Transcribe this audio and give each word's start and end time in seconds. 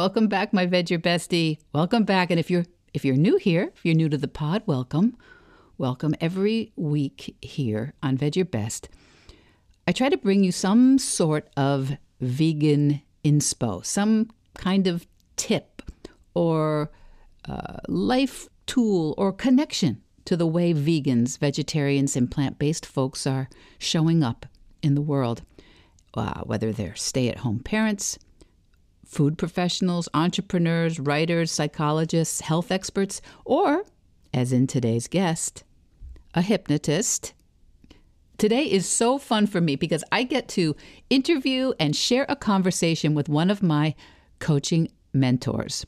Welcome 0.00 0.28
back, 0.28 0.54
my 0.54 0.64
Veg 0.64 0.88
Your 0.88 0.98
Bestie. 0.98 1.58
Welcome 1.74 2.04
back. 2.04 2.30
And 2.30 2.40
if 2.40 2.50
you're 2.50 2.64
if 2.94 3.04
you're 3.04 3.16
new 3.16 3.36
here, 3.36 3.70
if 3.76 3.84
you're 3.84 3.94
new 3.94 4.08
to 4.08 4.16
the 4.16 4.28
pod, 4.28 4.62
welcome. 4.64 5.14
Welcome 5.76 6.14
every 6.22 6.72
week 6.74 7.36
here 7.42 7.92
on 8.02 8.16
Veg 8.16 8.34
Your 8.34 8.46
Best. 8.46 8.88
I 9.86 9.92
try 9.92 10.08
to 10.08 10.16
bring 10.16 10.42
you 10.42 10.52
some 10.52 10.96
sort 10.96 11.50
of 11.54 11.98
vegan 12.18 13.02
inspo, 13.22 13.84
some 13.84 14.30
kind 14.54 14.86
of 14.86 15.06
tip 15.36 15.82
or 16.32 16.90
uh, 17.46 17.80
life 17.86 18.48
tool 18.64 19.14
or 19.18 19.34
connection 19.34 20.00
to 20.24 20.34
the 20.34 20.46
way 20.46 20.72
vegans, 20.72 21.36
vegetarians, 21.36 22.16
and 22.16 22.30
plant 22.30 22.58
based 22.58 22.86
folks 22.86 23.26
are 23.26 23.50
showing 23.78 24.22
up 24.22 24.46
in 24.82 24.94
the 24.94 25.02
world, 25.02 25.42
uh, 26.14 26.40
whether 26.44 26.72
they're 26.72 26.96
stay 26.96 27.28
at 27.28 27.40
home 27.40 27.58
parents, 27.58 28.18
food 29.10 29.36
professionals, 29.36 30.08
entrepreneurs, 30.14 31.00
writers, 31.00 31.50
psychologists, 31.50 32.42
health 32.42 32.70
experts, 32.70 33.20
or, 33.44 33.84
as 34.32 34.52
in 34.52 34.68
today's 34.68 35.08
guest, 35.08 35.64
a 36.32 36.42
hypnotist. 36.42 37.34
Today 38.38 38.62
is 38.62 38.88
so 38.88 39.18
fun 39.18 39.48
for 39.48 39.60
me 39.60 39.74
because 39.74 40.04
I 40.12 40.22
get 40.22 40.48
to 40.50 40.76
interview 41.10 41.72
and 41.80 41.94
share 41.94 42.24
a 42.28 42.36
conversation 42.36 43.14
with 43.14 43.28
one 43.28 43.50
of 43.50 43.64
my 43.64 43.96
coaching 44.38 44.88
mentors. 45.12 45.84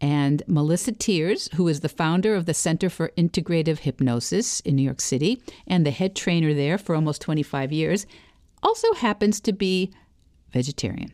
And 0.00 0.42
Melissa 0.46 0.92
Tiers, 0.92 1.50
who 1.54 1.68
is 1.68 1.80
the 1.80 1.88
founder 1.88 2.34
of 2.34 2.46
the 2.46 2.54
Center 2.54 2.88
for 2.88 3.12
Integrative 3.16 3.80
Hypnosis 3.80 4.60
in 4.60 4.76
New 4.76 4.82
York 4.82 5.02
City 5.02 5.40
and 5.66 5.84
the 5.84 5.90
head 5.90 6.16
trainer 6.16 6.54
there 6.54 6.78
for 6.78 6.94
almost 6.94 7.20
25 7.20 7.72
years, 7.72 8.06
also 8.62 8.92
happens 8.94 9.38
to 9.42 9.52
be 9.52 9.92
vegetarian. 10.50 11.12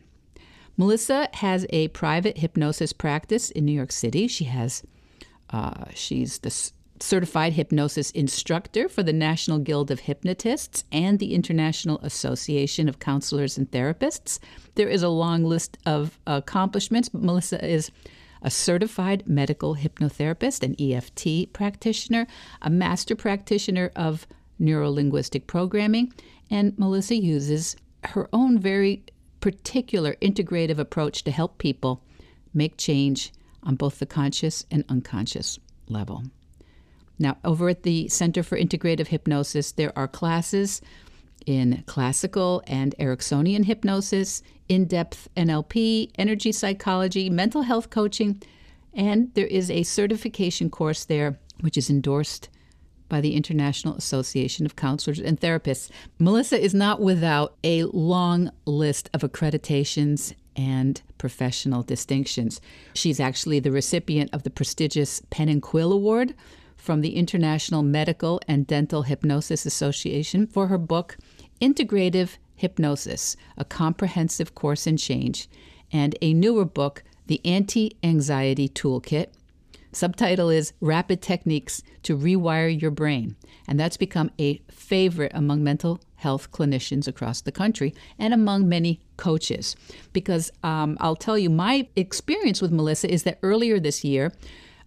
Melissa 0.77 1.29
has 1.33 1.65
a 1.69 1.89
private 1.89 2.37
hypnosis 2.37 2.93
practice 2.93 3.51
in 3.51 3.65
New 3.65 3.71
York 3.71 3.91
City. 3.91 4.27
She 4.27 4.45
has, 4.45 4.83
uh, 5.49 5.85
she's 5.93 6.39
the 6.39 6.71
certified 6.99 7.53
hypnosis 7.53 8.11
instructor 8.11 8.87
for 8.87 9.03
the 9.03 9.13
National 9.13 9.59
Guild 9.59 9.91
of 9.91 10.01
Hypnotists 10.01 10.83
and 10.91 11.19
the 11.19 11.33
International 11.33 11.99
Association 11.99 12.87
of 12.87 12.99
Counselors 12.99 13.57
and 13.57 13.69
Therapists. 13.71 14.39
There 14.75 14.89
is 14.89 15.03
a 15.03 15.09
long 15.09 15.43
list 15.43 15.77
of 15.85 16.19
accomplishments, 16.27 17.09
but 17.09 17.21
Melissa 17.21 17.63
is 17.65 17.91
a 18.41 18.49
certified 18.49 19.23
medical 19.27 19.75
hypnotherapist, 19.75 20.63
an 20.63 20.75
EFT 20.79 21.53
practitioner, 21.53 22.27
a 22.61 22.69
master 22.69 23.15
practitioner 23.15 23.91
of 23.95 24.27
neurolinguistic 24.59 25.47
programming, 25.47 26.13
and 26.49 26.77
Melissa 26.77 27.15
uses 27.15 27.75
her 28.03 28.29
own 28.33 28.57
very 28.59 29.03
particular 29.41 30.15
integrative 30.21 30.77
approach 30.77 31.23
to 31.23 31.31
help 31.31 31.57
people 31.57 32.01
make 32.53 32.77
change 32.77 33.33
on 33.63 33.75
both 33.75 33.99
the 33.99 34.05
conscious 34.05 34.65
and 34.71 34.85
unconscious 34.87 35.59
level. 35.87 36.23
Now, 37.19 37.37
over 37.43 37.69
at 37.69 37.83
the 37.83 38.07
Center 38.07 38.41
for 38.41 38.57
Integrative 38.57 39.07
Hypnosis, 39.07 39.71
there 39.73 39.91
are 39.95 40.07
classes 40.07 40.81
in 41.45 41.83
classical 41.85 42.63
and 42.67 42.95
Ericksonian 42.99 43.65
hypnosis, 43.65 44.41
in 44.67 44.85
depth 44.85 45.27
NLP, 45.35 46.11
energy 46.15 46.51
psychology, 46.51 47.29
mental 47.29 47.63
health 47.63 47.89
coaching, 47.89 48.41
and 48.93 49.33
there 49.33 49.47
is 49.47 49.69
a 49.69 49.83
certification 49.83 50.69
course 50.69 51.03
there 51.05 51.39
which 51.59 51.77
is 51.77 51.89
endorsed 51.89 52.49
by 53.11 53.19
the 53.19 53.35
International 53.35 53.93
Association 53.95 54.65
of 54.65 54.77
Counselors 54.77 55.19
and 55.19 55.37
Therapists. 55.37 55.89
Melissa 56.17 56.57
is 56.57 56.73
not 56.73 57.01
without 57.01 57.57
a 57.61 57.83
long 57.83 58.49
list 58.65 59.09
of 59.13 59.19
accreditations 59.19 60.33
and 60.55 61.01
professional 61.17 61.83
distinctions. 61.83 62.61
She's 62.93 63.19
actually 63.19 63.59
the 63.59 63.69
recipient 63.69 64.29
of 64.31 64.43
the 64.43 64.49
prestigious 64.49 65.21
Pen 65.29 65.49
and 65.49 65.61
Quill 65.61 65.91
Award 65.91 66.33
from 66.77 67.01
the 67.01 67.17
International 67.17 67.83
Medical 67.83 68.39
and 68.47 68.65
Dental 68.65 69.01
Hypnosis 69.01 69.65
Association 69.65 70.47
for 70.47 70.67
her 70.67 70.77
book, 70.77 71.17
Integrative 71.61 72.37
Hypnosis 72.55 73.35
A 73.57 73.65
Comprehensive 73.65 74.55
Course 74.55 74.87
in 74.87 74.95
Change, 74.95 75.49
and 75.91 76.15
a 76.21 76.33
newer 76.33 76.63
book, 76.63 77.03
The 77.27 77.41
Anti 77.43 77.97
Anxiety 78.03 78.69
Toolkit. 78.69 79.27
Subtitle 79.93 80.49
is 80.49 80.73
Rapid 80.79 81.21
Techniques 81.21 81.83
to 82.03 82.17
Rewire 82.17 82.81
Your 82.81 82.91
Brain. 82.91 83.35
And 83.67 83.79
that's 83.79 83.97
become 83.97 84.31
a 84.39 84.61
favorite 84.69 85.31
among 85.35 85.63
mental 85.63 85.99
health 86.15 86.51
clinicians 86.51 87.07
across 87.07 87.41
the 87.41 87.51
country 87.51 87.93
and 88.17 88.33
among 88.33 88.69
many 88.69 89.01
coaches. 89.17 89.75
Because 90.13 90.51
um, 90.63 90.97
I'll 91.01 91.15
tell 91.15 91.37
you, 91.37 91.49
my 91.49 91.87
experience 91.95 92.61
with 92.61 92.71
Melissa 92.71 93.11
is 93.11 93.23
that 93.23 93.39
earlier 93.43 93.79
this 93.79 94.03
year, 94.03 94.31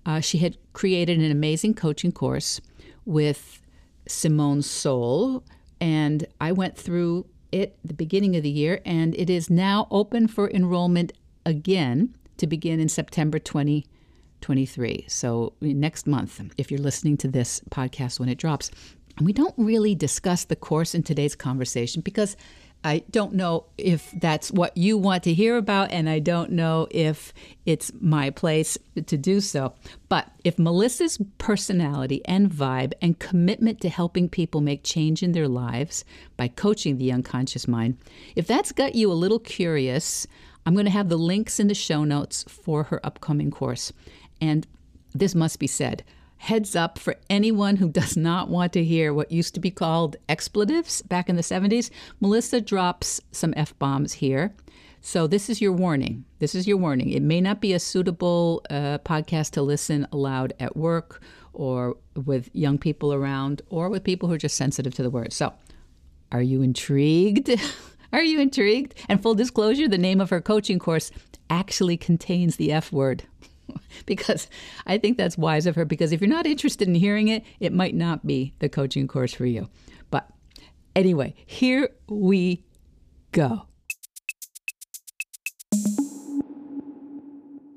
uh, 0.07 0.21
she 0.21 0.39
had 0.39 0.57
created 0.73 1.19
an 1.19 1.31
amazing 1.31 1.75
coaching 1.75 2.13
course 2.13 2.61
with 3.05 3.61
Simone 4.07 4.61
Seol, 4.61 5.43
and 5.81 6.27
I 6.41 6.53
went 6.53 6.77
through 6.77 7.27
it 7.53 7.77
the 7.85 7.95
beginning 7.95 8.37
of 8.37 8.43
the 8.43 8.51
year, 8.51 8.81
and 8.85 9.15
it 9.15 9.31
is 9.31 9.49
now 9.49 9.87
open 9.91 10.29
for 10.29 10.51
enrollment 10.51 11.13
again 11.47 12.15
to 12.37 12.47
begin 12.47 12.81
in 12.81 12.89
September 12.89 13.39
2023. 14.45 15.07
So 15.09 15.55
next 15.63 16.07
month, 16.07 16.39
if 16.59 16.71
you're 16.71 16.79
listening 16.79 17.17
to 17.19 17.29
this 17.29 17.63
podcast 17.71 18.21
when 18.21 18.29
it 18.29 18.37
drops. 18.37 18.71
We 19.21 19.33
don't 19.33 19.55
really 19.57 19.95
discuss 19.95 20.45
the 20.45 20.57
course 20.57 20.95
in 20.95 21.03
today's 21.03 21.35
conversation 21.35 22.03
because 22.03 22.37
I 22.83 23.05
don't 23.11 23.33
know 23.33 23.65
if 23.79 24.11
that's 24.21 24.51
what 24.51 24.77
you 24.77 24.99
want 24.99 25.23
to 25.23 25.33
hear 25.33 25.57
about, 25.57 25.91
and 25.91 26.11
I 26.11 26.19
don't 26.19 26.51
know 26.51 26.87
if 26.91 27.33
it's 27.65 27.91
my 27.99 28.29
place 28.29 28.77
to 28.95 29.17
do 29.17 29.41
so. 29.41 29.73
But 30.11 30.31
if 30.45 30.59
Melissa's 30.59 31.19
personality 31.39 32.21
and 32.27 32.51
vibe 32.51 32.93
and 33.01 33.19
commitment 33.19 33.81
to 33.81 33.89
helping 33.89 34.29
people 34.29 34.61
make 34.61 34.85
change 34.85 35.23
in 35.23 35.33
their 35.33 35.49
lives 35.49 36.05
by 36.37 36.49
coaching 36.49 36.99
the 36.99 37.13
unconscious 37.13 37.67
mind, 37.67 37.97
if 38.37 38.47
that's 38.47 38.73
got 38.73 38.95
you 38.95 39.11
a 39.11 39.15
little 39.15 39.39
curious, 39.39 40.27
I'm 40.67 40.75
going 40.75 40.87
to 40.87 40.93
have 40.93 41.09
the 41.09 41.17
links 41.17 41.59
in 41.61 41.69
the 41.69 41.75
show 41.75 42.05
notes 42.05 42.45
for 42.49 42.85
her 42.85 43.01
upcoming 43.05 43.51
course. 43.51 43.93
And 44.41 44.67
this 45.15 45.35
must 45.35 45.59
be 45.59 45.67
said 45.67 46.05
Heads 46.45 46.77
up 46.77 46.99
for 46.99 47.17
anyone 47.31 47.77
who 47.77 47.89
does 47.89 48.19
not 48.19 48.51
want 48.51 48.75
to 48.75 48.85
hear 48.85 49.15
what 49.15 49.33
used 49.33 49.55
to 49.55 49.61
be 49.61 49.71
called 49.71 50.17
expletives 50.29 51.01
back 51.01 51.31
in 51.31 51.37
the 51.37 51.43
70s. 51.43 51.89
Melissa 52.21 52.61
drops 52.61 53.19
some 53.33 53.55
F 53.57 53.79
bombs 53.79 54.13
here. 54.13 54.55
So, 55.01 55.27
this 55.27 55.49
is 55.49 55.63
your 55.63 55.73
warning. 55.73 56.25
This 56.41 56.55
is 56.55 56.67
your 56.67 56.77
warning. 56.77 57.11
It 57.11 57.23
may 57.23 57.41
not 57.41 57.61
be 57.63 57.73
a 57.73 57.79
suitable 57.79 58.63
uh, 58.69 58.99
podcast 58.99 59.53
to 59.53 59.63
listen 59.63 60.07
aloud 60.13 60.53
at 60.61 60.77
work 60.77 61.23
or 61.55 61.97
with 62.27 62.51
young 62.53 62.77
people 62.77 63.15
around 63.15 63.63
or 63.71 63.89
with 63.89 64.05
people 64.05 64.29
who 64.29 64.35
are 64.35 64.39
just 64.39 64.57
sensitive 64.57 64.95
to 64.95 65.03
the 65.03 65.11
words. 65.11 65.37
So, 65.37 65.53
are 66.31 66.43
you 66.43 66.61
intrigued? 66.61 67.51
are 68.13 68.23
you 68.23 68.41
intrigued? 68.41 68.95
And 69.09 69.23
full 69.23 69.35
disclosure 69.35 69.89
the 69.89 69.97
name 69.97 70.21
of 70.21 70.31
her 70.31 70.41
coaching 70.41 70.79
course 70.79 71.11
actually 71.49 71.97
contains 71.97 72.57
the 72.57 72.73
F 72.73 72.93
word. 72.93 73.25
because 74.07 74.49
I 74.87 74.99
think 74.99 75.19
that's 75.19 75.39
wise 75.39 75.67
of 75.67 75.75
her. 75.77 75.85
Because 75.85 76.13
if 76.13 76.21
you're 76.21 76.29
not 76.29 76.47
interested 76.47 76.89
in 76.89 76.95
hearing 76.95 77.29
it, 77.29 77.45
it 77.61 77.73
might 77.73 77.95
not 77.95 78.27
be 78.27 78.55
the 78.59 78.69
coaching 78.69 79.09
course 79.09 79.33
for 79.33 79.47
you. 79.47 79.69
But 80.11 80.29
anyway, 80.95 81.35
here 81.47 81.91
we 82.09 82.65
go. 83.33 83.67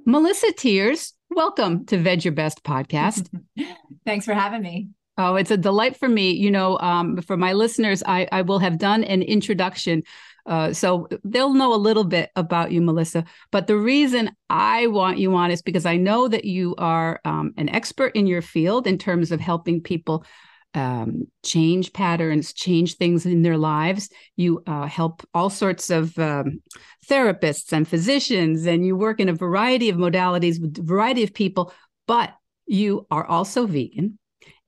Melissa 0.05 0.53
Tiers, 0.53 1.13
welcome 1.29 1.85
to 1.87 1.97
Veg 1.97 2.23
Your 2.23 2.31
Best 2.31 2.63
podcast. 2.63 3.27
Thanks 4.05 4.25
for 4.25 4.33
having 4.33 4.61
me. 4.61 4.89
Oh, 5.17 5.35
it's 5.35 5.51
a 5.51 5.57
delight 5.57 5.97
for 5.97 6.07
me. 6.07 6.31
You 6.31 6.51
know, 6.51 6.77
um, 6.77 7.21
for 7.21 7.35
my 7.35 7.53
listeners, 7.53 8.03
I, 8.05 8.27
I 8.31 8.43
will 8.43 8.59
have 8.59 8.77
done 8.77 9.03
an 9.03 9.23
introduction 9.23 10.03
uh, 10.47 10.71
so 10.73 11.07
they'll 11.23 11.53
know 11.53 11.73
a 11.73 11.75
little 11.75 12.05
bit 12.05 12.31
about 12.35 12.71
you, 12.71 12.81
Melissa. 12.81 13.25
But 13.51 13.67
the 13.67 13.77
reason 13.77 14.31
I 14.49 14.87
want 14.87 15.17
you 15.17 15.35
on 15.35 15.51
is 15.51 15.61
because 15.61 15.85
I 15.85 15.97
know 15.97 16.27
that 16.27 16.45
you 16.45 16.73
are 16.77 17.19
um, 17.25 17.53
an 17.57 17.69
expert 17.69 18.15
in 18.15 18.27
your 18.27 18.41
field 18.41 18.87
in 18.87 18.97
terms 18.97 19.31
of 19.31 19.41
helping 19.41 19.81
people 19.81 20.25
um, 20.73 21.27
change 21.43 21.91
patterns, 21.91 22.53
change 22.53 22.95
things 22.95 23.25
in 23.25 23.41
their 23.41 23.57
lives. 23.57 24.09
You 24.35 24.63
uh, 24.67 24.85
help 24.85 25.27
all 25.33 25.49
sorts 25.49 25.89
of 25.89 26.17
um, 26.17 26.61
therapists 27.09 27.73
and 27.73 27.87
physicians, 27.87 28.65
and 28.65 28.85
you 28.85 28.95
work 28.95 29.19
in 29.19 29.29
a 29.29 29.33
variety 29.33 29.89
of 29.89 29.97
modalities 29.97 30.61
with 30.61 30.77
a 30.79 30.83
variety 30.83 31.23
of 31.23 31.33
people, 31.33 31.73
but 32.07 32.33
you 32.65 33.05
are 33.11 33.25
also 33.25 33.65
vegan. 33.65 34.17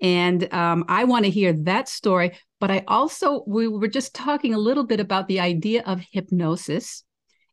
And 0.02 0.52
um, 0.54 0.86
I 0.88 1.04
want 1.04 1.26
to 1.26 1.32
hear 1.32 1.54
that 1.54 1.90
story. 1.90 2.38
But 2.60 2.72
I 2.72 2.84
also, 2.88 3.44
we 3.48 3.68
were 3.68 3.88
just 3.88 4.14
talking 4.14 4.54
a 4.54 4.60
little 4.60 4.86
bit 4.86 5.00
about 5.00 5.28
the 5.28 5.40
idea 5.40 5.84
of 5.86 6.02
hypnosis. 6.12 7.04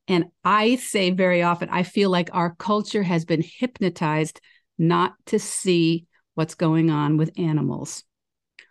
And 0.08 0.26
I 0.44 0.76
say 0.76 1.10
very 1.10 1.42
often, 1.42 1.68
I 1.70 1.82
feel 1.82 2.10
like 2.10 2.30
our 2.32 2.54
culture 2.56 3.02
has 3.02 3.24
been 3.24 3.42
hypnotized 3.42 4.40
not 4.78 5.14
to 5.26 5.38
see 5.38 6.06
what's 6.34 6.54
going 6.54 6.90
on 6.90 7.16
with 7.16 7.38
animals. 7.38 8.04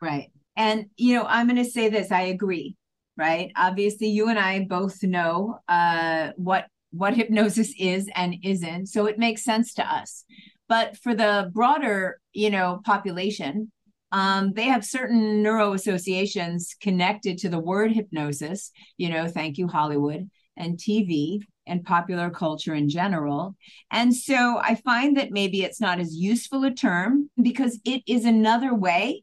Right. 0.02 0.32
And, 0.56 0.86
you 0.98 1.16
know, 1.16 1.26
I'm 1.26 1.48
going 1.48 1.64
to 1.64 1.70
say 1.70 1.90
this 1.90 2.12
I 2.12 2.24
agree, 2.24 2.78
right? 3.18 3.52
Obviously, 3.56 4.08
you 4.08 4.30
and 4.30 4.40
I 4.40 4.66
both 4.66 5.04
know 5.04 5.60
uh, 5.68 6.32
what 6.38 6.68
what 6.92 7.14
hypnosis 7.14 7.74
is 7.78 8.10
and 8.16 8.36
isn't. 8.42 8.88
So 8.88 9.06
it 9.06 9.20
makes 9.20 9.44
sense 9.44 9.74
to 9.74 9.84
us. 9.84 10.24
But 10.70 10.98
for 10.98 11.14
the 11.14 11.52
broader, 11.54 12.22
you 12.32 12.50
know, 12.50 12.82
population, 12.86 13.72
um, 14.16 14.54
they 14.54 14.64
have 14.64 14.86
certain 14.86 15.44
neuro 15.44 15.74
associations 15.74 16.74
connected 16.80 17.38
to 17.40 17.50
the 17.50 17.60
word 17.60 17.92
hypnosis, 17.92 18.72
you 18.98 19.10
know, 19.10 19.28
thank 19.28 19.58
you, 19.58 19.68
Hollywood 19.68 20.30
and 20.56 20.78
TV 20.78 21.42
and 21.68 21.84
popular 21.84 22.30
culture 22.30 22.74
in 22.74 22.88
general. 22.88 23.58
And 23.92 24.16
so 24.16 24.58
I 24.58 24.76
find 24.76 25.18
that 25.18 25.32
maybe 25.32 25.64
it's 25.64 25.82
not 25.82 26.00
as 26.00 26.16
useful 26.16 26.64
a 26.64 26.72
term 26.72 27.30
because 27.42 27.82
it 27.84 28.04
is 28.08 28.24
another 28.24 28.74
way 28.74 29.22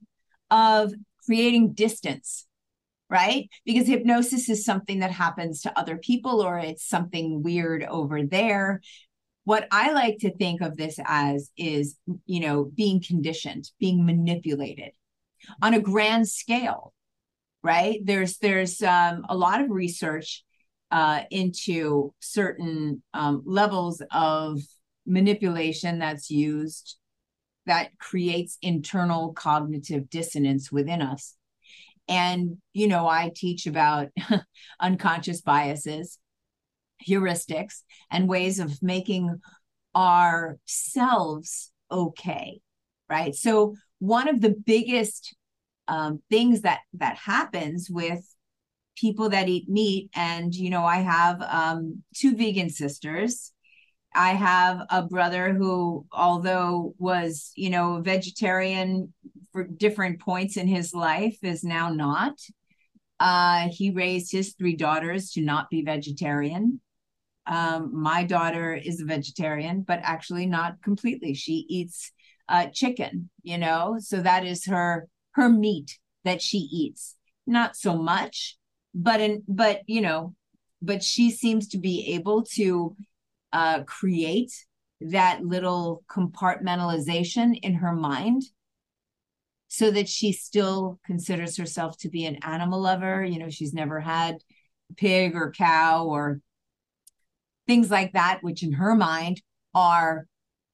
of 0.50 0.92
creating 1.24 1.72
distance, 1.72 2.46
right? 3.08 3.48
Because 3.64 3.86
hypnosis 3.86 4.50
is 4.50 4.62
something 4.62 4.98
that 4.98 5.10
happens 5.10 5.62
to 5.62 5.78
other 5.78 5.96
people 5.96 6.42
or 6.42 6.58
it's 6.58 6.86
something 6.86 7.42
weird 7.42 7.82
over 7.82 8.24
there. 8.24 8.82
What 9.44 9.66
I 9.70 9.92
like 9.92 10.18
to 10.18 10.34
think 10.36 10.60
of 10.60 10.76
this 10.76 10.98
as 11.04 11.50
is, 11.56 11.96
you 12.26 12.40
know, 12.40 12.64
being 12.64 13.02
conditioned, 13.02 13.70
being 13.80 14.06
manipulated 14.06 14.90
on 15.60 15.74
a 15.74 15.80
grand 15.80 16.28
scale, 16.28 16.92
right? 17.62 17.98
There's 18.04 18.38
there's 18.38 18.82
um, 18.82 19.26
a 19.28 19.36
lot 19.36 19.60
of 19.60 19.70
research 19.70 20.44
uh, 20.90 21.22
into 21.30 22.12
certain 22.20 23.02
um, 23.14 23.42
levels 23.44 24.02
of 24.12 24.60
manipulation 25.06 25.98
that's 25.98 26.30
used 26.30 26.96
that 27.66 27.96
creates 27.98 28.58
internal 28.60 29.32
cognitive 29.32 30.10
dissonance 30.10 30.70
within 30.70 31.00
us. 31.00 31.36
And, 32.08 32.58
you 32.72 32.88
know, 32.88 33.06
I 33.06 33.30
teach 33.34 33.66
about 33.66 34.08
unconscious 34.80 35.40
biases, 35.40 36.18
heuristics, 37.06 37.82
and 38.10 38.28
ways 38.28 38.58
of 38.58 38.82
making 38.82 39.40
ourselves 39.94 41.70
okay. 41.90 42.60
Right. 43.08 43.34
So, 43.34 43.74
one 43.98 44.28
of 44.28 44.40
the 44.40 44.54
biggest 44.66 45.36
um, 45.88 46.22
things 46.30 46.62
that 46.62 46.80
that 46.94 47.16
happens 47.16 47.88
with 47.90 48.24
people 48.96 49.30
that 49.30 49.48
eat 49.48 49.68
meat 49.68 50.10
and 50.14 50.54
you 50.54 50.70
know 50.70 50.84
i 50.84 50.96
have 50.96 51.40
um, 51.42 52.02
two 52.14 52.36
vegan 52.36 52.70
sisters 52.70 53.52
i 54.14 54.30
have 54.30 54.82
a 54.90 55.02
brother 55.02 55.52
who 55.54 56.06
although 56.12 56.94
was 56.98 57.52
you 57.56 57.70
know 57.70 58.00
vegetarian 58.02 59.12
for 59.52 59.64
different 59.64 60.20
points 60.20 60.56
in 60.56 60.66
his 60.66 60.94
life 60.94 61.36
is 61.42 61.64
now 61.64 61.88
not 61.88 62.34
uh, 63.20 63.68
he 63.70 63.92
raised 63.92 64.32
his 64.32 64.54
three 64.54 64.74
daughters 64.74 65.30
to 65.30 65.40
not 65.40 65.70
be 65.70 65.84
vegetarian 65.84 66.80
um, 67.46 67.90
my 67.92 68.24
daughter 68.24 68.74
is 68.74 69.00
a 69.00 69.04
vegetarian 69.04 69.82
but 69.82 70.00
actually 70.02 70.46
not 70.46 70.80
completely. 70.82 71.34
She 71.34 71.66
eats 71.68 72.12
uh, 72.48 72.66
chicken 72.72 73.30
you 73.42 73.58
know? 73.58 73.96
So 73.98 74.20
that 74.20 74.44
is 74.44 74.66
her 74.66 75.08
her 75.32 75.48
meat 75.48 75.98
that 76.24 76.42
she 76.42 76.58
eats. 76.58 77.16
Not 77.46 77.76
so 77.76 77.96
much 77.96 78.56
but 78.94 79.20
in 79.20 79.42
but 79.48 79.80
you 79.86 80.00
know 80.00 80.34
but 80.80 81.02
she 81.02 81.30
seems 81.30 81.68
to 81.68 81.78
be 81.78 82.14
able 82.14 82.42
to 82.42 82.96
uh, 83.52 83.84
create 83.84 84.52
that 85.00 85.44
little 85.44 86.02
compartmentalization 86.10 87.58
in 87.62 87.74
her 87.74 87.92
mind 87.92 88.42
so 89.68 89.90
that 89.90 90.08
she 90.08 90.32
still 90.32 90.98
considers 91.06 91.56
herself 91.56 91.96
to 91.98 92.10
be 92.10 92.26
an 92.26 92.36
animal 92.42 92.80
lover. 92.80 93.24
You 93.24 93.38
know 93.38 93.50
she's 93.50 93.72
never 93.72 94.00
had 94.00 94.36
pig 94.96 95.34
or 95.34 95.52
cow 95.52 96.04
or 96.06 96.40
things 97.72 97.90
like 97.90 98.12
that 98.12 98.38
which 98.42 98.62
in 98.62 98.72
her 98.72 98.94
mind 98.94 99.40
are 99.74 100.26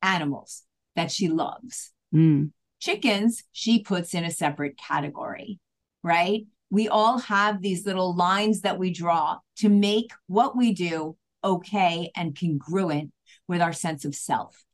animals 0.02 0.64
that 0.96 1.10
she 1.10 1.28
loves 1.28 1.92
mm. 2.14 2.50
chickens 2.80 3.44
she 3.52 3.82
puts 3.82 4.14
in 4.14 4.24
a 4.24 4.30
separate 4.30 4.76
category 4.76 5.58
right 6.02 6.46
we 6.70 6.88
all 6.88 7.18
have 7.18 7.62
these 7.62 7.86
little 7.86 8.14
lines 8.14 8.60
that 8.60 8.78
we 8.78 8.92
draw 8.92 9.38
to 9.56 9.68
make 9.68 10.12
what 10.26 10.56
we 10.56 10.72
do 10.72 11.16
okay 11.44 12.10
and 12.16 12.38
congruent 12.38 13.12
with 13.46 13.62
our 13.62 13.72
sense 13.72 14.04
of 14.04 14.14
self. 14.14 14.64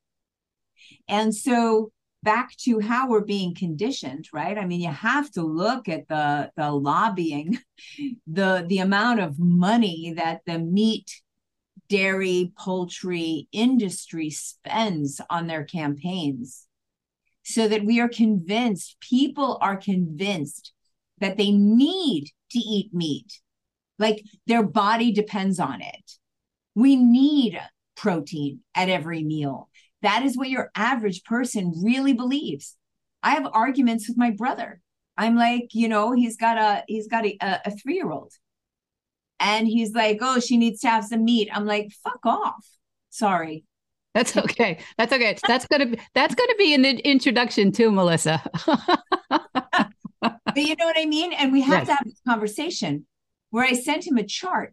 And 1.09 1.35
so 1.35 1.93
back 2.23 2.56
to 2.56 2.81
how 2.81 3.09
we're 3.09 3.20
being 3.20 3.55
conditioned, 3.55 4.29
right? 4.32 4.56
I 4.59 4.67
mean, 4.67 4.81
you 4.81 4.91
have 4.91 5.31
to 5.32 5.43
look 5.43 5.88
at 5.88 6.09
the 6.09 6.50
the 6.56 6.70
lobbying, 6.70 7.59
the 8.27 8.65
the 8.67 8.79
amount 8.79 9.20
of 9.20 9.38
money 9.38 10.15
that 10.17 10.41
the 10.47 10.59
meat, 10.59 11.23
dairy, 11.94 12.52
poultry 12.58 13.46
industry 13.52 14.29
spends 14.29 15.20
on 15.31 15.46
their 15.46 15.62
campaigns 15.64 16.67
so 17.44 17.69
that 17.69 17.85
we 17.85 18.00
are 18.00 18.08
convinced, 18.08 18.96
people 19.00 19.58
are 19.61 19.76
convinced 19.76 20.73
that 21.19 21.37
they 21.37 21.52
need 21.52 22.31
to 22.50 22.58
eat 22.58 22.93
meat. 22.93 23.41
Like 23.96 24.25
their 24.49 24.64
body 24.64 25.12
depends 25.12 25.61
on 25.61 25.81
it. 25.82 26.12
We 26.75 26.96
need 26.96 27.61
protein 27.96 28.61
at 28.75 28.88
every 28.88 29.23
meal. 29.23 29.69
That 30.02 30.25
is 30.25 30.37
what 30.37 30.50
your 30.50 30.73
average 30.75 31.23
person 31.23 31.81
really 31.85 32.12
believes. 32.12 32.76
I 33.23 33.35
have 33.35 33.49
arguments 33.52 34.08
with 34.08 34.19
my 34.19 34.31
brother. 34.31 34.81
I'm 35.17 35.37
like, 35.37 35.69
you 35.75 35.87
know, 35.87 36.11
he's 36.11 36.37
got 36.37 36.58
a 36.58 36.82
he's 36.88 37.06
got 37.06 37.25
a, 37.25 37.37
a, 37.41 37.61
a 37.67 37.70
three 37.70 37.94
year 37.94 38.11
old, 38.11 38.32
and 39.40 39.66
he's 39.66 39.92
like, 39.94 40.19
oh, 40.20 40.40
she 40.40 40.56
needs 40.56 40.81
to 40.81 40.88
have 40.88 41.04
some 41.04 41.25
meat. 41.25 41.48
I'm 41.52 41.66
like, 41.66 41.92
fuck 42.02 42.20
off. 42.25 42.66
Sorry. 43.10 43.64
That's 44.14 44.36
okay. 44.36 44.78
That's 44.96 45.12
okay. 45.12 45.36
That's 45.46 45.66
gonna 45.66 45.86
be 45.86 45.98
that's 46.14 46.34
gonna 46.34 46.54
be 46.56 46.72
an 46.75 46.84
introduction 46.84 47.72
to 47.72 47.90
Melissa. 47.90 48.42
but 48.66 50.56
you 50.56 50.76
know 50.76 50.86
what 50.86 50.96
I 50.96 51.04
mean? 51.04 51.32
And 51.32 51.52
we 51.52 51.62
have 51.62 51.78
right. 51.78 51.86
to 51.86 51.94
have 51.94 52.04
this 52.04 52.20
conversation 52.26 53.06
where 53.50 53.64
I 53.64 53.72
sent 53.72 54.06
him 54.06 54.16
a 54.16 54.25
chart, 54.25 54.72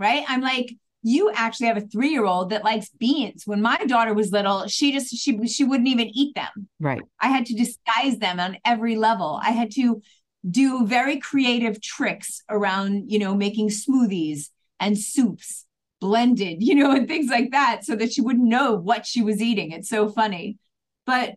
right? 0.00 0.24
I'm 0.28 0.40
like, 0.40 0.74
you 1.02 1.30
actually 1.32 1.68
have 1.68 1.76
a 1.76 1.82
three 1.82 2.08
year 2.08 2.24
old 2.24 2.50
that 2.50 2.64
likes 2.64 2.88
beans. 2.88 3.44
When 3.46 3.62
my 3.62 3.76
daughter 3.86 4.12
was 4.12 4.32
little, 4.32 4.66
she 4.66 4.90
just 4.90 5.16
she 5.16 5.46
she 5.46 5.62
wouldn't 5.62 5.88
even 5.88 6.08
eat 6.08 6.34
them. 6.34 6.68
Right. 6.80 7.02
I 7.20 7.28
had 7.28 7.46
to 7.46 7.54
disguise 7.54 8.18
them 8.18 8.40
on 8.40 8.58
every 8.64 8.96
level. 8.96 9.38
I 9.40 9.50
had 9.50 9.70
to 9.72 10.02
do 10.48 10.86
very 10.86 11.18
creative 11.18 11.80
tricks 11.80 12.42
around, 12.48 13.10
you 13.10 13.18
know, 13.18 13.34
making 13.34 13.68
smoothies 13.68 14.50
and 14.78 14.98
soups 14.98 15.64
blended, 16.00 16.62
you 16.62 16.74
know, 16.74 16.90
and 16.96 17.08
things 17.08 17.30
like 17.30 17.50
that 17.50 17.84
so 17.84 17.96
that 17.96 18.12
she 18.12 18.20
wouldn't 18.20 18.48
know 18.48 18.74
what 18.74 19.06
she 19.06 19.22
was 19.22 19.42
eating. 19.42 19.72
It's 19.72 19.88
so 19.88 20.08
funny. 20.08 20.58
But 21.04 21.34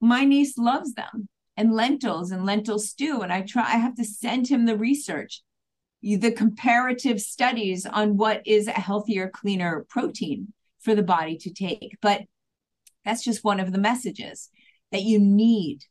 my 0.00 0.24
niece 0.24 0.58
loves 0.58 0.94
them 0.94 1.28
and 1.56 1.72
lentils 1.72 2.30
and 2.30 2.44
lentil 2.44 2.78
stew. 2.78 3.22
And 3.22 3.32
I 3.32 3.42
try, 3.42 3.62
I 3.62 3.78
have 3.78 3.96
to 3.96 4.04
send 4.04 4.48
him 4.48 4.66
the 4.66 4.76
research, 4.76 5.42
the 6.02 6.32
comparative 6.32 7.20
studies 7.20 7.86
on 7.86 8.16
what 8.16 8.46
is 8.46 8.68
a 8.68 8.72
healthier, 8.72 9.28
cleaner 9.28 9.86
protein 9.88 10.52
for 10.80 10.94
the 10.94 11.02
body 11.02 11.36
to 11.38 11.52
take. 11.52 11.96
But 12.00 12.22
that's 13.04 13.24
just 13.24 13.44
one 13.44 13.60
of 13.60 13.72
the 13.72 13.78
messages 13.78 14.50
that 14.92 15.02
you 15.02 15.18
need 15.18 15.84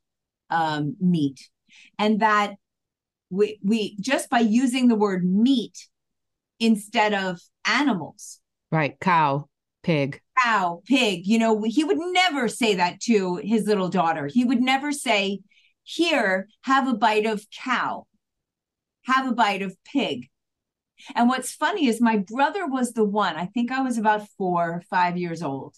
um, 0.49 0.95
meat. 0.99 1.49
And 1.97 2.19
that 2.19 2.55
we, 3.29 3.59
we 3.63 3.97
just 3.99 4.29
by 4.29 4.39
using 4.39 4.87
the 4.87 4.95
word 4.95 5.25
meat 5.25 5.87
instead 6.59 7.13
of 7.13 7.39
animals. 7.65 8.39
Right. 8.71 8.99
Cow, 8.99 9.47
pig. 9.83 10.21
Cow, 10.37 10.81
pig. 10.85 11.25
You 11.25 11.39
know, 11.39 11.63
he 11.63 11.83
would 11.83 11.97
never 11.99 12.47
say 12.47 12.75
that 12.75 12.99
to 13.01 13.37
his 13.37 13.67
little 13.67 13.89
daughter. 13.89 14.27
He 14.31 14.43
would 14.43 14.61
never 14.61 14.91
say, 14.91 15.39
here, 15.83 16.47
have 16.63 16.87
a 16.87 16.93
bite 16.93 17.25
of 17.25 17.45
cow, 17.51 18.07
have 19.05 19.27
a 19.27 19.33
bite 19.33 19.61
of 19.61 19.75
pig. 19.85 20.29
And 21.13 21.29
what's 21.29 21.53
funny 21.53 21.87
is 21.87 22.01
my 22.01 22.17
brother 22.17 22.65
was 22.65 22.93
the 22.93 23.03
one, 23.03 23.35
I 23.35 23.45
think 23.45 23.71
I 23.71 23.81
was 23.81 23.97
about 23.97 24.27
four, 24.37 24.81
five 24.89 25.17
years 25.17 25.43
old 25.43 25.75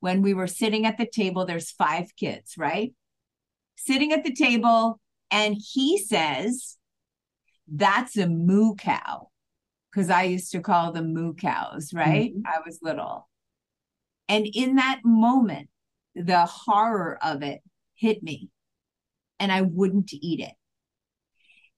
when 0.00 0.22
we 0.22 0.32
were 0.32 0.46
sitting 0.46 0.86
at 0.86 0.96
the 0.96 1.06
table. 1.06 1.44
There's 1.44 1.70
five 1.70 2.14
kids, 2.16 2.54
right? 2.56 2.94
Sitting 3.76 4.12
at 4.12 4.24
the 4.24 4.34
table, 4.34 5.00
and 5.30 5.56
he 5.56 5.98
says, 5.98 6.76
That's 7.66 8.16
a 8.16 8.28
moo 8.28 8.74
cow. 8.74 9.28
Because 9.90 10.10
I 10.10 10.24
used 10.24 10.52
to 10.52 10.60
call 10.60 10.92
them 10.92 11.14
moo 11.14 11.34
cows, 11.34 11.92
right? 11.94 12.30
Mm-hmm. 12.32 12.46
I 12.46 12.58
was 12.64 12.78
little. 12.82 13.28
And 14.28 14.46
in 14.52 14.76
that 14.76 15.00
moment, 15.02 15.70
the 16.14 16.44
horror 16.44 17.18
of 17.22 17.42
it 17.42 17.60
hit 17.94 18.22
me 18.22 18.50
and 19.40 19.50
I 19.50 19.62
wouldn't 19.62 20.12
eat 20.12 20.40
it. 20.40 20.52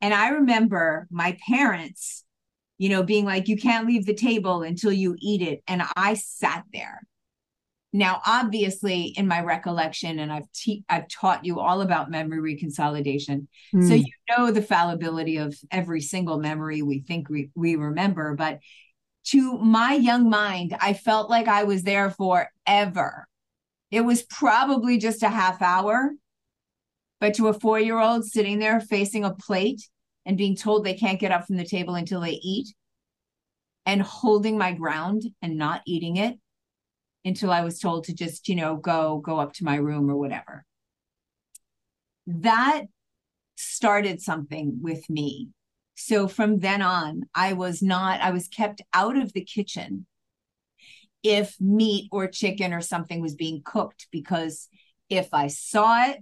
And 0.00 0.14
I 0.14 0.30
remember 0.30 1.06
my 1.10 1.36
parents, 1.46 2.24
you 2.78 2.88
know, 2.88 3.02
being 3.02 3.24
like, 3.24 3.48
you 3.48 3.56
can't 3.56 3.86
leave 3.86 4.06
the 4.06 4.14
table 4.14 4.62
until 4.62 4.92
you 4.92 5.14
eat 5.20 5.42
it. 5.42 5.62
And 5.68 5.82
I 5.96 6.14
sat 6.14 6.64
there. 6.72 7.00
Now, 7.92 8.22
obviously, 8.24 9.14
in 9.16 9.26
my 9.26 9.42
recollection, 9.42 10.20
and 10.20 10.32
I've 10.32 10.50
te- 10.52 10.84
I've 10.88 11.08
taught 11.08 11.44
you 11.44 11.58
all 11.58 11.80
about 11.80 12.10
memory 12.10 12.56
reconsolidation, 12.56 13.48
mm. 13.74 13.88
so 13.88 13.94
you 13.94 14.12
know 14.28 14.52
the 14.52 14.62
fallibility 14.62 15.38
of 15.38 15.58
every 15.72 16.00
single 16.00 16.38
memory 16.38 16.82
we 16.82 17.00
think 17.00 17.28
we, 17.28 17.50
we 17.56 17.74
remember. 17.74 18.36
But 18.36 18.60
to 19.26 19.58
my 19.58 19.94
young 19.94 20.30
mind, 20.30 20.76
I 20.80 20.92
felt 20.92 21.30
like 21.30 21.48
I 21.48 21.64
was 21.64 21.82
there 21.82 22.10
forever. 22.10 23.26
It 23.90 24.02
was 24.02 24.22
probably 24.22 24.98
just 24.98 25.24
a 25.24 25.28
half 25.28 25.60
hour, 25.60 26.12
but 27.18 27.34
to 27.34 27.48
a 27.48 27.52
four 27.52 27.80
year 27.80 27.98
old 27.98 28.24
sitting 28.24 28.60
there 28.60 28.80
facing 28.80 29.24
a 29.24 29.34
plate 29.34 29.82
and 30.24 30.38
being 30.38 30.54
told 30.54 30.84
they 30.84 30.94
can't 30.94 31.18
get 31.18 31.32
up 31.32 31.46
from 31.46 31.56
the 31.56 31.64
table 31.64 31.96
until 31.96 32.20
they 32.20 32.38
eat 32.42 32.72
and 33.84 34.00
holding 34.00 34.56
my 34.56 34.72
ground 34.72 35.24
and 35.42 35.56
not 35.56 35.82
eating 35.86 36.16
it 36.16 36.38
until 37.24 37.50
I 37.50 37.62
was 37.62 37.78
told 37.78 38.04
to 38.04 38.14
just, 38.14 38.48
you 38.48 38.56
know, 38.56 38.76
go 38.76 39.18
go 39.18 39.38
up 39.38 39.52
to 39.54 39.64
my 39.64 39.76
room 39.76 40.10
or 40.10 40.16
whatever. 40.16 40.64
That 42.26 42.82
started 43.56 44.20
something 44.20 44.78
with 44.80 45.08
me. 45.10 45.50
So 45.94 46.28
from 46.28 46.60
then 46.60 46.80
on, 46.80 47.24
I 47.34 47.52
was 47.52 47.82
not 47.82 48.20
I 48.20 48.30
was 48.30 48.48
kept 48.48 48.82
out 48.94 49.16
of 49.16 49.32
the 49.32 49.44
kitchen 49.44 50.06
if 51.22 51.60
meat 51.60 52.08
or 52.10 52.26
chicken 52.26 52.72
or 52.72 52.80
something 52.80 53.20
was 53.20 53.34
being 53.34 53.60
cooked 53.62 54.06
because 54.10 54.68
if 55.10 55.34
I 55.34 55.48
saw 55.48 56.06
it, 56.06 56.18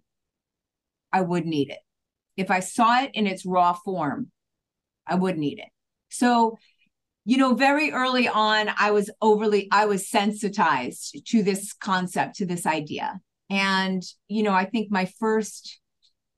I 1.12 1.21
wouldn't 1.21 1.55
eat 1.55 1.71
it. 1.71 1.78
If 2.37 2.50
I 2.50 2.61
saw 2.61 3.02
it 3.02 3.11
in 3.14 3.26
its 3.26 3.47
raw 3.47 3.73
form, 3.73 4.31
I 5.07 5.14
wouldn't 5.14 5.45
eat 5.45 5.59
it. 5.59 5.71
So 6.11 6.59
you 7.29 7.37
know 7.37 7.53
very 7.53 7.93
early 7.93 8.27
on 8.27 8.71
i 8.79 8.91
was 8.91 9.11
overly 9.21 9.69
i 9.71 9.85
was 9.85 10.09
sensitized 10.09 11.15
to 11.27 11.43
this 11.43 11.75
concept 11.75 12.37
to 12.37 12.47
this 12.47 12.65
idea. 12.65 13.21
And 13.51 14.03
you 14.29 14.43
know 14.43 14.55
i 14.55 14.65
think 14.65 14.91
my 14.91 15.05
first 15.21 15.79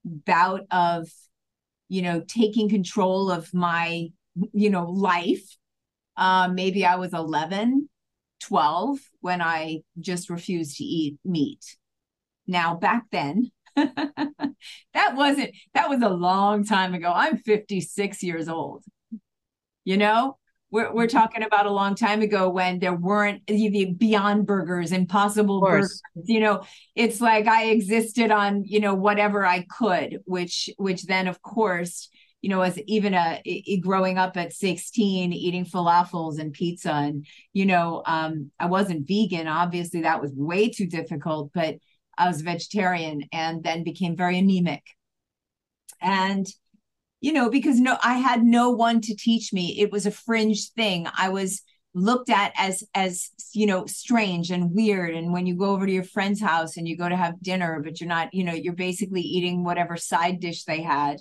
bout 0.04 0.62
of 0.72 1.08
you 1.88 2.02
know 2.02 2.24
taking 2.26 2.68
control 2.68 3.30
of 3.30 3.54
my 3.54 4.08
you 4.52 4.70
know 4.70 4.86
life 4.90 5.56
uh, 6.16 6.48
maybe 6.48 6.84
i 6.84 6.96
was 6.96 7.14
11 7.14 7.88
12 8.40 8.98
when 9.20 9.40
i 9.40 9.82
just 10.00 10.28
refused 10.28 10.78
to 10.78 10.84
eat 10.84 11.18
meat. 11.24 11.76
Now 12.48 12.74
back 12.74 13.04
then 13.12 13.52
that 13.76 15.14
wasn't 15.14 15.54
that 15.72 15.88
was 15.88 16.02
a 16.02 16.08
long 16.08 16.64
time 16.64 16.94
ago. 16.94 17.12
I'm 17.14 17.36
56 17.38 18.24
years 18.24 18.48
old 18.48 18.82
you 19.84 19.96
know 19.96 20.36
we're, 20.70 20.92
we're 20.92 21.06
talking 21.08 21.42
about 21.42 21.66
a 21.66 21.70
long 21.70 21.94
time 21.94 22.22
ago 22.22 22.48
when 22.48 22.78
there 22.78 22.94
weren't 22.94 23.46
the 23.46 23.92
beyond 23.96 24.46
burgers 24.46 24.92
impossible 24.92 25.60
burgers 25.60 26.00
you 26.24 26.40
know 26.40 26.62
it's 26.94 27.20
like 27.20 27.46
i 27.46 27.66
existed 27.66 28.30
on 28.30 28.64
you 28.64 28.80
know 28.80 28.94
whatever 28.94 29.44
i 29.44 29.64
could 29.78 30.20
which 30.24 30.70
which 30.76 31.04
then 31.04 31.26
of 31.26 31.40
course 31.42 32.08
you 32.40 32.48
know 32.48 32.62
as 32.62 32.78
even 32.86 33.14
a, 33.14 33.40
a 33.44 33.78
growing 33.80 34.18
up 34.18 34.36
at 34.36 34.52
16 34.52 35.32
eating 35.32 35.64
falafels 35.64 36.38
and 36.38 36.52
pizza 36.52 36.92
and 36.92 37.26
you 37.52 37.66
know 37.66 38.02
um 38.06 38.50
i 38.58 38.66
wasn't 38.66 39.06
vegan 39.06 39.46
obviously 39.46 40.02
that 40.02 40.20
was 40.20 40.32
way 40.34 40.68
too 40.68 40.86
difficult 40.86 41.50
but 41.52 41.76
i 42.16 42.28
was 42.28 42.42
vegetarian 42.42 43.22
and 43.32 43.62
then 43.62 43.82
became 43.82 44.16
very 44.16 44.38
anemic. 44.38 44.82
And 46.00 46.46
you 47.20 47.32
know, 47.32 47.50
because 47.50 47.78
no, 47.78 47.98
I 48.02 48.18
had 48.18 48.42
no 48.42 48.70
one 48.70 49.00
to 49.02 49.14
teach 49.14 49.52
me. 49.52 49.78
It 49.80 49.92
was 49.92 50.06
a 50.06 50.10
fringe 50.10 50.70
thing. 50.70 51.06
I 51.16 51.28
was 51.28 51.62
looked 51.94 52.30
at 52.30 52.52
as 52.56 52.84
as 52.94 53.30
you 53.52 53.66
know 53.66 53.84
strange 53.86 54.50
and 54.50 54.72
weird 54.72 55.14
and 55.14 55.32
when 55.32 55.46
you 55.46 55.56
go 55.56 55.70
over 55.70 55.86
to 55.86 55.92
your 55.92 56.04
friend's 56.04 56.40
house 56.40 56.76
and 56.76 56.86
you 56.86 56.96
go 56.96 57.08
to 57.08 57.16
have 57.16 57.42
dinner 57.42 57.80
but 57.82 58.00
you're 58.00 58.08
not 58.08 58.32
you 58.32 58.44
know 58.44 58.52
you're 58.52 58.74
basically 58.74 59.22
eating 59.22 59.64
whatever 59.64 59.96
side 59.96 60.38
dish 60.38 60.64
they 60.64 60.80
had 60.80 61.16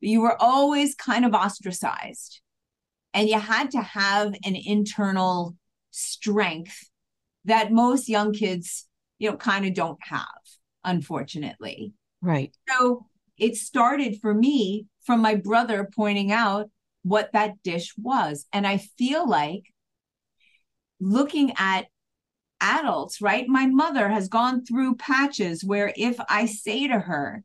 you 0.00 0.20
were 0.20 0.36
always 0.40 0.96
kind 0.96 1.24
of 1.24 1.32
ostracized 1.32 2.40
and 3.14 3.28
you 3.28 3.38
had 3.38 3.70
to 3.70 3.80
have 3.80 4.34
an 4.44 4.56
internal 4.56 5.56
strength 5.92 6.90
that 7.44 7.70
most 7.70 8.08
young 8.08 8.32
kids 8.32 8.86
you 9.20 9.30
know 9.30 9.36
kind 9.36 9.64
of 9.64 9.74
don't 9.74 9.98
have 10.00 10.26
unfortunately 10.82 11.92
right 12.20 12.52
so 12.68 13.06
it 13.38 13.56
started 13.56 14.20
for 14.20 14.34
me 14.34 14.86
from 15.04 15.20
my 15.20 15.34
brother 15.34 15.88
pointing 15.94 16.32
out 16.32 16.70
what 17.02 17.32
that 17.32 17.62
dish 17.62 17.94
was. 17.96 18.46
And 18.52 18.66
I 18.66 18.78
feel 18.78 19.28
like 19.28 19.72
looking 21.00 21.52
at 21.56 21.86
adults, 22.60 23.20
right? 23.20 23.48
My 23.48 23.66
mother 23.66 24.08
has 24.08 24.28
gone 24.28 24.64
through 24.64 24.96
patches 24.96 25.64
where 25.64 25.92
if 25.96 26.18
I 26.28 26.46
say 26.46 26.88
to 26.88 26.98
her, 26.98 27.42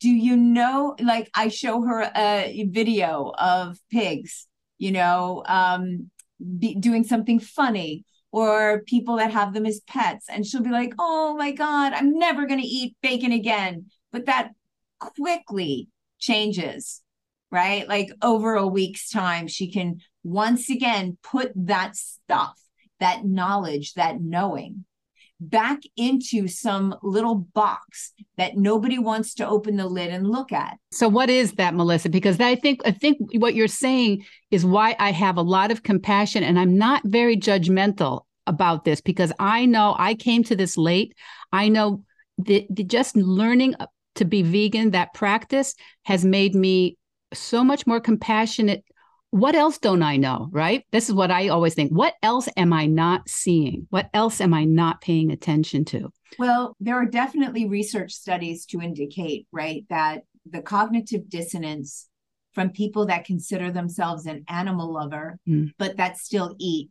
do 0.00 0.08
you 0.08 0.36
know, 0.36 0.96
like 1.00 1.30
I 1.34 1.48
show 1.48 1.82
her 1.82 2.10
a 2.16 2.68
video 2.70 3.32
of 3.38 3.78
pigs, 3.90 4.46
you 4.78 4.92
know, 4.92 5.44
um, 5.46 6.10
be, 6.58 6.74
doing 6.74 7.04
something 7.04 7.38
funny 7.38 8.04
or 8.32 8.82
people 8.86 9.16
that 9.16 9.32
have 9.32 9.52
them 9.52 9.66
as 9.66 9.80
pets. 9.86 10.26
And 10.28 10.46
she'll 10.46 10.62
be 10.62 10.70
like, 10.70 10.94
oh 10.98 11.36
my 11.36 11.52
God, 11.52 11.92
I'm 11.92 12.18
never 12.18 12.46
going 12.46 12.60
to 12.60 12.66
eat 12.66 12.96
bacon 13.02 13.32
again. 13.32 13.86
But 14.10 14.26
that 14.26 14.52
quickly 15.00 15.88
changes, 16.18 17.02
right? 17.50 17.88
Like 17.88 18.10
over 18.22 18.54
a 18.54 18.66
week's 18.66 19.10
time, 19.10 19.48
she 19.48 19.72
can 19.72 20.00
once 20.22 20.70
again 20.70 21.18
put 21.22 21.52
that 21.56 21.96
stuff, 21.96 22.60
that 23.00 23.24
knowledge, 23.24 23.94
that 23.94 24.20
knowing 24.20 24.84
back 25.40 25.80
into 25.96 26.46
some 26.46 26.94
little 27.02 27.34
box 27.34 28.12
that 28.36 28.56
nobody 28.56 28.98
wants 28.98 29.34
to 29.34 29.48
open 29.48 29.76
the 29.76 29.86
lid 29.86 30.10
and 30.10 30.28
look 30.28 30.52
at. 30.52 30.76
So 30.92 31.08
what 31.08 31.30
is 31.30 31.52
that 31.52 31.74
Melissa 31.74 32.10
because 32.10 32.38
I 32.38 32.54
think 32.56 32.80
I 32.84 32.90
think 32.90 33.18
what 33.34 33.54
you're 33.54 33.66
saying 33.66 34.24
is 34.50 34.66
why 34.66 34.94
I 34.98 35.12
have 35.12 35.38
a 35.38 35.42
lot 35.42 35.70
of 35.70 35.82
compassion 35.82 36.44
and 36.44 36.58
I'm 36.58 36.76
not 36.76 37.02
very 37.04 37.36
judgmental 37.36 38.24
about 38.46 38.84
this 38.84 39.00
because 39.00 39.32
I 39.38 39.64
know 39.64 39.96
I 39.98 40.14
came 40.14 40.44
to 40.44 40.56
this 40.56 40.76
late. 40.76 41.14
I 41.52 41.68
know 41.68 42.04
the, 42.36 42.66
the 42.70 42.84
just 42.84 43.16
learning 43.16 43.74
to 44.20 44.24
be 44.24 44.42
vegan, 44.42 44.92
that 44.92 45.12
practice 45.12 45.74
has 46.04 46.24
made 46.24 46.54
me 46.54 46.96
so 47.34 47.64
much 47.64 47.86
more 47.86 48.00
compassionate. 48.00 48.84
What 49.30 49.54
else 49.54 49.78
don't 49.78 50.02
I 50.02 50.16
know? 50.16 50.48
Right? 50.52 50.84
This 50.92 51.08
is 51.08 51.14
what 51.14 51.30
I 51.30 51.48
always 51.48 51.74
think. 51.74 51.90
What 51.90 52.14
else 52.22 52.48
am 52.56 52.72
I 52.72 52.86
not 52.86 53.28
seeing? 53.28 53.86
What 53.90 54.08
else 54.14 54.40
am 54.40 54.54
I 54.54 54.64
not 54.64 55.00
paying 55.00 55.30
attention 55.30 55.84
to? 55.86 56.12
Well, 56.38 56.76
there 56.80 56.96
are 56.96 57.06
definitely 57.06 57.68
research 57.68 58.12
studies 58.12 58.66
to 58.66 58.80
indicate, 58.80 59.46
right, 59.52 59.84
that 59.90 60.22
the 60.48 60.62
cognitive 60.62 61.28
dissonance 61.28 62.08
from 62.52 62.70
people 62.70 63.06
that 63.06 63.24
consider 63.24 63.70
themselves 63.70 64.26
an 64.26 64.44
animal 64.48 64.92
lover, 64.92 65.38
mm. 65.48 65.72
but 65.78 65.96
that 65.96 66.18
still 66.18 66.56
eat, 66.58 66.90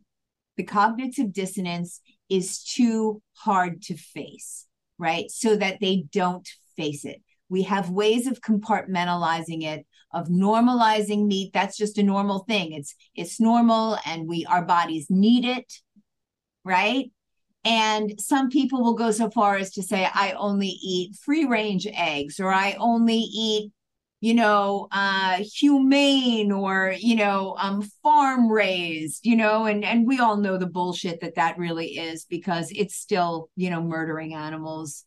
the 0.56 0.62
cognitive 0.64 1.32
dissonance 1.32 2.00
is 2.28 2.62
too 2.62 3.22
hard 3.34 3.82
to 3.82 3.96
face, 3.96 4.66
right? 4.98 5.30
So 5.30 5.56
that 5.56 5.80
they 5.80 6.04
don't 6.12 6.48
face 6.80 7.04
it. 7.04 7.20
We 7.48 7.62
have 7.64 7.90
ways 7.90 8.26
of 8.26 8.40
compartmentalizing 8.40 9.64
it, 9.64 9.86
of 10.12 10.28
normalizing 10.28 11.26
meat. 11.26 11.52
That's 11.52 11.76
just 11.76 11.98
a 11.98 12.02
normal 12.02 12.40
thing. 12.48 12.72
It's 12.72 12.94
it's 13.14 13.40
normal 13.40 13.98
and 14.06 14.28
we 14.28 14.46
our 14.46 14.64
bodies 14.64 15.06
need 15.10 15.44
it, 15.44 15.72
right? 16.64 17.10
And 17.64 18.18
some 18.18 18.48
people 18.48 18.82
will 18.82 18.94
go 18.94 19.10
so 19.10 19.30
far 19.30 19.56
as 19.56 19.70
to 19.72 19.82
say, 19.82 20.08
I 20.12 20.32
only 20.32 20.68
eat 20.68 21.16
free 21.16 21.44
range 21.44 21.86
eggs, 21.92 22.40
or 22.40 22.50
I 22.50 22.74
only 22.78 23.18
eat, 23.18 23.70
you 24.22 24.32
know, 24.32 24.88
uh, 24.92 25.42
humane 25.58 26.52
or, 26.52 26.94
you 26.98 27.16
know, 27.16 27.56
um, 27.58 27.82
farm 28.02 28.50
raised, 28.50 29.26
you 29.26 29.36
know, 29.36 29.66
and, 29.66 29.84
and 29.84 30.06
we 30.06 30.20
all 30.20 30.38
know 30.38 30.56
the 30.56 30.66
bullshit 30.66 31.20
that 31.20 31.34
that 31.34 31.58
really 31.58 31.98
is 31.98 32.24
because 32.24 32.72
it's 32.74 32.96
still, 32.96 33.50
you 33.56 33.68
know, 33.68 33.82
murdering 33.82 34.34
animals 34.34 35.04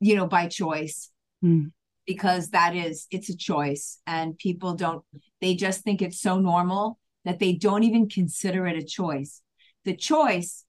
you 0.00 0.16
know, 0.16 0.26
by 0.26 0.46
choice. 0.46 1.10
Mm. 1.44 1.72
Because 2.06 2.50
that 2.50 2.74
is, 2.74 3.06
it's 3.10 3.28
a 3.28 3.36
choice. 3.36 3.98
And 4.06 4.38
people 4.38 4.74
don't, 4.74 5.04
they 5.40 5.54
just 5.54 5.82
think 5.82 6.00
it's 6.00 6.20
so 6.20 6.38
normal 6.38 6.98
that 7.24 7.38
they 7.38 7.52
don't 7.52 7.82
even 7.82 8.08
consider 8.08 8.66
it 8.66 8.78
a 8.78 8.82
choice. 8.82 9.42
The 9.84 9.94
choice 9.94 10.64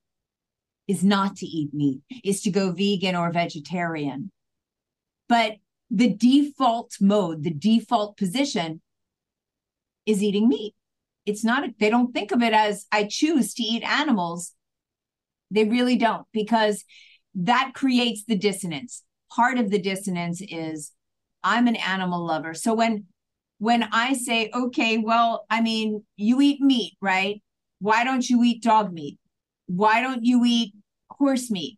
is 0.88 1.04
not 1.04 1.38
to 1.38 1.46
eat 1.46 1.74
meat, 1.74 2.02
is 2.24 2.42
to 2.42 2.52
go 2.52 2.72
vegan 2.72 3.16
or 3.16 3.32
vegetarian. 3.32 4.32
But 5.30 5.58
the 5.90 6.14
default 6.14 6.96
mode, 7.00 7.44
the 7.44 7.54
default 7.54 8.18
position 8.18 8.82
is 10.06 10.22
eating 10.22 10.50
meat. 10.50 10.76
It's 11.26 11.44
not, 11.44 11.70
they 11.80 11.90
don't 11.90 12.12
think 12.12 12.32
of 12.32 12.42
it 12.42 12.54
as 12.54 12.86
I 12.92 13.06
choose 13.06 13.54
to 13.54 13.64
eat 13.64 13.84
animals. 13.84 14.54
They 15.52 15.64
really 15.64 15.96
don't, 15.96 16.26
because 16.34 16.84
that 17.36 17.72
creates 17.74 18.26
the 18.26 18.36
dissonance 18.36 19.04
part 19.32 19.58
of 19.58 19.70
the 19.70 19.80
dissonance 19.80 20.42
is 20.42 20.92
I'm 21.44 21.68
an 21.68 21.76
animal 21.76 22.26
lover. 22.26 22.54
So 22.54 22.74
when 22.74 23.06
when 23.60 23.84
I 23.92 24.14
say, 24.14 24.50
okay, 24.54 24.98
well, 24.98 25.46
I 25.50 25.62
mean, 25.62 26.04
you 26.16 26.40
eat 26.42 26.62
meat, 26.62 26.94
right? 27.02 27.42
Why 27.80 28.04
don't 28.04 28.28
you 28.30 28.42
eat 28.44 28.64
dog 28.64 28.94
meat? 28.94 29.20
Why 29.68 30.02
don't 30.02 30.24
you 30.24 30.44
eat 30.46 30.74
horse 31.12 31.52
meat? 31.52 31.78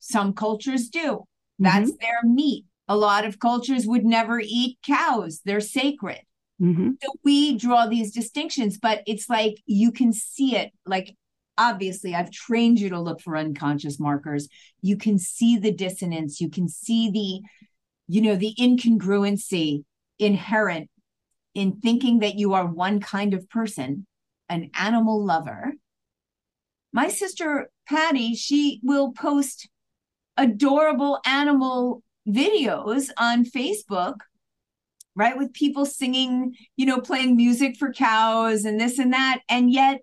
Some 0.00 0.34
cultures 0.34 0.88
do. 0.88 1.24
That's 1.58 1.90
mm-hmm. 1.90 2.00
their 2.00 2.30
meat. 2.30 2.66
A 2.88 2.96
lot 2.96 3.24
of 3.24 3.38
cultures 3.38 3.86
would 3.86 4.04
never 4.04 4.40
eat 4.44 4.78
cows. 4.84 5.40
They're 5.44 5.60
sacred. 5.60 6.20
Mm-hmm. 6.60 6.90
So 7.02 7.12
we 7.24 7.56
draw 7.56 7.86
these 7.86 8.12
distinctions, 8.12 8.78
but 8.78 9.02
it's 9.06 9.28
like 9.30 9.62
you 9.66 9.90
can 9.92 10.12
see 10.12 10.56
it. 10.56 10.72
Like, 10.84 11.16
obviously, 11.58 12.14
I've 12.14 12.30
trained 12.30 12.78
you 12.78 12.90
to 12.90 13.00
look 13.00 13.20
for 13.20 13.36
unconscious 13.36 14.00
markers. 14.00 14.48
You 14.82 14.96
can 14.96 15.18
see 15.18 15.56
the 15.56 15.72
dissonance. 15.72 16.40
You 16.40 16.50
can 16.50 16.68
see 16.68 17.10
the, 17.10 17.48
you 18.12 18.20
know, 18.20 18.36
the 18.36 18.54
incongruency 18.58 19.84
inherent 20.18 20.90
in 21.54 21.80
thinking 21.80 22.20
that 22.20 22.36
you 22.36 22.54
are 22.54 22.66
one 22.66 23.00
kind 23.00 23.34
of 23.34 23.48
person, 23.48 24.06
an 24.48 24.70
animal 24.74 25.24
lover. 25.24 25.72
My 26.92 27.08
sister 27.08 27.70
Patty, 27.88 28.34
she 28.34 28.80
will 28.82 29.12
post 29.12 29.68
adorable 30.36 31.20
animal 31.26 32.02
videos 32.26 33.10
on 33.18 33.44
Facebook 33.44 34.16
right? 35.16 35.36
With 35.36 35.52
people 35.52 35.86
singing, 35.86 36.54
you 36.76 36.86
know, 36.86 37.00
playing 37.00 37.36
music 37.36 37.76
for 37.76 37.92
cows 37.92 38.64
and 38.64 38.80
this 38.80 38.98
and 38.98 39.12
that, 39.12 39.40
and 39.48 39.70
yet 39.70 40.00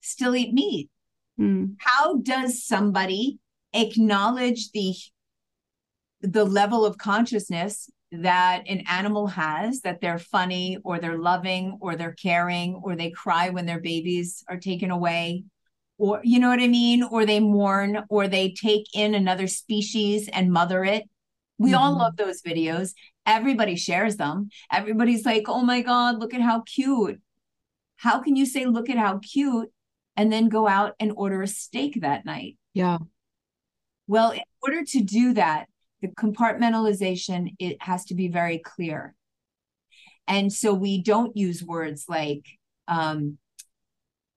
still 0.00 0.36
eat 0.36 0.52
meat. 0.52 0.88
Mm. 1.38 1.76
How 1.78 2.18
does 2.18 2.64
somebody 2.64 3.38
acknowledge 3.72 4.70
the 4.72 4.94
the 6.22 6.44
level 6.44 6.84
of 6.84 6.98
consciousness 6.98 7.88
that 8.12 8.64
an 8.68 8.82
animal 8.88 9.28
has 9.28 9.80
that 9.82 10.00
they're 10.00 10.18
funny 10.18 10.76
or 10.84 10.98
they're 10.98 11.16
loving 11.16 11.78
or 11.80 11.94
they're 11.94 12.12
caring 12.12 12.78
or 12.82 12.94
they 12.96 13.10
cry 13.10 13.48
when 13.48 13.64
their 13.64 13.80
babies 13.80 14.44
are 14.48 14.58
taken 14.58 14.90
away 14.90 15.44
or 15.96 16.20
you 16.24 16.40
know 16.40 16.48
what 16.48 16.60
i 16.60 16.66
mean 16.66 17.04
or 17.04 17.24
they 17.24 17.38
mourn 17.38 18.04
or 18.10 18.26
they 18.26 18.50
take 18.50 18.84
in 18.92 19.14
another 19.14 19.46
species 19.46 20.28
and 20.32 20.52
mother 20.52 20.84
it 20.84 21.04
we 21.56 21.70
mm-hmm. 21.70 21.78
all 21.78 21.96
love 21.96 22.16
those 22.16 22.42
videos 22.42 22.92
everybody 23.26 23.76
shares 23.76 24.16
them. 24.16 24.50
Everybody's 24.72 25.24
like, 25.24 25.44
oh 25.46 25.62
my 25.62 25.82
God, 25.82 26.18
look 26.18 26.34
at 26.34 26.40
how 26.40 26.62
cute. 26.62 27.20
How 27.96 28.20
can 28.20 28.36
you 28.36 28.46
say, 28.46 28.66
look 28.66 28.88
at 28.88 28.96
how 28.96 29.18
cute, 29.18 29.70
and 30.20 30.30
then 30.30 30.50
go 30.50 30.68
out 30.68 30.94
and 31.00 31.14
order 31.16 31.40
a 31.40 31.46
steak 31.46 32.02
that 32.02 32.26
night? 32.26 32.58
Yeah. 32.74 32.98
Well, 34.06 34.32
in 34.32 34.42
order 34.62 34.84
to 34.84 35.00
do 35.00 35.32
that, 35.32 35.66
the 36.02 36.08
compartmentalization 36.08 37.54
it 37.58 37.80
has 37.80 38.04
to 38.06 38.14
be 38.14 38.28
very 38.28 38.58
clear. 38.58 39.14
And 40.28 40.52
so 40.52 40.74
we 40.74 41.02
don't 41.02 41.34
use 41.38 41.64
words 41.64 42.04
like 42.06 42.44
um, 42.86 43.38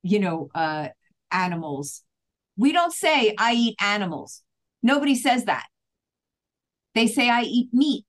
you 0.04 0.20
know, 0.20 0.48
uh 0.56 0.88
animals. 1.32 2.04
We 2.56 2.72
don't 2.72 2.94
say 2.94 3.36
I 3.38 3.54
eat 3.54 3.75
animals. 3.82 4.42
Nobody 4.82 5.16
says 5.16 5.44
that. 5.46 5.66
They 6.96 7.08
say 7.08 7.30
I 7.30 7.42
eat 7.42 7.74
meat 7.74 8.06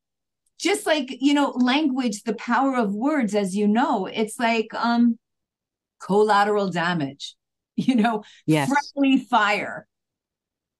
just 0.61 0.87
like 0.87 1.16
you 1.21 1.35
know 1.35 1.50
language 1.57 2.23
the 2.23 2.35
power 2.35 2.76
of 2.76 2.95
words 2.95 3.35
as 3.35 3.57
you 3.57 3.66
know 3.66 4.07
it's 4.07 4.38
like 4.38 4.69
um 4.75 5.19
collateral 5.99 6.71
damage 6.71 7.35
you 7.87 7.95
know 7.95 8.23
yes. 8.47 8.71
friendly 8.71 9.19
fire. 9.19 9.87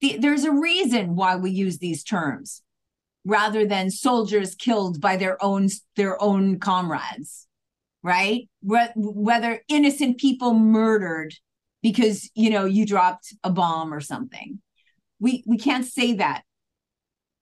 The, 0.01 0.19
there's 0.19 0.45
a 0.45 0.53
reason 0.53 1.17
why 1.17 1.37
we 1.37 1.51
use 1.51 1.79
these 1.79 2.05
terms 2.05 2.63
rather 3.25 3.65
than 3.65 3.91
soldiers 3.91 4.55
killed 4.55 5.01
by 5.01 5.17
their 5.17 5.43
own 5.43 5.69
their 5.97 6.21
own 6.23 6.59
comrades 6.59 7.45
right? 8.05 8.51
Whether 8.63 9.63
innocent 9.67 10.19
people 10.19 10.53
murdered 10.55 11.35
because 11.83 12.31
you 12.35 12.51
know 12.51 12.67
you 12.67 12.87
dropped 12.87 13.35
a 13.43 13.51
bomb 13.51 13.93
or 13.93 14.01
something. 14.01 14.61
We 15.19 15.43
we 15.47 15.57
can't 15.57 15.87
say 15.87 16.13
that. 16.15 16.43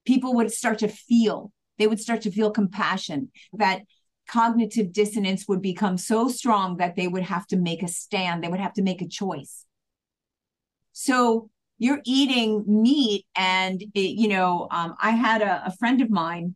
People 0.05 0.33
would 0.35 0.51
start 0.51 0.79
to 0.79 0.87
feel 0.87 1.51
they 1.77 1.87
would 1.87 1.99
start 1.99 2.21
to 2.21 2.31
feel 2.31 2.49
compassion 2.49 3.29
that 3.51 3.83
cognitive 4.33 4.91
dissonance 4.91 5.47
would 5.47 5.61
become 5.61 5.95
so 5.95 6.27
strong 6.27 6.77
that 6.77 6.95
they 6.95 7.07
would 7.07 7.21
have 7.21 7.45
to 7.45 7.55
make 7.55 7.83
a 7.83 7.87
stand 7.87 8.43
they 8.43 8.47
would 8.47 8.59
have 8.59 8.73
to 8.73 8.81
make 8.81 9.01
a 9.01 9.07
choice 9.07 9.65
so 10.91 11.49
you're 11.77 12.01
eating 12.03 12.63
meat 12.65 13.27
and 13.35 13.83
it, 13.93 13.99
you 13.99 14.27
know 14.27 14.67
um, 14.71 14.95
i 14.99 15.11
had 15.11 15.43
a, 15.43 15.67
a 15.67 15.71
friend 15.77 16.01
of 16.01 16.09
mine 16.09 16.55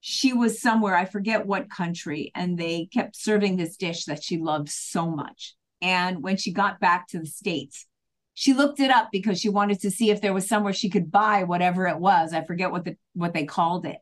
she 0.00 0.32
was 0.32 0.60
somewhere 0.60 0.96
i 0.96 1.04
forget 1.04 1.46
what 1.46 1.70
country 1.70 2.32
and 2.34 2.58
they 2.58 2.88
kept 2.92 3.14
serving 3.14 3.56
this 3.56 3.76
dish 3.76 4.06
that 4.06 4.20
she 4.20 4.36
loved 4.36 4.68
so 4.68 5.08
much 5.08 5.54
and 5.80 6.24
when 6.24 6.36
she 6.36 6.52
got 6.52 6.80
back 6.80 7.06
to 7.06 7.20
the 7.20 7.26
states 7.26 7.86
she 8.34 8.52
looked 8.52 8.80
it 8.80 8.90
up 8.90 9.10
because 9.12 9.38
she 9.38 9.48
wanted 9.48 9.80
to 9.82 9.90
see 9.92 10.10
if 10.10 10.20
there 10.20 10.32
was 10.32 10.48
somewhere 10.48 10.72
she 10.72 10.88
could 10.88 11.12
buy 11.12 11.44
whatever 11.44 11.86
it 11.86 11.98
was. 11.98 12.32
I 12.32 12.42
forget 12.42 12.70
what 12.70 12.84
the 12.84 12.96
what 13.12 13.34
they 13.34 13.44
called 13.44 13.84
it. 13.84 13.98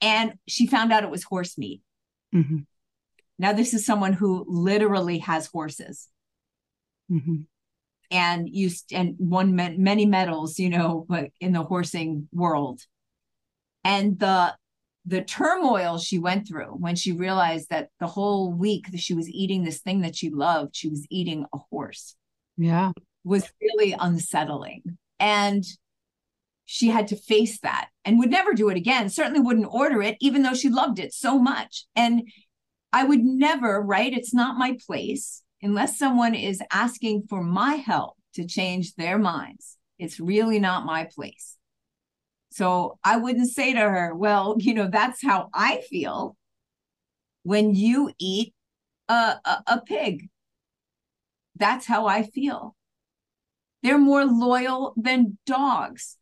And 0.00 0.34
she 0.46 0.66
found 0.66 0.92
out 0.92 1.04
it 1.04 1.10
was 1.10 1.24
horse 1.24 1.56
meat. 1.56 1.82
Mm-hmm. 2.34 2.58
Now 3.38 3.52
this 3.52 3.74
is 3.74 3.86
someone 3.86 4.12
who 4.12 4.44
literally 4.48 5.18
has 5.18 5.46
horses. 5.46 6.08
Mm-hmm. 7.10 7.42
And 8.10 8.48
used 8.48 8.92
and 8.92 9.16
won 9.18 9.56
many 9.56 10.06
medals, 10.06 10.60
you 10.60 10.70
know, 10.70 11.04
but 11.08 11.30
in 11.40 11.52
the 11.52 11.64
horsing 11.64 12.28
world. 12.32 12.80
And 13.82 14.18
the 14.18 14.54
the 15.04 15.22
turmoil 15.22 15.98
she 15.98 16.18
went 16.18 16.46
through 16.46 16.76
when 16.78 16.94
she 16.94 17.12
realized 17.12 17.70
that 17.70 17.88
the 17.98 18.06
whole 18.06 18.52
week 18.52 18.92
that 18.92 19.00
she 19.00 19.14
was 19.14 19.28
eating 19.28 19.64
this 19.64 19.80
thing 19.80 20.02
that 20.02 20.16
she 20.16 20.30
loved, 20.30 20.76
she 20.76 20.88
was 20.88 21.04
eating 21.10 21.46
a 21.52 21.58
horse. 21.70 22.14
Yeah 22.56 22.92
was 23.26 23.50
really 23.60 23.94
unsettling. 23.98 24.96
And 25.18 25.64
she 26.64 26.88
had 26.88 27.08
to 27.08 27.16
face 27.16 27.60
that 27.60 27.88
and 28.06 28.18
would 28.20 28.30
never 28.30 28.54
do 28.54 28.70
it 28.70 28.76
again. 28.76 29.10
Certainly 29.10 29.40
wouldn't 29.40 29.68
order 29.68 30.00
it, 30.00 30.16
even 30.20 30.42
though 30.42 30.54
she 30.54 30.70
loved 30.70 31.00
it 31.00 31.12
so 31.12 31.38
much. 31.38 31.84
And 31.96 32.22
I 32.92 33.04
would 33.04 33.22
never, 33.22 33.82
right? 33.82 34.12
It's 34.12 34.32
not 34.32 34.56
my 34.56 34.78
place 34.86 35.42
unless 35.60 35.98
someone 35.98 36.34
is 36.34 36.62
asking 36.72 37.24
for 37.28 37.42
my 37.42 37.74
help 37.74 38.16
to 38.34 38.46
change 38.46 38.94
their 38.94 39.18
minds. 39.18 39.76
It's 39.98 40.20
really 40.20 40.60
not 40.60 40.86
my 40.86 41.08
place. 41.12 41.56
So 42.50 42.98
I 43.02 43.16
wouldn't 43.16 43.50
say 43.50 43.74
to 43.74 43.80
her, 43.80 44.14
well, 44.14 44.54
you 44.58 44.72
know, 44.72 44.88
that's 44.88 45.20
how 45.22 45.48
I 45.52 45.82
feel 45.90 46.36
when 47.42 47.74
you 47.74 48.12
eat 48.18 48.54
a, 49.08 49.34
a, 49.44 49.62
a 49.66 49.82
pig. 49.84 50.28
That's 51.56 51.86
how 51.86 52.06
I 52.06 52.22
feel. 52.22 52.76
They're 53.82 53.98
more 53.98 54.24
loyal 54.24 54.94
than 54.96 55.38
dogs. 55.44 56.16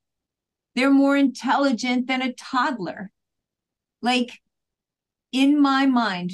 They're 0.75 0.91
more 0.91 1.17
intelligent 1.17 2.07
than 2.07 2.23
a 2.23 2.33
toddler. 2.33 3.11
Like 4.03 4.41
in 5.33 5.61
my 5.61 5.87
mind, 5.87 6.33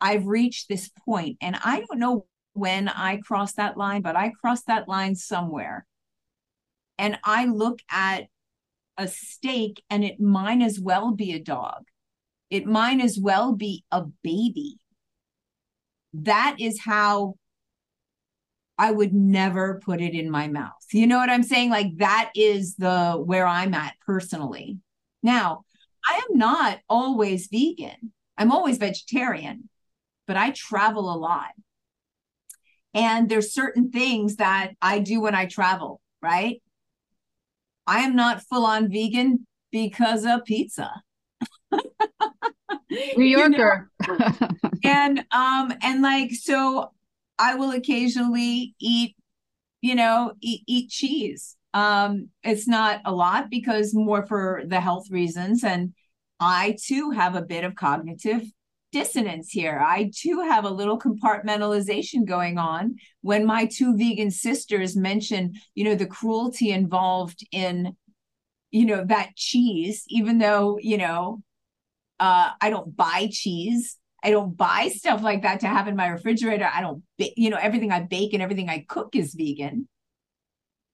I've 0.00 0.26
reached 0.26 0.68
this 0.68 0.90
point, 1.06 1.38
and 1.40 1.56
I 1.56 1.80
don't 1.80 1.98
know 1.98 2.26
when 2.52 2.88
I 2.88 3.16
crossed 3.16 3.56
that 3.56 3.76
line, 3.76 4.02
but 4.02 4.16
I 4.16 4.30
crossed 4.30 4.66
that 4.66 4.88
line 4.88 5.14
somewhere. 5.14 5.86
And 6.98 7.18
I 7.24 7.46
look 7.46 7.80
at 7.90 8.26
a 8.96 9.08
steak, 9.08 9.82
and 9.90 10.04
it 10.04 10.20
might 10.20 10.62
as 10.62 10.78
well 10.78 11.12
be 11.12 11.32
a 11.32 11.38
dog. 11.38 11.84
It 12.50 12.66
might 12.66 13.00
as 13.00 13.18
well 13.18 13.52
be 13.52 13.84
a 13.90 14.04
baby. 14.22 14.78
That 16.12 16.56
is 16.60 16.80
how 16.80 17.34
I 18.76 18.90
would 18.90 19.12
never 19.12 19.80
put 19.84 20.00
it 20.00 20.14
in 20.14 20.30
my 20.30 20.48
mouth. 20.48 20.72
You 20.92 21.06
know 21.06 21.18
what 21.18 21.30
I'm 21.30 21.42
saying? 21.42 21.70
Like 21.70 21.96
that 21.98 22.30
is 22.34 22.74
the 22.76 23.12
where 23.12 23.46
I'm 23.46 23.74
at 23.74 23.94
personally. 24.04 24.78
Now, 25.22 25.64
I 26.06 26.20
am 26.28 26.38
not 26.38 26.80
always 26.88 27.48
vegan. 27.48 28.12
I'm 28.36 28.50
always 28.50 28.78
vegetarian, 28.78 29.68
but 30.26 30.36
I 30.36 30.50
travel 30.50 31.12
a 31.12 31.16
lot. 31.16 31.50
And 32.92 33.28
there's 33.28 33.52
certain 33.52 33.90
things 33.90 34.36
that 34.36 34.72
I 34.82 34.98
do 34.98 35.20
when 35.20 35.34
I 35.34 35.46
travel, 35.46 36.00
right? 36.20 36.62
I 37.86 38.00
am 38.00 38.16
not 38.16 38.42
full 38.42 38.64
on 38.64 38.90
vegan 38.90 39.46
because 39.70 40.24
of 40.24 40.44
pizza. 40.44 40.90
New 43.16 43.24
Yorker. 43.24 43.90
you 44.06 44.18
know? 44.18 44.48
and 44.84 45.24
um 45.32 45.72
and 45.82 46.02
like 46.02 46.32
so 46.32 46.92
I 47.38 47.54
will 47.54 47.70
occasionally 47.70 48.74
eat, 48.78 49.16
you 49.80 49.94
know, 49.94 50.34
eat, 50.40 50.62
eat 50.66 50.90
cheese. 50.90 51.56
Um, 51.72 52.28
it's 52.42 52.68
not 52.68 53.00
a 53.04 53.12
lot 53.12 53.50
because 53.50 53.94
more 53.94 54.24
for 54.26 54.62
the 54.66 54.80
health 54.80 55.10
reasons. 55.10 55.64
And 55.64 55.92
I 56.38 56.76
too 56.80 57.10
have 57.10 57.34
a 57.34 57.42
bit 57.42 57.64
of 57.64 57.74
cognitive 57.74 58.42
dissonance 58.92 59.50
here. 59.50 59.82
I 59.84 60.12
too 60.14 60.42
have 60.48 60.64
a 60.64 60.70
little 60.70 60.98
compartmentalization 61.00 62.26
going 62.26 62.58
on 62.58 62.94
when 63.22 63.44
my 63.44 63.66
two 63.66 63.96
vegan 63.96 64.30
sisters 64.30 64.96
mention, 64.96 65.54
you 65.74 65.82
know, 65.82 65.96
the 65.96 66.06
cruelty 66.06 66.70
involved 66.70 67.44
in, 67.50 67.96
you 68.70 68.86
know, 68.86 69.04
that 69.06 69.34
cheese, 69.34 70.04
even 70.08 70.38
though, 70.38 70.78
you 70.80 70.96
know, 70.96 71.42
uh, 72.20 72.50
I 72.60 72.70
don't 72.70 72.96
buy 72.96 73.28
cheese. 73.32 73.98
I 74.24 74.30
don't 74.30 74.56
buy 74.56 74.90
stuff 74.94 75.22
like 75.22 75.42
that 75.42 75.60
to 75.60 75.66
have 75.66 75.86
in 75.86 75.96
my 75.96 76.08
refrigerator. 76.08 76.68
I 76.72 76.80
don't, 76.80 77.02
you 77.18 77.50
know, 77.50 77.58
everything 77.60 77.92
I 77.92 78.00
bake 78.00 78.32
and 78.32 78.42
everything 78.42 78.70
I 78.70 78.86
cook 78.88 79.14
is 79.14 79.34
vegan. 79.34 79.86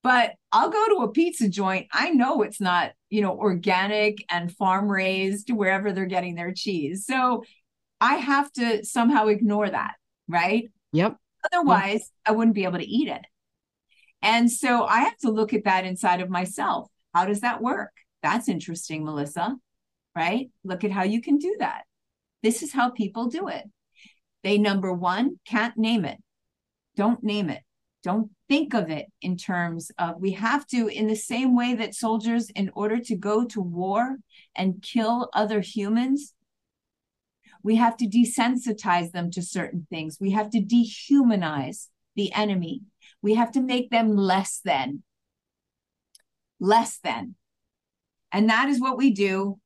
But 0.02 0.32
I'll 0.50 0.70
go 0.70 0.88
to 0.88 1.04
a 1.04 1.12
pizza 1.12 1.48
joint. 1.48 1.86
I 1.92 2.10
know 2.10 2.42
it's 2.42 2.60
not, 2.60 2.92
you 3.08 3.20
know, 3.20 3.38
organic 3.38 4.24
and 4.30 4.50
farm 4.50 4.90
raised 4.90 5.50
wherever 5.50 5.92
they're 5.92 6.06
getting 6.06 6.34
their 6.34 6.52
cheese. 6.52 7.06
So 7.06 7.44
I 8.00 8.14
have 8.14 8.50
to 8.54 8.84
somehow 8.84 9.28
ignore 9.28 9.70
that, 9.70 9.94
right? 10.26 10.64
Yep. 10.92 11.16
Otherwise, 11.52 12.10
I 12.26 12.32
wouldn't 12.32 12.54
be 12.54 12.64
able 12.64 12.78
to 12.78 12.88
eat 12.88 13.08
it. 13.08 13.22
And 14.22 14.50
so 14.50 14.84
I 14.84 15.00
have 15.00 15.16
to 15.18 15.30
look 15.30 15.54
at 15.54 15.64
that 15.64 15.84
inside 15.84 16.20
of 16.20 16.30
myself. 16.30 16.88
How 17.14 17.26
does 17.26 17.42
that 17.42 17.62
work? 17.62 17.92
That's 18.22 18.48
interesting, 18.48 19.04
Melissa, 19.04 19.56
right? 20.16 20.50
Look 20.64 20.82
at 20.82 20.90
how 20.90 21.04
you 21.04 21.20
can 21.22 21.38
do 21.38 21.56
that. 21.60 21.82
This 22.42 22.62
is 22.62 22.72
how 22.72 22.90
people 22.90 23.26
do 23.26 23.48
it. 23.48 23.64
They, 24.42 24.58
number 24.58 24.92
one, 24.92 25.38
can't 25.46 25.76
name 25.76 26.04
it. 26.04 26.18
Don't 26.96 27.22
name 27.22 27.50
it. 27.50 27.62
Don't 28.02 28.30
think 28.48 28.72
of 28.72 28.88
it 28.88 29.06
in 29.20 29.36
terms 29.36 29.90
of 29.98 30.16
we 30.18 30.32
have 30.32 30.66
to, 30.68 30.88
in 30.88 31.06
the 31.06 31.16
same 31.16 31.54
way 31.54 31.74
that 31.74 31.94
soldiers, 31.94 32.48
in 32.50 32.70
order 32.74 32.98
to 32.98 33.16
go 33.16 33.44
to 33.44 33.60
war 33.60 34.16
and 34.56 34.82
kill 34.82 35.28
other 35.34 35.60
humans, 35.60 36.34
we 37.62 37.76
have 37.76 37.96
to 37.98 38.06
desensitize 38.06 39.12
them 39.12 39.30
to 39.32 39.42
certain 39.42 39.86
things. 39.90 40.16
We 40.18 40.30
have 40.30 40.48
to 40.50 40.62
dehumanize 40.62 41.88
the 42.16 42.32
enemy. 42.32 42.82
We 43.20 43.34
have 43.34 43.52
to 43.52 43.60
make 43.60 43.90
them 43.90 44.16
less 44.16 44.60
than. 44.64 45.02
Less 46.58 46.98
than. 47.04 47.34
And 48.32 48.48
that 48.48 48.68
is 48.68 48.80
what 48.80 48.96
we 48.96 49.10
do, 49.10 49.58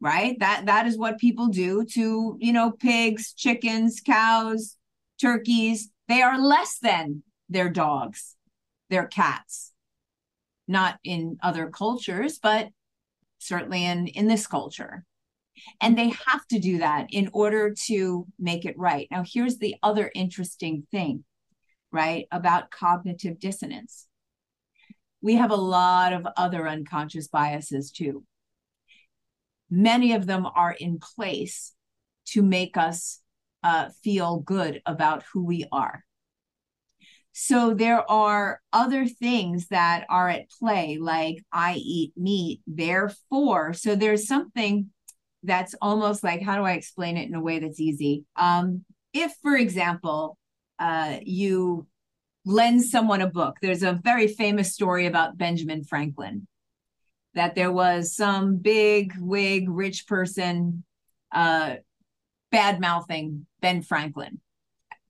right? 0.00 0.38
That 0.38 0.66
that 0.66 0.86
is 0.86 0.96
what 0.96 1.18
people 1.18 1.48
do 1.48 1.84
to, 1.92 2.36
you 2.40 2.52
know, 2.52 2.70
pigs, 2.70 3.32
chickens, 3.32 4.00
cows, 4.00 4.76
turkeys. 5.20 5.90
They 6.08 6.22
are 6.22 6.40
less 6.40 6.78
than 6.78 7.22
their 7.48 7.68
dogs, 7.68 8.36
their 8.90 9.06
cats. 9.06 9.72
Not 10.66 10.98
in 11.02 11.38
other 11.42 11.70
cultures, 11.70 12.38
but 12.38 12.68
certainly 13.38 13.84
in 13.84 14.06
in 14.08 14.28
this 14.28 14.46
culture. 14.46 15.04
And 15.80 15.96
they 15.98 16.10
have 16.26 16.46
to 16.48 16.58
do 16.58 16.78
that 16.78 17.08
in 17.10 17.30
order 17.32 17.74
to 17.86 18.26
make 18.38 18.64
it 18.64 18.78
right. 18.78 19.08
Now, 19.10 19.24
here's 19.26 19.58
the 19.58 19.76
other 19.82 20.10
interesting 20.14 20.86
thing, 20.90 21.24
right, 21.90 22.26
about 22.30 22.70
cognitive 22.70 23.40
dissonance. 23.40 24.06
We 25.20 25.34
have 25.34 25.50
a 25.50 25.56
lot 25.56 26.12
of 26.12 26.26
other 26.36 26.68
unconscious 26.68 27.26
biases 27.26 27.90
too. 27.90 28.24
Many 29.70 30.12
of 30.12 30.26
them 30.26 30.46
are 30.46 30.72
in 30.72 30.98
place 30.98 31.74
to 32.26 32.42
make 32.42 32.76
us 32.76 33.20
uh, 33.62 33.88
feel 34.02 34.38
good 34.38 34.80
about 34.86 35.24
who 35.32 35.44
we 35.44 35.64
are. 35.72 36.04
So 37.32 37.72
there 37.72 38.08
are 38.10 38.60
other 38.72 39.06
things 39.06 39.68
that 39.68 40.06
are 40.08 40.28
at 40.28 40.50
play, 40.50 40.98
like 41.00 41.44
I 41.52 41.74
eat 41.74 42.12
meat, 42.16 42.60
therefore. 42.66 43.74
So 43.74 43.94
there's 43.94 44.26
something 44.26 44.90
that's 45.44 45.74
almost 45.80 46.24
like 46.24 46.42
how 46.42 46.56
do 46.56 46.64
I 46.64 46.72
explain 46.72 47.16
it 47.16 47.28
in 47.28 47.34
a 47.34 47.40
way 47.40 47.60
that's 47.60 47.80
easy? 47.80 48.24
Um, 48.34 48.84
if, 49.12 49.32
for 49.40 49.56
example, 49.56 50.36
uh, 50.78 51.18
you 51.22 51.86
lend 52.44 52.82
someone 52.84 53.20
a 53.20 53.30
book, 53.30 53.56
there's 53.62 53.82
a 53.82 54.00
very 54.02 54.26
famous 54.26 54.74
story 54.74 55.06
about 55.06 55.38
Benjamin 55.38 55.84
Franklin 55.84 56.46
that 57.38 57.54
there 57.54 57.70
was 57.70 58.16
some 58.16 58.56
big 58.56 59.14
wig 59.16 59.68
rich 59.68 60.08
person 60.08 60.82
uh, 61.32 61.76
bad 62.50 62.80
mouthing 62.80 63.46
Ben 63.60 63.80
Franklin, 63.80 64.40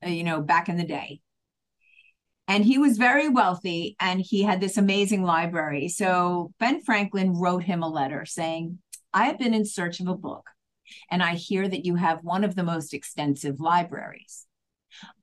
uh, 0.04 0.10
you 0.10 0.24
know, 0.24 0.42
back 0.42 0.68
in 0.68 0.76
the 0.76 0.84
day. 0.84 1.22
And 2.46 2.66
he 2.66 2.76
was 2.76 2.98
very 2.98 3.30
wealthy 3.30 3.96
and 3.98 4.20
he 4.20 4.42
had 4.42 4.60
this 4.60 4.76
amazing 4.76 5.22
library. 5.22 5.88
So 5.88 6.52
Ben 6.60 6.82
Franklin 6.82 7.32
wrote 7.32 7.62
him 7.62 7.82
a 7.82 7.88
letter 7.88 8.26
saying, 8.26 8.78
I 9.14 9.24
have 9.24 9.38
been 9.38 9.54
in 9.54 9.64
search 9.64 9.98
of 10.00 10.06
a 10.08 10.14
book, 10.14 10.44
and 11.10 11.22
I 11.22 11.34
hear 11.34 11.66
that 11.66 11.86
you 11.86 11.94
have 11.94 12.18
one 12.22 12.44
of 12.44 12.54
the 12.54 12.62
most 12.62 12.92
extensive 12.92 13.58
libraries. 13.58 14.44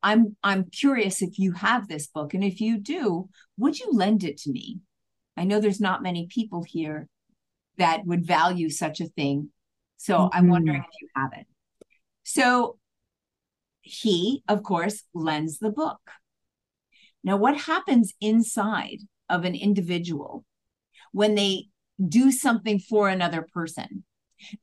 I'm 0.02 0.36
I'm 0.44 0.72
curious 0.72 1.22
if 1.22 1.38
you 1.38 1.52
have 1.52 1.88
this 1.88 2.08
book, 2.08 2.34
and 2.34 2.44
if 2.44 2.62
you 2.62 2.80
do, 2.80 3.30
would 3.58 3.78
you 3.78 3.90
lend 3.92 4.24
it 4.24 4.38
to 4.40 4.52
me? 4.52 4.80
I 5.38 5.44
know 5.44 5.60
there's 5.60 5.82
not 5.82 6.04
many 6.04 6.28
people 6.28 6.64
here 6.64 7.08
that 7.78 8.06
would 8.06 8.26
value 8.26 8.70
such 8.70 9.02
a 9.02 9.08
thing. 9.08 9.50
So 9.98 10.18
mm-hmm. 10.18 10.38
I'm 10.38 10.48
wondering 10.50 10.80
if 10.80 11.02
you 11.02 11.10
have 11.16 11.32
it. 11.38 11.48
So 12.24 12.78
he, 13.82 14.44
of 14.48 14.64
course, 14.64 15.04
lends 15.14 15.60
the 15.60 15.72
book. 15.72 16.00
Now, 17.24 17.38
what 17.38 17.58
happens 17.58 18.14
inside 18.22 19.00
of 19.30 19.46
an 19.46 19.56
individual 19.56 20.46
when 21.12 21.36
they 21.36 21.68
do 22.04 22.32
something 22.32 22.80
for 22.80 23.10
another 23.10 23.48
person. 23.54 24.04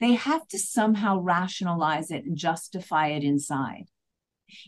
They 0.01 0.15
have 0.15 0.47
to 0.49 0.59
somehow 0.59 1.21
rationalize 1.21 2.11
it 2.11 2.25
and 2.25 2.37
justify 2.37 3.09
it 3.09 3.25
inside. 3.25 3.85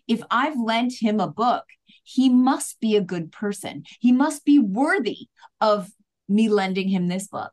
If 0.06 0.22
I've 0.30 0.58
lent 0.58 0.94
him 1.00 1.20
a 1.20 1.28
book, 1.28 1.64
he 2.02 2.28
must 2.28 2.80
be 2.80 2.96
a 2.96 3.02
good 3.02 3.32
person. 3.32 3.84
He 4.00 4.12
must 4.12 4.44
be 4.44 4.58
worthy 4.58 5.28
of 5.60 5.90
me 6.28 6.48
lending 6.48 6.88
him 6.88 7.08
this 7.08 7.28
book. 7.28 7.52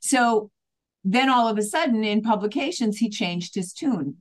So 0.00 0.50
then 1.04 1.28
all 1.28 1.48
of 1.48 1.58
a 1.58 1.62
sudden 1.62 2.04
in 2.04 2.22
publications, 2.22 2.98
he 2.98 3.08
changed 3.08 3.54
his 3.54 3.72
tune 3.72 4.16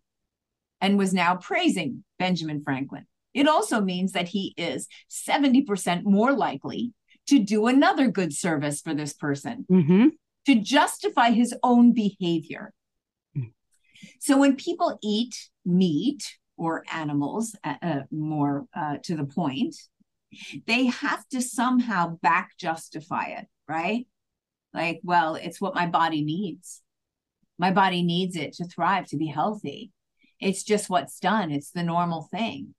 and 0.79 0.97
was 0.97 1.13
now 1.13 1.35
praising 1.35 2.03
Benjamin 2.19 2.61
Franklin. 2.63 3.07
It 3.33 3.47
also 3.47 3.81
means 3.81 4.13
that 4.13 4.29
he 4.29 4.53
is 4.57 4.87
70% 5.11 6.03
more 6.03 6.33
likely 6.33 6.93
to 7.27 7.39
do 7.39 7.67
another 7.67 8.07
good 8.09 8.33
service 8.33 8.81
for 8.81 8.93
this 8.93 9.13
person. 9.13 9.65
Mm-hmm 9.69 10.07
to 10.47 10.55
justify 10.55 11.31
his 11.31 11.53
own 11.61 11.91
behavior. 11.91 12.73
Hmm. 13.35 13.49
So 14.19 14.37
when 14.37 14.55
people 14.55 14.97
eat 15.03 15.49
meat 15.65 16.37
or 16.57 16.83
animals, 16.91 17.55
uh, 17.63 17.75
uh, 17.81 17.99
more 18.11 18.65
uh, 18.75 18.97
to 19.03 19.15
the 19.15 19.25
point, 19.25 19.75
they 20.65 20.87
have 20.87 21.27
to 21.29 21.41
somehow 21.41 22.17
back 22.21 22.51
justify 22.57 23.27
it, 23.27 23.47
right? 23.67 24.07
Like, 24.73 24.99
well, 25.03 25.35
it's 25.35 25.61
what 25.61 25.75
my 25.75 25.87
body 25.87 26.23
needs. 26.23 26.81
My 27.57 27.71
body 27.71 28.03
needs 28.03 28.35
it 28.35 28.53
to 28.53 28.65
thrive, 28.65 29.07
to 29.07 29.17
be 29.17 29.27
healthy. 29.27 29.91
It's 30.39 30.63
just 30.63 30.89
what's 30.89 31.19
done, 31.19 31.51
it's 31.51 31.71
the 31.71 31.83
normal 31.83 32.27
thing. 32.31 32.75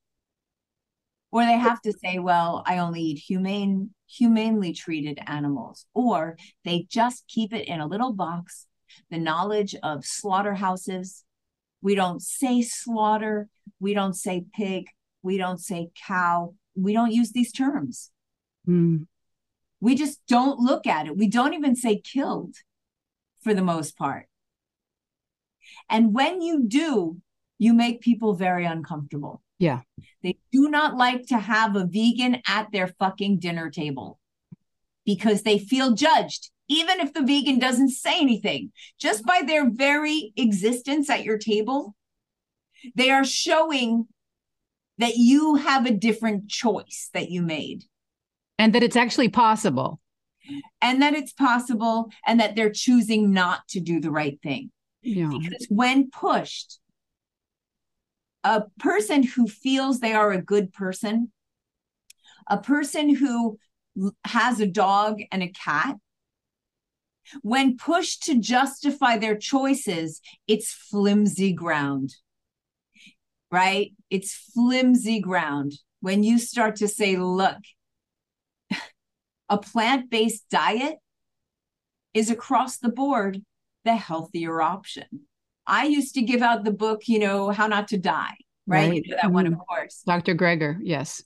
Or 1.30 1.44
they 1.44 1.58
have 1.58 1.80
to 1.82 1.92
say, 1.92 2.18
well, 2.18 2.62
I 2.66 2.78
only 2.78 3.02
eat 3.02 3.18
humane 3.18 3.90
humanely 4.08 4.72
treated 4.72 5.18
animals, 5.26 5.84
or 5.92 6.38
they 6.64 6.86
just 6.88 7.26
keep 7.28 7.52
it 7.52 7.68
in 7.68 7.80
a 7.80 7.86
little 7.86 8.12
box. 8.12 8.66
The 9.10 9.18
knowledge 9.18 9.74
of 9.82 10.06
slaughterhouses. 10.06 11.24
We 11.82 11.94
don't 11.94 12.22
say 12.22 12.62
slaughter. 12.62 13.48
We 13.80 13.94
don't 13.94 14.14
say 14.14 14.44
pig. 14.54 14.86
We 15.22 15.38
don't 15.38 15.60
say 15.60 15.90
cow. 16.06 16.54
We 16.74 16.92
don't 16.92 17.12
use 17.12 17.32
these 17.32 17.52
terms. 17.52 18.10
Mm. 18.68 19.06
We 19.80 19.94
just 19.94 20.20
don't 20.26 20.58
look 20.58 20.86
at 20.86 21.06
it. 21.06 21.16
We 21.16 21.28
don't 21.28 21.54
even 21.54 21.76
say 21.76 22.00
killed 22.00 22.56
for 23.42 23.54
the 23.54 23.62
most 23.62 23.96
part. 23.96 24.26
And 25.88 26.14
when 26.14 26.40
you 26.40 26.64
do, 26.66 27.18
you 27.58 27.74
make 27.74 28.00
people 28.00 28.34
very 28.34 28.64
uncomfortable. 28.64 29.42
Yeah. 29.58 29.80
They 30.22 30.38
do 30.52 30.68
not 30.68 30.96
like 30.96 31.26
to 31.28 31.38
have 31.38 31.74
a 31.76 31.86
vegan 31.86 32.40
at 32.46 32.70
their 32.72 32.88
fucking 32.98 33.38
dinner 33.38 33.70
table 33.70 34.18
because 35.04 35.42
they 35.42 35.58
feel 35.58 35.94
judged, 35.94 36.50
even 36.68 37.00
if 37.00 37.12
the 37.12 37.22
vegan 37.22 37.58
doesn't 37.58 37.90
say 37.90 38.20
anything. 38.20 38.72
Just 38.98 39.24
by 39.24 39.42
their 39.46 39.70
very 39.70 40.32
existence 40.36 41.10
at 41.10 41.24
your 41.24 41.38
table, 41.38 41.94
they 42.94 43.10
are 43.10 43.24
showing 43.24 44.06
that 44.98 45.16
you 45.16 45.56
have 45.56 45.86
a 45.86 45.92
different 45.92 46.48
choice 46.48 47.10
that 47.14 47.30
you 47.30 47.42
made. 47.42 47.84
And 48.58 48.74
that 48.74 48.82
it's 48.82 48.96
actually 48.96 49.28
possible. 49.28 50.00
And 50.80 51.02
that 51.02 51.14
it's 51.14 51.32
possible, 51.32 52.10
and 52.26 52.40
that 52.40 52.56
they're 52.56 52.72
choosing 52.72 53.32
not 53.32 53.68
to 53.68 53.80
do 53.80 54.00
the 54.00 54.10
right 54.10 54.40
thing. 54.42 54.70
Yeah. 55.02 55.28
Because 55.30 55.66
when 55.68 56.10
pushed, 56.10 56.78
a 58.44 58.62
person 58.78 59.22
who 59.22 59.46
feels 59.46 60.00
they 60.00 60.14
are 60.14 60.32
a 60.32 60.40
good 60.40 60.72
person, 60.72 61.30
a 62.48 62.56
person 62.56 63.14
who 63.14 63.58
has 64.24 64.58
a 64.60 64.66
dog 64.66 65.20
and 65.30 65.42
a 65.42 65.48
cat, 65.48 65.96
when 67.42 67.76
pushed 67.76 68.24
to 68.24 68.38
justify 68.38 69.18
their 69.18 69.36
choices, 69.36 70.20
it's 70.46 70.72
flimsy 70.72 71.52
ground, 71.52 72.14
right? 73.50 73.92
It's 74.10 74.34
flimsy 74.34 75.20
ground. 75.20 75.74
When 76.00 76.22
you 76.22 76.38
start 76.38 76.76
to 76.76 76.88
say, 76.88 77.16
look, 77.16 77.58
a 79.48 79.58
plant 79.58 80.10
based 80.10 80.48
diet 80.50 80.96
is 82.14 82.30
across 82.30 82.78
the 82.78 82.90
board 82.90 83.42
the 83.84 83.96
healthier 83.96 84.60
option. 84.60 85.06
I 85.66 85.84
used 85.84 86.14
to 86.14 86.22
give 86.22 86.42
out 86.42 86.64
the 86.64 86.72
book, 86.72 87.08
you 87.08 87.18
know, 87.18 87.50
How 87.50 87.66
Not 87.66 87.88
to 87.88 87.98
Die, 87.98 88.36
right? 88.66 88.88
right. 88.88 88.94
You 88.94 89.10
know 89.10 89.16
that 89.16 89.24
mm-hmm. 89.24 89.34
one, 89.34 89.46
of 89.46 89.58
course. 89.58 90.02
Dr. 90.06 90.34
Greger, 90.34 90.78
yes. 90.80 91.22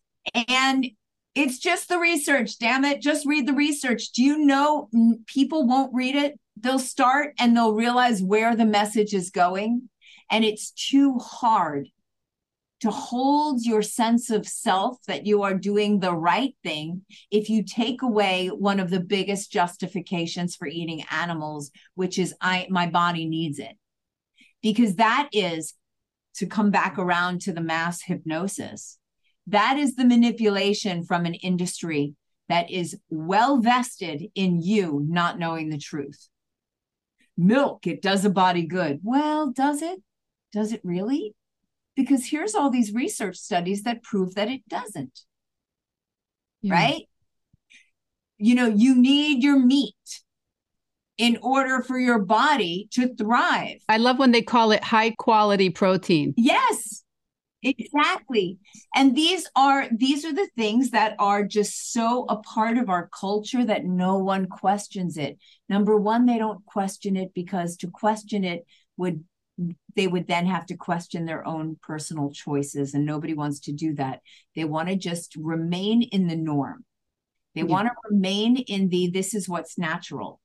And 0.49 0.87
It's 1.35 1.59
just 1.59 1.89
the 1.89 1.99
research, 1.99 2.59
damn 2.59 2.85
it. 2.85 3.01
Just 3.01 3.27
read 3.27 3.47
the 3.47 3.55
research. 3.55 4.13
Do 4.13 4.23
you 4.23 4.39
know 4.39 4.89
people 5.27 5.67
won't 5.67 5.95
read 5.95 6.15
it? 6.15 6.39
They'll 6.61 6.79
start 6.79 7.35
and 7.39 7.57
they'll 7.57 7.75
realize 7.75 8.23
where 8.23 8.55
the 8.55 8.67
message 8.67 9.15
is 9.15 9.31
going. 9.31 9.89
And 10.31 10.45
it's 10.45 10.71
too 10.71 11.19
hard 11.19 11.89
to 12.83 12.91
hold 12.91 13.65
your 13.65 13.81
sense 13.81 14.29
of 14.29 14.47
self 14.47 14.99
that 15.07 15.25
you 15.25 15.45
are 15.45 15.55
doing 15.55 16.01
the 16.01 16.13
right 16.13 16.55
thing 16.65 17.03
if 17.31 17.49
you 17.49 17.63
take 17.63 18.03
away 18.03 18.49
one 18.49 18.81
of 18.81 18.91
the 18.91 18.99
biggest 18.99 19.53
justifications 19.53 20.57
for 20.57 20.67
eating 20.67 21.05
animals 21.09 21.71
which 21.95 22.19
is 22.19 22.35
i 22.41 22.67
my 22.71 22.89
body 22.89 23.25
needs 23.25 23.61
it 23.61 23.77
because 24.63 24.97
that 24.97 25.29
is 25.33 25.75
to 26.35 26.45
come 26.45 26.73
back 26.73 26.99
around 26.99 27.41
to 27.41 27.53
the 27.53 27.61
mass 27.61 28.03
hypnosis 28.03 28.99
that 29.47 29.79
is 29.79 29.95
the 29.95 30.05
manipulation 30.05 31.05
from 31.05 31.27
an 31.27 31.35
industry 31.35 32.15
that 32.49 32.71
is 32.71 32.97
well 33.09 33.59
vested 33.59 34.25
in 34.35 34.61
you 34.61 35.05
not 35.09 35.39
knowing 35.39 35.71
the 35.71 35.79
truth 35.79 36.29
milk 37.37 37.87
it 37.87 38.03
does 38.03 38.25
a 38.25 38.31
body 38.31 38.67
good 38.67 39.01
well 39.03 39.51
does 39.51 39.83
it 39.83 40.03
does 40.53 40.73
it 40.73 40.81
really 40.85 41.35
because 41.95 42.27
here's 42.27 42.55
all 42.55 42.71
these 42.71 42.93
research 42.93 43.37
studies 43.37 43.83
that 43.83 44.03
prove 44.03 44.35
that 44.35 44.49
it 44.49 44.67
doesn't. 44.69 45.21
Yeah. 46.63 46.75
Right? 46.75 47.09
You 48.39 48.55
know, 48.55 48.67
you 48.67 48.97
need 48.97 49.43
your 49.43 49.59
meat 49.59 49.95
in 51.19 51.39
order 51.43 51.83
for 51.83 51.99
your 51.99 52.19
body 52.19 52.89
to 52.93 53.15
thrive. 53.15 53.79
I 53.89 53.99
love 53.99 54.19
when 54.19 54.33
they 54.33 54.43
call 54.43 54.73
it 54.73 54.83
high 54.83 55.11
quality 55.11 55.71
protein. 55.71 56.35
Yes. 56.37 57.05
Exactly. 57.63 58.59
And 58.95 59.17
these 59.17 59.49
are 59.55 59.89
these 59.91 60.25
are 60.25 60.33
the 60.33 60.49
things 60.57 60.91
that 60.91 61.15
are 61.19 61.45
just 61.45 61.93
so 61.93 62.27
a 62.29 62.37
part 62.37 62.77
of 62.77 62.89
our 62.89 63.09
culture 63.09 63.65
that 63.65 63.85
no 63.85 64.19
one 64.19 64.47
questions 64.47 65.17
it. 65.17 65.39
Number 65.69 65.97
1, 65.97 66.27
they 66.27 66.39
don't 66.39 66.65
question 66.67 67.17
it 67.17 67.33
because 67.35 67.77
to 67.79 67.89
question 67.89 68.45
it 68.45 68.67
would 68.97 69.25
they 69.95 70.07
would 70.07 70.27
then 70.27 70.47
have 70.47 70.67
to 70.67 70.77
question 70.77 71.25
their 71.25 71.47
own 71.47 71.77
personal 71.83 72.31
choices 72.33 72.95
and 72.95 73.05
nobody 73.05 73.35
wants 73.35 73.61
to 73.61 73.73
do 73.73 73.95
that 73.95 74.21
they 74.57 74.65
want 74.65 74.89
to 74.89 74.97
just 74.97 75.37
remain 75.37 76.03
in 76.03 76.27
the 76.27 76.37
norm 76.37 76.85
they 77.55 77.61
yeah. 77.61 77.67
want 77.67 77.87
to 77.87 77.95
remain 78.11 78.57
in 78.57 78.89
the 78.89 79.11
this 79.11 79.35
is 79.35 79.49
what's 79.49 79.77
natural 79.79 80.41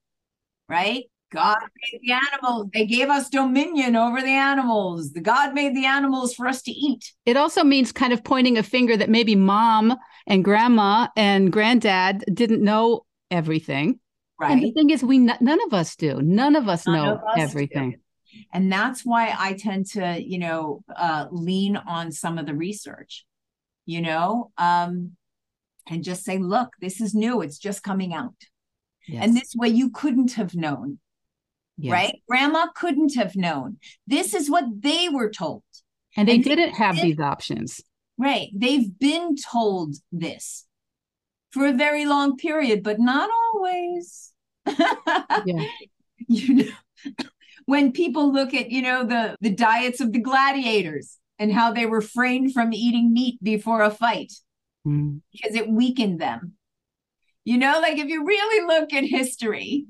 right 0.67 1.05
god 1.31 1.57
made 1.91 2.01
the 2.01 2.13
animals. 2.13 2.67
They 2.73 2.85
gave 2.85 3.09
us 3.09 3.29
dominion 3.29 3.95
over 3.95 4.21
the 4.21 4.27
animals. 4.27 5.13
The 5.13 5.21
god 5.21 5.53
made 5.53 5.75
the 5.75 5.85
animals 5.85 6.33
for 6.33 6.47
us 6.47 6.61
to 6.63 6.71
eat. 6.71 7.13
It 7.25 7.37
also 7.37 7.63
means 7.63 7.91
kind 7.91 8.13
of 8.13 8.23
pointing 8.23 8.57
a 8.57 8.63
finger 8.63 8.97
that 8.97 9.09
maybe 9.09 9.35
mom 9.35 9.95
and 10.25 10.43
grandma 10.43 11.07
and 11.15 11.51
granddad 11.51 12.23
didn't 12.33 12.63
know 12.63 13.05
everything. 13.31 13.99
Right 14.39 14.51
and 14.51 14.61
the 14.61 14.71
thing 14.71 14.89
is 14.89 15.03
we 15.03 15.19
none 15.19 15.59
of 15.65 15.73
us 15.73 15.95
do. 15.95 16.21
None 16.21 16.55
of 16.55 16.67
us 16.67 16.85
none 16.85 16.95
know 16.95 17.15
of 17.15 17.19
us 17.19 17.37
everything. 17.37 17.91
Do 17.91 17.97
and 18.53 18.71
that's 18.71 19.05
why 19.05 19.33
i 19.37 19.53
tend 19.53 19.85
to 19.85 20.21
you 20.21 20.37
know 20.37 20.83
uh, 20.95 21.25
lean 21.31 21.75
on 21.77 22.11
some 22.11 22.37
of 22.37 22.45
the 22.45 22.53
research 22.53 23.25
you 23.85 24.01
know 24.01 24.51
um, 24.57 25.13
and 25.87 26.03
just 26.03 26.23
say 26.23 26.37
look 26.37 26.69
this 26.79 27.01
is 27.01 27.15
new. 27.15 27.41
It's 27.41 27.57
just 27.57 27.83
coming 27.83 28.13
out. 28.13 28.35
Yes. 29.07 29.23
and 29.23 29.37
this 29.37 29.55
way 29.55 29.69
you 29.69 29.89
couldn't 29.89 30.33
have 30.33 30.53
known 30.53 30.99
yes. 31.77 31.91
right? 31.91 32.21
Grandma 32.27 32.67
couldn't 32.75 33.15
have 33.15 33.35
known. 33.35 33.77
This 34.05 34.33
is 34.33 34.49
what 34.49 34.65
they 34.81 35.09
were 35.09 35.29
told. 35.29 35.63
And 36.15 36.27
they 36.27 36.35
and 36.35 36.43
didn't 36.43 36.73
have 36.73 36.95
been, 36.95 37.05
these 37.05 37.19
options. 37.19 37.81
Right. 38.17 38.49
They've 38.53 38.97
been 38.97 39.35
told 39.35 39.95
this 40.11 40.65
for 41.51 41.67
a 41.67 41.73
very 41.73 42.05
long 42.05 42.37
period 42.37 42.83
but 42.83 42.99
not 42.99 43.29
always. 43.53 44.33
Yeah. 45.45 45.65
you 46.27 46.55
know 46.55 46.71
when 47.65 47.91
people 47.91 48.33
look 48.33 48.53
at 48.53 48.71
you 48.71 48.81
know 48.81 49.05
the 49.05 49.35
the 49.39 49.51
diets 49.51 50.01
of 50.01 50.11
the 50.11 50.19
gladiators 50.19 51.17
and 51.37 51.53
how 51.53 51.71
they 51.71 51.85
refrained 51.85 52.53
from 52.53 52.73
eating 52.73 53.13
meat 53.13 53.37
before 53.43 53.83
a 53.83 53.91
fight 53.91 54.33
mm. 54.87 55.21
because 55.31 55.55
it 55.55 55.69
weakened 55.69 56.19
them. 56.19 56.53
You 57.45 57.57
know 57.57 57.79
like 57.79 57.97
if 57.97 58.07
you 58.07 58.25
really 58.25 58.65
look 58.65 58.93
at 58.93 59.03
history 59.03 59.85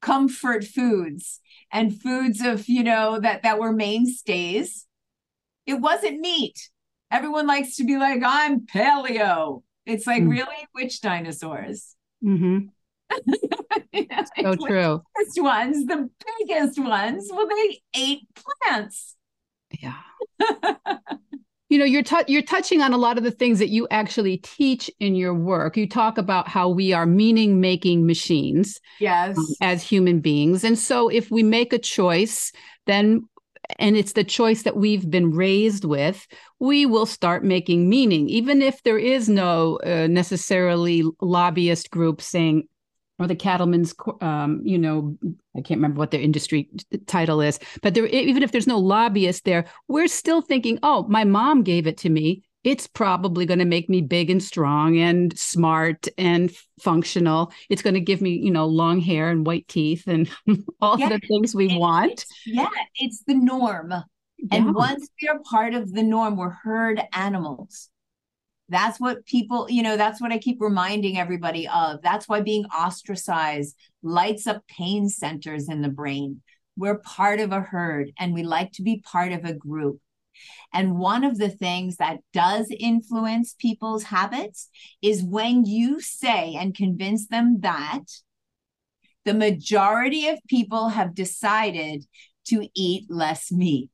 comfort 0.00 0.64
foods 0.64 1.40
and 1.72 2.00
foods 2.00 2.40
of 2.40 2.68
you 2.68 2.82
know 2.82 3.18
that 3.20 3.42
that 3.42 3.58
were 3.58 3.72
mainstays 3.72 4.86
it 5.66 5.74
wasn't 5.74 6.20
meat 6.20 6.70
everyone 7.10 7.46
likes 7.46 7.76
to 7.76 7.84
be 7.84 7.96
like 7.96 8.22
i'm 8.24 8.60
paleo 8.60 9.62
it's 9.86 10.06
like 10.06 10.22
mm. 10.22 10.30
really 10.30 10.66
which 10.72 11.00
dinosaurs 11.00 11.96
mm-hmm. 12.24 12.66
so 14.40 14.54
true. 14.54 15.02
Biggest 15.16 15.42
ones, 15.42 15.86
the 15.86 16.10
biggest 16.38 16.78
ones. 16.78 17.28
Well, 17.32 17.46
they 17.48 17.80
ate 17.94 18.28
plants. 18.34 19.16
Yeah. 19.80 19.96
you 21.68 21.78
know, 21.78 21.84
you're 21.84 22.02
t- 22.02 22.16
you're 22.28 22.42
touching 22.42 22.80
on 22.80 22.92
a 22.92 22.98
lot 22.98 23.18
of 23.18 23.24
the 23.24 23.30
things 23.30 23.58
that 23.58 23.68
you 23.68 23.86
actually 23.90 24.38
teach 24.38 24.90
in 25.00 25.14
your 25.14 25.34
work. 25.34 25.76
You 25.76 25.88
talk 25.88 26.18
about 26.18 26.48
how 26.48 26.68
we 26.68 26.92
are 26.92 27.06
meaning 27.06 27.60
making 27.60 28.06
machines. 28.06 28.80
Yes. 29.00 29.36
Um, 29.36 29.46
as 29.60 29.82
human 29.82 30.20
beings, 30.20 30.64
and 30.64 30.78
so 30.78 31.08
if 31.08 31.30
we 31.30 31.42
make 31.42 31.72
a 31.72 31.78
choice, 31.78 32.52
then 32.86 33.22
and 33.78 33.96
it's 33.96 34.14
the 34.14 34.24
choice 34.24 34.62
that 34.62 34.76
we've 34.76 35.10
been 35.10 35.30
raised 35.30 35.84
with, 35.84 36.26
we 36.58 36.86
will 36.86 37.06
start 37.06 37.44
making 37.44 37.88
meaning, 37.88 38.28
even 38.28 38.62
if 38.62 38.82
there 38.82 38.98
is 38.98 39.28
no 39.28 39.78
uh, 39.84 40.06
necessarily 40.08 41.04
lobbyist 41.20 41.90
group 41.90 42.22
saying, 42.22 42.66
or 43.18 43.26
the 43.26 43.36
cattlemen's 43.36 43.94
um, 44.20 44.60
you 44.64 44.78
know 44.78 45.16
i 45.56 45.60
can't 45.60 45.78
remember 45.78 45.98
what 45.98 46.10
their 46.10 46.20
industry 46.20 46.68
title 47.06 47.40
is 47.40 47.58
but 47.82 47.94
there 47.94 48.06
even 48.06 48.42
if 48.42 48.52
there's 48.52 48.66
no 48.66 48.78
lobbyist 48.78 49.44
there 49.44 49.64
we're 49.88 50.08
still 50.08 50.40
thinking 50.40 50.78
oh 50.82 51.06
my 51.08 51.24
mom 51.24 51.62
gave 51.62 51.86
it 51.86 51.98
to 51.98 52.08
me. 52.08 52.42
It's 52.64 52.86
probably 52.86 53.46
going 53.46 53.60
to 53.60 53.64
make 53.64 53.88
me 53.88 54.02
big 54.02 54.30
and 54.30 54.42
strong 54.42 54.98
and 54.98 55.36
smart 55.38 56.08
and 56.18 56.52
functional. 56.80 57.52
It's 57.70 57.82
going 57.82 57.94
to 57.94 58.00
give 58.00 58.20
me 58.20 58.30
you 58.30 58.50
know 58.50 58.66
long 58.66 59.00
hair 59.00 59.30
and 59.30 59.46
white 59.46 59.68
teeth 59.68 60.06
and 60.06 60.28
all 60.80 60.98
yeah, 60.98 61.08
the 61.08 61.20
things 61.20 61.54
we 61.54 61.70
it, 61.70 61.78
want. 61.78 62.24
yeah 62.46 62.68
it's 62.96 63.22
the 63.26 63.34
norm. 63.34 63.92
And 64.52 64.74
once 64.74 65.08
we 65.20 65.28
are 65.28 65.40
part 65.50 65.74
of 65.74 65.92
the 65.92 66.02
norm 66.02 66.36
we're 66.36 66.50
herd 66.50 67.00
animals 67.12 67.88
that's 68.68 69.00
what 69.00 69.24
people, 69.24 69.66
you 69.70 69.82
know, 69.82 69.96
that's 69.96 70.20
what 70.20 70.32
I 70.32 70.38
keep 70.38 70.60
reminding 70.60 71.18
everybody 71.18 71.66
of. 71.68 72.02
That's 72.02 72.28
why 72.28 72.40
being 72.40 72.66
ostracized 72.66 73.76
lights 74.02 74.46
up 74.46 74.62
pain 74.68 75.08
centers 75.08 75.68
in 75.68 75.82
the 75.82 75.88
brain. 75.88 76.42
We're 76.76 76.98
part 76.98 77.40
of 77.40 77.50
a 77.50 77.60
herd 77.60 78.12
and 78.18 78.34
we 78.34 78.42
like 78.42 78.72
to 78.72 78.82
be 78.82 79.02
part 79.04 79.32
of 79.32 79.44
a 79.44 79.54
group. 79.54 80.00
And 80.72 80.98
one 80.98 81.24
of 81.24 81.38
the 81.38 81.48
things 81.48 81.96
that 81.96 82.18
does 82.32 82.72
influence 82.78 83.54
people's 83.58 84.04
habits 84.04 84.68
is 85.02 85.22
when 85.22 85.64
you 85.64 86.00
say 86.00 86.54
and 86.54 86.74
convince 86.74 87.26
them 87.26 87.60
that 87.60 88.04
the 89.24 89.34
majority 89.34 90.28
of 90.28 90.38
people 90.48 90.90
have 90.90 91.14
decided 91.14 92.04
to 92.46 92.68
eat 92.74 93.06
less 93.10 93.50
meat 93.50 93.90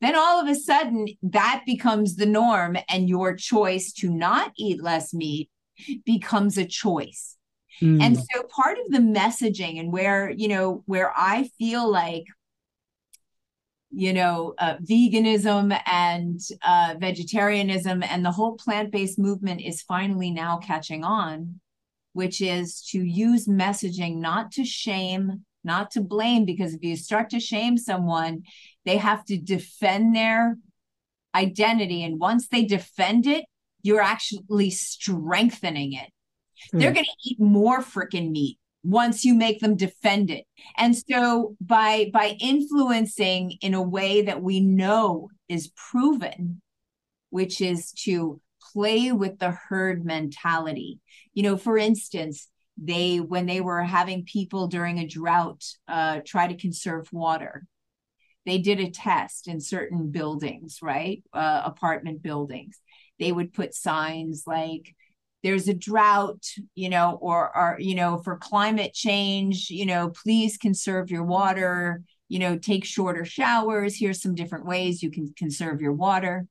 then 0.00 0.16
all 0.16 0.40
of 0.40 0.48
a 0.48 0.54
sudden 0.54 1.06
that 1.22 1.62
becomes 1.66 2.16
the 2.16 2.26
norm 2.26 2.76
and 2.88 3.08
your 3.08 3.34
choice 3.34 3.92
to 3.92 4.10
not 4.10 4.52
eat 4.56 4.82
less 4.82 5.12
meat 5.12 5.50
becomes 6.04 6.58
a 6.58 6.64
choice 6.64 7.36
mm. 7.80 8.00
and 8.02 8.16
so 8.16 8.42
part 8.44 8.78
of 8.78 8.90
the 8.90 8.98
messaging 8.98 9.78
and 9.80 9.92
where 9.92 10.30
you 10.30 10.48
know 10.48 10.82
where 10.86 11.12
i 11.16 11.48
feel 11.58 11.90
like 11.90 12.24
you 13.90 14.12
know 14.12 14.54
uh, 14.58 14.76
veganism 14.78 15.78
and 15.86 16.40
uh, 16.62 16.94
vegetarianism 16.98 18.02
and 18.02 18.24
the 18.24 18.30
whole 18.30 18.56
plant-based 18.56 19.18
movement 19.18 19.60
is 19.60 19.82
finally 19.82 20.30
now 20.30 20.58
catching 20.58 21.02
on 21.04 21.60
which 22.12 22.40
is 22.40 22.82
to 22.82 23.02
use 23.02 23.46
messaging 23.46 24.16
not 24.16 24.52
to 24.52 24.64
shame 24.64 25.44
not 25.64 25.90
to 25.90 26.00
blame 26.00 26.44
because 26.44 26.74
if 26.74 26.82
you 26.82 26.96
start 26.96 27.30
to 27.30 27.40
shame 27.40 27.76
someone 27.76 28.42
they 28.84 28.96
have 28.96 29.24
to 29.26 29.36
defend 29.36 30.16
their 30.16 30.56
identity. 31.34 32.02
And 32.02 32.18
once 32.18 32.48
they 32.48 32.64
defend 32.64 33.26
it, 33.26 33.44
you're 33.82 34.00
actually 34.00 34.70
strengthening 34.70 35.94
it. 35.94 36.10
Mm. 36.74 36.80
They're 36.80 36.92
going 36.92 37.04
to 37.04 37.28
eat 37.28 37.40
more 37.40 37.80
freaking 37.80 38.30
meat 38.30 38.58
once 38.82 39.24
you 39.24 39.34
make 39.34 39.60
them 39.60 39.76
defend 39.76 40.30
it. 40.30 40.44
And 40.76 40.96
so 40.96 41.56
by 41.60 42.10
by 42.12 42.36
influencing 42.40 43.58
in 43.60 43.74
a 43.74 43.82
way 43.82 44.22
that 44.22 44.42
we 44.42 44.60
know 44.60 45.28
is 45.48 45.72
proven, 45.76 46.60
which 47.30 47.60
is 47.60 47.92
to 48.04 48.40
play 48.72 49.12
with 49.12 49.38
the 49.38 49.50
herd 49.50 50.04
mentality. 50.04 51.00
You 51.34 51.42
know, 51.42 51.56
for 51.56 51.78
instance, 51.78 52.48
they 52.80 53.18
when 53.18 53.46
they 53.46 53.60
were 53.60 53.82
having 53.82 54.24
people 54.24 54.66
during 54.66 54.98
a 54.98 55.06
drought 55.06 55.64
uh, 55.86 56.20
try 56.24 56.48
to 56.48 56.56
conserve 56.56 57.06
water 57.12 57.64
they 58.46 58.58
did 58.58 58.80
a 58.80 58.90
test 58.90 59.48
in 59.48 59.60
certain 59.60 60.10
buildings, 60.10 60.78
right? 60.82 61.22
Uh, 61.32 61.62
apartment 61.64 62.22
buildings. 62.22 62.80
They 63.18 63.32
would 63.32 63.52
put 63.52 63.74
signs 63.74 64.44
like, 64.46 64.94
there's 65.42 65.68
a 65.68 65.74
drought, 65.74 66.44
you 66.74 66.88
know, 66.88 67.18
or, 67.20 67.56
or, 67.56 67.76
you 67.78 67.94
know, 67.94 68.18
for 68.18 68.36
climate 68.36 68.92
change, 68.92 69.70
you 69.70 69.86
know, 69.86 70.10
please 70.10 70.56
conserve 70.56 71.10
your 71.10 71.24
water, 71.24 72.02
you 72.28 72.38
know, 72.38 72.58
take 72.58 72.84
shorter 72.84 73.24
showers. 73.24 73.96
Here's 73.96 74.20
some 74.20 74.34
different 74.34 74.66
ways 74.66 75.02
you 75.02 75.10
can 75.10 75.32
conserve 75.36 75.80
your 75.80 75.92
water. 75.92 76.46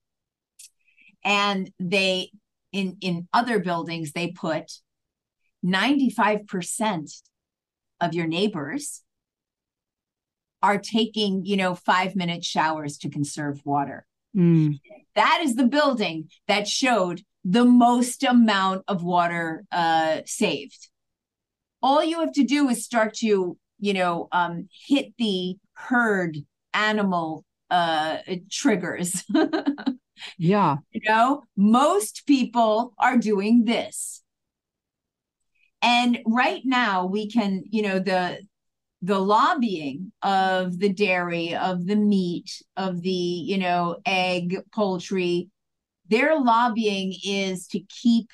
And 1.24 1.72
they, 1.80 2.32
in, 2.72 2.98
in 3.02 3.28
other 3.34 3.60
buildings, 3.60 4.12
they 4.12 4.32
put 4.32 4.72
95% 5.65 7.22
of 8.02 8.13
your 8.13 8.28
neighbors 8.28 9.04
are 10.62 10.78
taking, 10.78 11.45
you 11.45 11.58
know, 11.58 11.76
five 11.76 12.15
minute 12.15 12.43
showers 12.43 12.98
to 13.00 13.10
conserve 13.10 13.62
water. 13.65 14.06
Mm. 14.36 14.80
That 15.15 15.39
is 15.43 15.56
the 15.56 15.67
building 15.67 16.30
that 16.48 16.67
showed 16.67 17.22
the 17.43 17.65
most 17.65 18.24
amount 18.24 18.84
of 18.88 19.04
water 19.04 19.63
uh, 19.72 20.19
saved. 20.26 20.89
All 21.82 22.04
you 22.04 22.19
have 22.19 22.34
to 22.34 22.43
do 22.43 22.67
is 22.69 22.84
start 22.84 23.13
to, 23.15 23.58
you 23.80 23.93
know, 23.93 24.28
um, 24.32 24.67
hit 24.88 25.13
the 25.17 25.56
herd 25.74 26.38
animal 26.74 27.45
uh, 27.72 28.17
triggers. 28.52 29.24
yeah. 30.38 30.78
You 30.91 31.02
know, 31.06 31.43
most 31.56 32.26
people 32.26 32.93
are 33.00 33.17
doing 33.17 33.63
this. 33.65 34.22
And 35.82 36.20
right 36.26 36.62
now 36.65 37.06
we 37.06 37.30
can, 37.30 37.63
you 37.70 37.82
know, 37.82 38.00
the 38.00 38.39
the 39.02 39.20
lobbying 39.20 40.12
of 40.22 40.78
the 40.78 40.89
dairy, 40.92 41.56
of 41.56 41.88
the 41.88 41.96
meat, 41.96 42.62
of 42.76 43.02
the, 43.02 43.10
you 43.10 43.58
know, 43.58 43.96
egg, 44.06 44.58
poultry, 44.76 45.50
their 46.10 46.38
lobbying 46.38 47.13
is 47.24 47.68
to 47.68 47.80
keep 47.80 48.28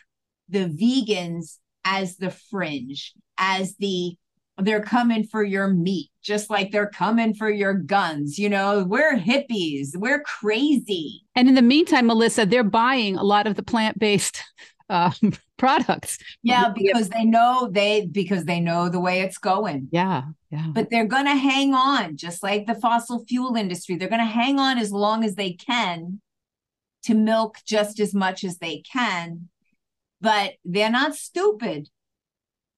the 0.50 0.66
vegans 0.66 1.58
as 1.84 2.18
the 2.18 2.32
fringe, 2.32 3.14
as 3.38 3.76
the 3.76 4.18
they're 4.58 4.82
coming 4.82 5.26
for 5.26 5.44
your 5.44 5.68
meat, 5.68 6.10
just 6.24 6.50
like 6.50 6.72
they're 6.72 6.90
coming 6.90 7.34
for 7.34 7.50
your 7.50 7.74
guns. 7.74 8.40
You 8.40 8.50
know, 8.50 8.86
we're 8.88 9.18
hippies, 9.20 9.90
we're 9.96 10.22
crazy. 10.22 11.26
And 11.36 11.50
in 11.50 11.56
the 11.56 11.62
meantime, 11.62 12.08
Melissa, 12.08 12.46
they're 12.46 12.64
buying 12.64 13.18
a 13.18 13.24
lot 13.24 13.48
of 13.48 13.56
the 13.56 13.64
plant 13.64 14.00
based 14.00 14.42
uh, 14.90 15.12
products. 15.58 16.18
Yeah, 16.44 16.70
because 16.70 17.10
they 17.10 17.26
know 17.26 17.70
they 17.72 18.06
because 18.06 18.46
they 18.46 18.60
know 18.60 18.90
the 18.90 19.00
way 19.00 19.22
it's 19.22 19.38
going. 19.38 19.90
Yeah, 19.92 20.24
yeah. 20.50 20.68
But 20.74 20.90
they're 20.90 21.06
going 21.06 21.26
to 21.26 21.36
hang 21.36 21.74
on, 21.74 22.18
just 22.18 22.44
like 22.44 22.66
the 22.66 22.76
fossil 22.76 23.26
fuel 23.26 23.56
industry. 23.56 23.96
They're 23.96 24.10
going 24.10 24.20
to 24.20 24.26
hang 24.26 24.60
on 24.60 24.78
as 24.78 24.92
long 24.92 25.24
as 25.24 25.36
they 25.36 25.54
can 25.54 26.22
to 27.04 27.14
milk 27.14 27.58
just 27.66 28.00
as 28.00 28.14
much 28.16 28.44
as 28.44 28.58
they 28.58 28.82
can 28.92 29.48
but 30.22 30.54
they're 30.66 30.90
not 30.90 31.16
stupid 31.16 31.88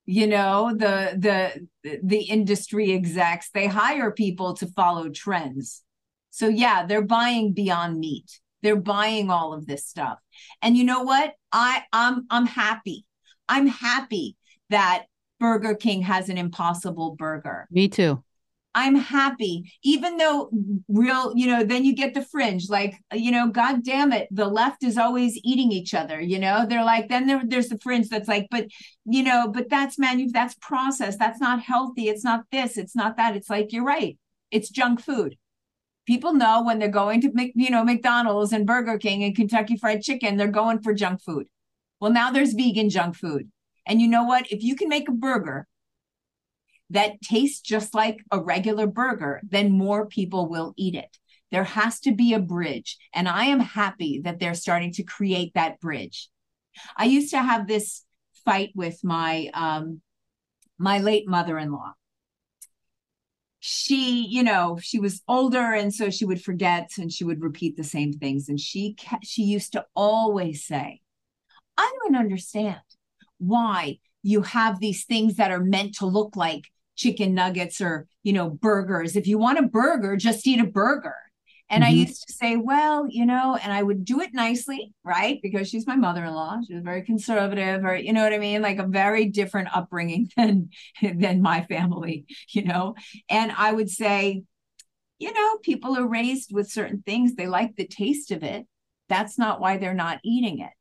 you 0.05 0.27
know 0.27 0.73
the 0.75 1.15
the 1.17 1.99
the 2.03 2.21
industry 2.23 2.91
execs 2.91 3.49
they 3.53 3.67
hire 3.67 4.11
people 4.11 4.53
to 4.53 4.67
follow 4.67 5.09
trends 5.09 5.83
so 6.29 6.47
yeah 6.49 6.85
they're 6.85 7.01
buying 7.01 7.53
beyond 7.53 7.99
meat 7.99 8.39
they're 8.63 8.75
buying 8.75 9.29
all 9.29 9.53
of 9.53 9.65
this 9.65 9.85
stuff. 9.85 10.19
And 10.61 10.75
you 10.75 10.83
know 10.83 11.03
what? 11.03 11.33
I 11.51 11.83
i'm 11.93 12.25
i'm 12.29 12.45
happy. 12.45 13.05
I'm 13.49 13.67
happy 13.67 14.35
that 14.69 15.05
burger 15.39 15.75
king 15.75 16.01
has 16.01 16.29
an 16.29 16.37
impossible 16.37 17.15
burger. 17.17 17.67
Me 17.71 17.87
too. 17.87 18.23
I'm 18.77 18.93
happy, 18.93 19.73
even 19.83 20.17
though 20.17 20.51
real, 20.87 21.33
you 21.35 21.47
know, 21.47 21.63
then 21.63 21.83
you 21.83 21.95
get 21.95 22.13
the 22.13 22.21
fringe, 22.21 22.69
like, 22.69 22.93
you 23.11 23.31
know, 23.31 23.47
God 23.47 23.83
damn 23.83 24.13
it, 24.13 24.27
the 24.29 24.45
left 24.45 24.83
is 24.83 24.99
always 24.99 25.35
eating 25.43 25.71
each 25.71 25.95
other, 25.95 26.21
you 26.21 26.37
know, 26.37 26.63
they're 26.69 26.85
like, 26.85 27.09
then 27.09 27.25
there, 27.25 27.41
there's 27.43 27.69
the 27.69 27.79
fringe 27.79 28.07
that's 28.07 28.27
like, 28.27 28.45
but, 28.51 28.67
you 29.05 29.23
know, 29.23 29.47
but 29.51 29.67
that's 29.71 29.97
manu, 29.97 30.27
that's 30.31 30.53
processed, 30.61 31.17
that's 31.17 31.41
not 31.41 31.59
healthy, 31.59 32.07
it's 32.07 32.23
not 32.23 32.43
this, 32.51 32.77
it's 32.77 32.95
not 32.95 33.17
that. 33.17 33.35
It's 33.35 33.49
like, 33.49 33.73
you're 33.73 33.83
right, 33.83 34.15
it's 34.51 34.69
junk 34.69 35.01
food. 35.01 35.37
People 36.07 36.33
know 36.33 36.63
when 36.63 36.79
they're 36.79 36.87
going 36.87 37.21
to 37.21 37.31
make, 37.33 37.51
you 37.55 37.69
know, 37.69 37.83
McDonald's 37.83 38.53
and 38.53 38.65
Burger 38.65 38.97
King 38.97 39.23
and 39.23 39.35
Kentucky 39.35 39.77
Fried 39.77 40.01
Chicken, 40.01 40.37
they're 40.37 40.47
going 40.47 40.81
for 40.81 40.93
junk 40.93 41.21
food. 41.21 41.47
Well, 41.99 42.11
now 42.11 42.31
there's 42.31 42.53
vegan 42.53 42.89
junk 42.89 43.15
food. 43.15 43.51
And 43.85 44.01
you 44.01 44.07
know 44.07 44.23
what? 44.23 44.51
If 44.51 44.63
you 44.63 44.75
can 44.75 44.89
make 44.89 45.09
a 45.09 45.13
burger 45.13 45.67
that 46.89 47.21
tastes 47.21 47.59
just 47.59 47.93
like 47.93 48.23
a 48.31 48.39
regular 48.39 48.87
burger, 48.87 49.41
then 49.43 49.71
more 49.71 50.05
people 50.05 50.47
will 50.47 50.73
eat 50.77 50.95
it. 50.95 51.17
There 51.51 51.65
has 51.65 51.99
to 52.01 52.13
be 52.13 52.33
a 52.33 52.39
bridge. 52.39 52.97
And 53.13 53.27
I 53.27 53.45
am 53.45 53.59
happy 53.59 54.21
that 54.23 54.39
they're 54.39 54.53
starting 54.53 54.93
to 54.93 55.03
create 55.03 55.53
that 55.55 55.79
bridge. 55.79 56.29
I 56.95 57.05
used 57.05 57.31
to 57.31 57.41
have 57.41 57.67
this 57.67 58.03
fight 58.45 58.71
with 58.75 59.03
my 59.03 59.49
um, 59.53 60.01
my 60.77 60.99
late 60.99 61.27
mother-in-law. 61.27 61.93
She, 63.67 64.25
you 64.25 64.43
know, 64.43 64.79
she 64.81 64.97
was 64.97 65.21
older, 65.27 65.73
and 65.73 65.93
so 65.93 66.09
she 66.09 66.23
would 66.23 66.41
forget 66.41 66.91
and 66.97 67.11
she 67.11 67.25
would 67.25 67.41
repeat 67.41 67.75
the 67.75 67.83
same 67.83 68.13
things. 68.13 68.47
And 68.47 68.57
she 68.57 68.93
kept, 68.93 69.25
she 69.25 69.43
used 69.43 69.73
to 69.73 69.85
always 69.93 70.63
say, 70.63 71.01
"I 71.77 71.93
don't 72.01 72.15
understand 72.15 72.79
why 73.39 73.99
you 74.23 74.41
have 74.43 74.79
these 74.79 75.03
things 75.03 75.35
that 75.35 75.51
are 75.51 75.59
meant 75.59 75.95
to 75.95 76.05
look 76.05 76.37
like 76.37 76.71
chicken 76.95 77.33
nuggets 77.33 77.81
or, 77.81 78.07
you 78.23 78.31
know, 78.33 78.49
burgers. 78.49 79.17
If 79.17 79.27
you 79.27 79.37
want 79.37 79.59
a 79.59 79.63
burger, 79.63 80.15
just 80.15 80.47
eat 80.47 80.61
a 80.61 80.65
burger. 80.65 81.15
And 81.69 81.83
mm-hmm. 81.83 81.91
I 81.91 81.95
used 81.95 82.27
to 82.27 82.33
say, 82.33 82.55
well, 82.55 83.05
you 83.09 83.25
know, 83.25 83.57
and 83.61 83.73
I 83.73 83.83
would 83.83 84.05
do 84.05 84.21
it 84.21 84.33
nicely, 84.33 84.93
right? 85.03 85.39
Because 85.41 85.67
she's 85.67 85.85
my 85.85 85.95
mother-in-law. 85.95 86.59
She 86.65 86.73
was 86.73 86.83
very 86.83 87.01
conservative, 87.01 87.83
or 87.83 87.95
you 87.95 88.13
know 88.13 88.23
what 88.23 88.33
I 88.33 88.37
mean, 88.37 88.61
like 88.61 88.79
a 88.79 88.87
very 88.87 89.25
different 89.25 89.75
upbringing 89.75 90.29
than 90.37 90.69
than 91.01 91.41
my 91.41 91.65
family, 91.65 92.25
you 92.49 92.63
know. 92.63 92.95
And 93.29 93.51
I 93.51 93.71
would 93.73 93.89
say, 93.89 94.43
you 95.19 95.33
know, 95.33 95.57
people 95.63 95.97
are 95.97 96.07
raised 96.07 96.53
with 96.53 96.71
certain 96.71 97.03
things. 97.05 97.35
They 97.35 97.47
like 97.47 97.75
the 97.75 97.87
taste 97.87 98.31
of 98.31 98.43
it. 98.43 98.65
That's 99.09 99.37
not 99.37 99.59
why 99.59 99.77
they're 99.77 99.93
not 99.93 100.19
eating 100.23 100.59
it. 100.59 100.71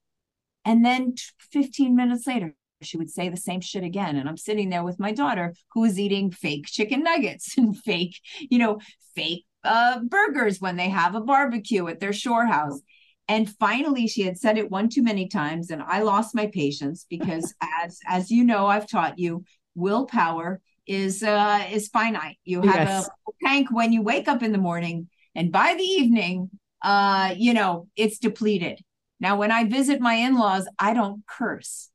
And 0.65 0.85
then 0.85 1.15
15 1.53 1.95
minutes 1.95 2.27
later, 2.27 2.55
she 2.83 2.97
would 2.97 3.11
say 3.11 3.29
the 3.29 3.37
same 3.37 3.61
shit 3.61 3.85
again. 3.85 4.17
And 4.17 4.29
I'm 4.29 4.37
sitting 4.37 4.69
there 4.69 4.85
with 4.85 5.01
my 5.01 5.13
daughter 5.13 5.55
who 5.73 5.85
is 5.85 5.99
eating 5.99 6.31
fake 6.31 6.67
chicken 6.67 7.03
nuggets 7.03 7.57
and 7.59 7.77
fake, 7.77 8.21
you 8.51 8.59
know, 8.59 8.79
fake 9.15 9.47
uh, 9.67 10.01
burgers 10.01 10.61
when 10.61 10.77
they 10.77 10.89
have 10.89 11.15
a 11.15 11.21
barbecue 11.21 11.87
at 11.89 12.01
their 12.01 12.13
shore 12.13 12.47
house. 12.47 12.81
And 13.29 13.51
finally, 13.59 14.07
she 14.07 14.23
had 14.23 14.39
said 14.39 14.57
it 14.57 14.71
one 14.71 14.89
too 14.89 15.03
many 15.03 15.29
times, 15.29 15.71
and 15.71 15.83
I 15.83 16.03
lost 16.03 16.35
my 16.35 16.47
patience 16.47 17.05
because, 17.11 17.55
as 17.83 17.99
as 18.07 18.31
you 18.31 18.45
know, 18.45 18.67
I've 18.67 18.89
taught 18.89 19.19
you, 19.19 19.45
willpower 19.75 20.61
is 20.87 21.23
uh, 21.23 21.65
is 21.71 21.89
finite. 21.89 22.39
You 22.45 22.63
have 22.63 22.89
yes. 22.89 23.09
a 23.29 23.47
tank 23.47 23.69
when 23.71 23.93
you 23.93 24.03
wake 24.03 24.29
up 24.29 24.43
in 24.43 24.53
the 24.53 24.59
morning, 24.59 25.09
and 25.35 25.51
by 25.51 25.75
the 25.75 25.83
evening, 25.83 26.51
uh, 26.83 27.35
you 27.37 27.53
know, 27.53 27.89
it's 27.97 28.19
depleted. 28.19 28.81
Now, 29.19 29.37
when 29.37 29.51
I 29.51 29.65
visit 29.65 30.01
my 30.01 30.15
in 30.15 30.37
laws, 30.37 30.69
I 30.79 30.93
don't 30.95 31.27
curse. 31.27 31.91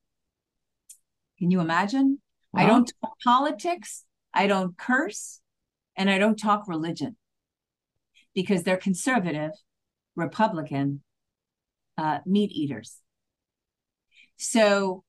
Can 1.38 1.50
you 1.50 1.60
imagine? 1.60 2.20
Well, 2.52 2.64
I 2.64 2.68
don't 2.68 2.92
talk 3.00 3.14
politics, 3.24 4.04
I 4.34 4.46
don't 4.46 4.76
curse, 4.76 5.40
and 5.96 6.10
I 6.10 6.18
don't 6.18 6.38
talk 6.38 6.68
religion 6.68 7.16
because 8.34 8.62
they're 8.62 8.76
conservative, 8.76 9.50
Republican 10.16 11.02
uh, 11.98 12.18
meat 12.26 12.50
eaters. 12.52 12.96
So, 14.36 15.04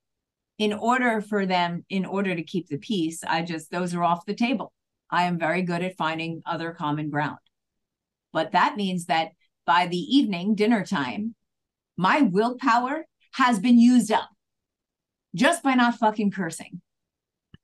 in 0.60 0.74
order 0.74 1.22
for 1.22 1.46
them, 1.46 1.86
in 1.90 2.06
order 2.06 2.36
to 2.36 2.44
keep 2.44 2.68
the 2.68 2.78
peace, 2.78 3.24
I 3.28 3.42
just, 3.42 3.72
those 3.72 3.96
are 3.96 4.04
off 4.04 4.26
the 4.26 4.36
table. 4.36 4.72
I 5.10 5.24
am 5.24 5.40
very 5.40 5.64
good 5.64 5.82
at 5.82 5.98
finding 5.98 6.42
other 6.46 6.72
common 6.72 7.10
ground. 7.10 7.40
But 8.32 8.52
that 8.52 8.78
means 8.78 9.06
that 9.06 9.30
by 9.66 9.88
the 9.88 9.98
evening, 9.98 10.56
dinner 10.56 10.86
time, 10.86 11.36
my 11.98 12.22
willpower 12.22 13.06
has 13.34 13.60
been 13.60 13.80
used 13.80 14.12
up 14.12 14.30
just 15.36 15.64
by 15.64 15.74
not 15.74 15.96
fucking 15.96 16.32
cursing. 16.32 16.82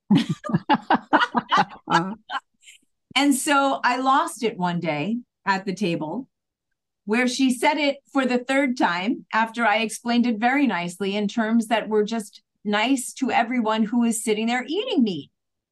and 3.15 3.35
so 3.35 3.79
I 3.83 3.97
lost 3.97 4.43
it 4.43 4.57
one 4.57 4.79
day 4.79 5.19
at 5.45 5.65
the 5.65 5.73
table 5.73 6.27
where 7.05 7.27
she 7.27 7.51
said 7.51 7.77
it 7.77 7.97
for 8.13 8.25
the 8.25 8.37
third 8.37 8.77
time 8.77 9.25
after 9.33 9.65
I 9.65 9.77
explained 9.77 10.27
it 10.27 10.37
very 10.37 10.67
nicely 10.67 11.15
in 11.15 11.27
terms 11.27 11.65
that 11.67 11.89
were 11.89 12.03
just 12.03 12.43
nice 12.63 13.13
to 13.13 13.31
everyone 13.31 13.83
who 13.83 14.03
is 14.03 14.23
sitting 14.23 14.45
there 14.45 14.63
eating 14.67 15.03
meat. 15.03 15.31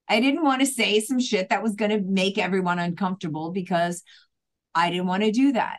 I 0.09 0.19
didn't 0.19 0.43
want 0.43 0.61
to 0.61 0.65
say 0.65 0.99
some 0.99 1.19
shit 1.19 1.49
that 1.49 1.61
was 1.61 1.75
going 1.75 1.91
to 1.91 2.01
make 2.01 2.37
everyone 2.37 2.79
uncomfortable 2.79 3.51
because 3.51 4.03
I 4.73 4.89
didn't 4.89 5.07
want 5.07 5.23
to 5.23 5.31
do 5.31 5.51
that. 5.51 5.77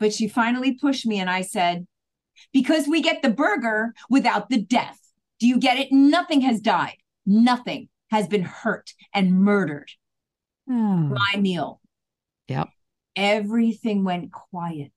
But 0.00 0.12
she 0.12 0.26
finally 0.26 0.74
pushed 0.74 1.06
me 1.06 1.20
and 1.20 1.30
I 1.30 1.42
said, 1.42 1.86
because 2.52 2.88
we 2.88 3.02
get 3.02 3.22
the 3.22 3.30
burger 3.30 3.94
without 4.10 4.48
the 4.48 4.60
death. 4.60 4.98
Do 5.38 5.46
you 5.46 5.58
get 5.58 5.78
it? 5.78 5.92
Nothing 5.92 6.40
has 6.40 6.60
died. 6.60 6.96
Nothing 7.26 7.88
has 8.10 8.26
been 8.26 8.42
hurt 8.42 8.92
and 9.14 9.40
murdered. 9.40 9.90
Hmm. 10.66 11.12
My 11.12 11.38
meal. 11.38 11.80
Yep. 12.48 12.68
Everything 13.16 14.04
went 14.04 14.32
quiet. 14.32 14.92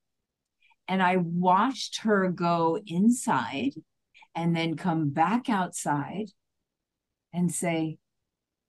And 0.87 1.01
I 1.01 1.17
watched 1.17 2.01
her 2.01 2.29
go 2.29 2.79
inside 2.85 3.71
and 4.35 4.55
then 4.55 4.75
come 4.75 5.09
back 5.09 5.49
outside 5.49 6.27
and 7.33 7.51
say, 7.51 7.97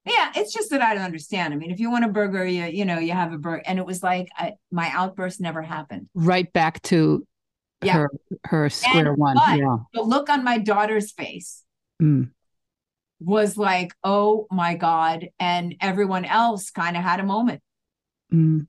yeah, 0.07 0.31
it's 0.37 0.53
just 0.53 0.70
that 0.70 0.81
I 0.81 0.95
don't 0.95 1.05
understand. 1.05 1.53
I 1.53 1.57
mean, 1.57 1.70
if 1.70 1.81
you 1.81 1.91
want 1.91 2.05
a 2.05 2.09
burger, 2.09 2.47
you 2.47 2.64
you 2.64 2.85
know, 2.85 2.99
you 2.99 3.12
have 3.12 3.33
a 3.33 3.39
burger. 3.39 3.62
And 3.66 3.79
it 3.79 3.85
was 3.85 4.03
like 4.03 4.29
I, 4.37 4.53
my 4.70 4.89
outburst 4.93 5.41
never 5.41 5.62
happened. 5.62 6.09
Right 6.14 6.51
back 6.53 6.81
to 6.83 7.27
yeah. 7.83 7.95
her 7.95 8.11
her 8.45 8.70
square 8.70 9.09
and, 9.09 9.18
one. 9.18 9.37
But 9.37 9.59
yeah. 9.59 9.77
The 9.93 10.03
look 10.03 10.31
on 10.31 10.45
my 10.45 10.59
daughter's 10.59 11.11
face 11.12 11.64
mm. 12.01 12.31
was 13.20 13.57
like, 13.57 13.93
oh 14.05 14.47
my 14.51 14.77
God. 14.77 15.29
And 15.41 15.74
everyone 15.81 16.24
else 16.24 16.70
kind 16.70 16.97
of 16.97 17.03
had 17.03 17.18
a 17.18 17.24
moment. 17.24 17.61
Mm. 18.33 18.66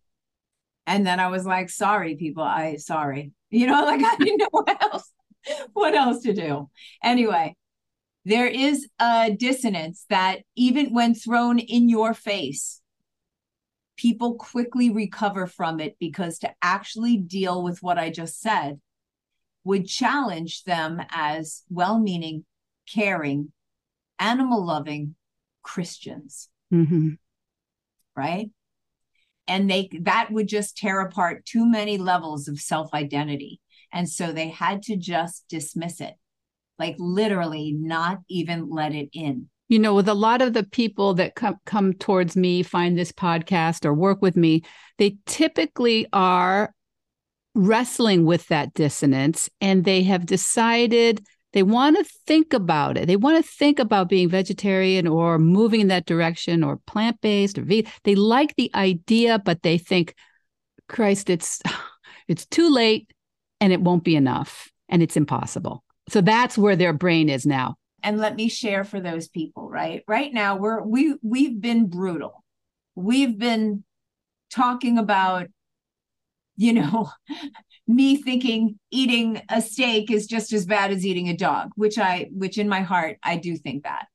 And 0.86 1.06
then 1.06 1.20
I 1.20 1.28
was 1.28 1.46
like, 1.46 1.70
sorry, 1.70 2.16
people. 2.16 2.44
I 2.44 2.78
sorry. 2.78 3.32
You 3.50 3.68
know, 3.68 3.82
like 3.86 4.04
I 4.04 4.16
didn't 4.18 4.38
know 4.38 4.48
what 4.52 4.82
else, 4.82 5.12
what 5.74 5.94
else 5.94 6.24
to 6.24 6.34
do. 6.34 6.70
Anyway, 7.04 7.56
there 8.26 8.48
is 8.48 8.88
a 9.00 9.32
dissonance 9.38 10.06
that 10.10 10.40
even 10.56 10.94
when 10.94 11.14
thrown 11.16 11.60
in 11.60 11.90
your 11.90 12.14
face, 12.14 12.82
people 13.98 14.36
quickly 14.36 14.90
recover 14.90 15.48
from 15.48 15.80
it 15.80 15.98
because 16.00 16.40
to 16.40 16.54
actually 16.62 17.18
deal 17.18 17.64
with 17.64 17.82
what 17.82 17.98
I 17.98 18.10
just 18.10 18.40
said 18.40 18.80
would 19.64 19.88
challenge 19.88 20.64
them 20.64 21.02
as 21.10 21.64
well 21.70 22.00
meaning, 22.00 22.46
caring, 22.90 23.52
animal 24.20 24.66
loving 24.66 25.16
Christians. 25.62 26.50
Mm-hmm. 26.74 27.12
Right. 28.16 28.50
And 29.48 29.70
they 29.70 29.90
that 30.02 30.30
would 30.32 30.48
just 30.48 30.78
tear 30.78 31.02
apart 31.02 31.46
too 31.46 31.66
many 31.66 31.98
levels 31.98 32.48
of 32.48 32.60
self 32.60 32.94
identity. 32.94 33.60
And 33.94 34.10
so 34.10 34.32
they 34.32 34.50
had 34.50 34.82
to 34.84 34.98
just 34.98 35.46
dismiss 35.48 36.02
it 36.02 36.16
like 36.80 36.96
literally 37.00 37.74
not 37.74 38.20
even 38.30 38.70
let 38.70 38.94
it 38.94 39.10
in. 39.14 39.50
You 39.70 39.80
know, 39.80 39.96
with 39.96 40.08
a 40.08 40.14
lot 40.14 40.42
of 40.42 40.54
the 40.54 40.64
people 40.64 41.14
that 41.16 41.36
come 41.36 41.58
come 41.66 41.94
towards 41.94 42.38
me, 42.38 42.64
find 42.64 42.98
this 42.98 43.12
podcast 43.12 43.86
or 43.86 43.94
work 43.94 44.22
with 44.22 44.38
me, 44.38 44.64
they 44.98 45.18
typically 45.26 46.08
are 46.14 46.74
wrestling 47.54 48.26
with 48.26 48.48
that 48.48 48.74
dissonance 48.74 49.50
and 49.60 49.84
they 49.84 50.04
have 50.04 50.26
decided 50.26 51.26
they 51.54 51.64
want 51.64 51.98
to 51.98 52.04
think 52.26 52.54
about 52.54 52.98
it. 52.98 53.08
They 53.08 53.16
want 53.16 53.44
to 53.44 53.52
think 53.52 53.80
about 53.80 54.10
being 54.10 54.30
vegetarian 54.30 55.08
or 55.08 55.40
moving 55.40 55.82
in 55.82 55.88
that 55.88 56.06
direction 56.06 56.64
or 56.64 56.78
plant-based 56.86 57.58
or 57.58 57.64
vegan. 57.64 57.92
They 58.04 58.16
like 58.16 58.56
the 58.56 58.70
idea, 58.76 59.40
but 59.40 59.64
they 59.64 59.78
think, 59.78 60.14
Christ, 60.88 61.30
it's 61.30 61.62
it's 62.28 62.46
too 62.46 62.70
late 62.70 63.10
and 63.60 63.72
it 63.72 63.82
won't 63.82 64.04
be 64.04 64.16
enough 64.16 64.70
and 64.90 65.02
it's 65.02 65.18
impossible. 65.18 65.84
So 66.10 66.22
that's 66.22 66.58
where 66.58 66.76
their 66.76 66.94
brain 66.94 67.30
is 67.30 67.46
now. 67.46 67.76
And 68.04 68.18
let 68.18 68.36
me 68.36 68.48
share 68.48 68.84
for 68.84 69.00
those 69.00 69.28
people, 69.28 69.70
right? 69.70 70.04
Right 70.08 70.34
now 70.34 70.58
we're 70.58 70.82
we 70.84 71.16
we've 71.22 71.60
been 71.60 71.88
brutal. 71.88 72.44
We've 72.96 73.38
been 73.38 73.84
talking 74.52 74.98
about 74.98 75.48
you 76.56 76.74
know 76.74 77.10
me 77.88 78.18
thinking 78.18 78.78
eating 78.92 79.42
a 79.50 79.62
steak 79.62 80.12
is 80.12 80.28
just 80.28 80.52
as 80.54 80.66
bad 80.66 80.92
as 80.92 81.06
eating 81.06 81.30
a 81.30 81.38
dog, 81.38 81.72
which 81.76 81.98
I 81.98 82.30
which 82.32 82.58
in 82.58 82.68
my 82.68 82.82
heart 82.82 83.18
I 83.24 83.38
do 83.38 83.56
think 83.56 83.84
that. 83.84 84.08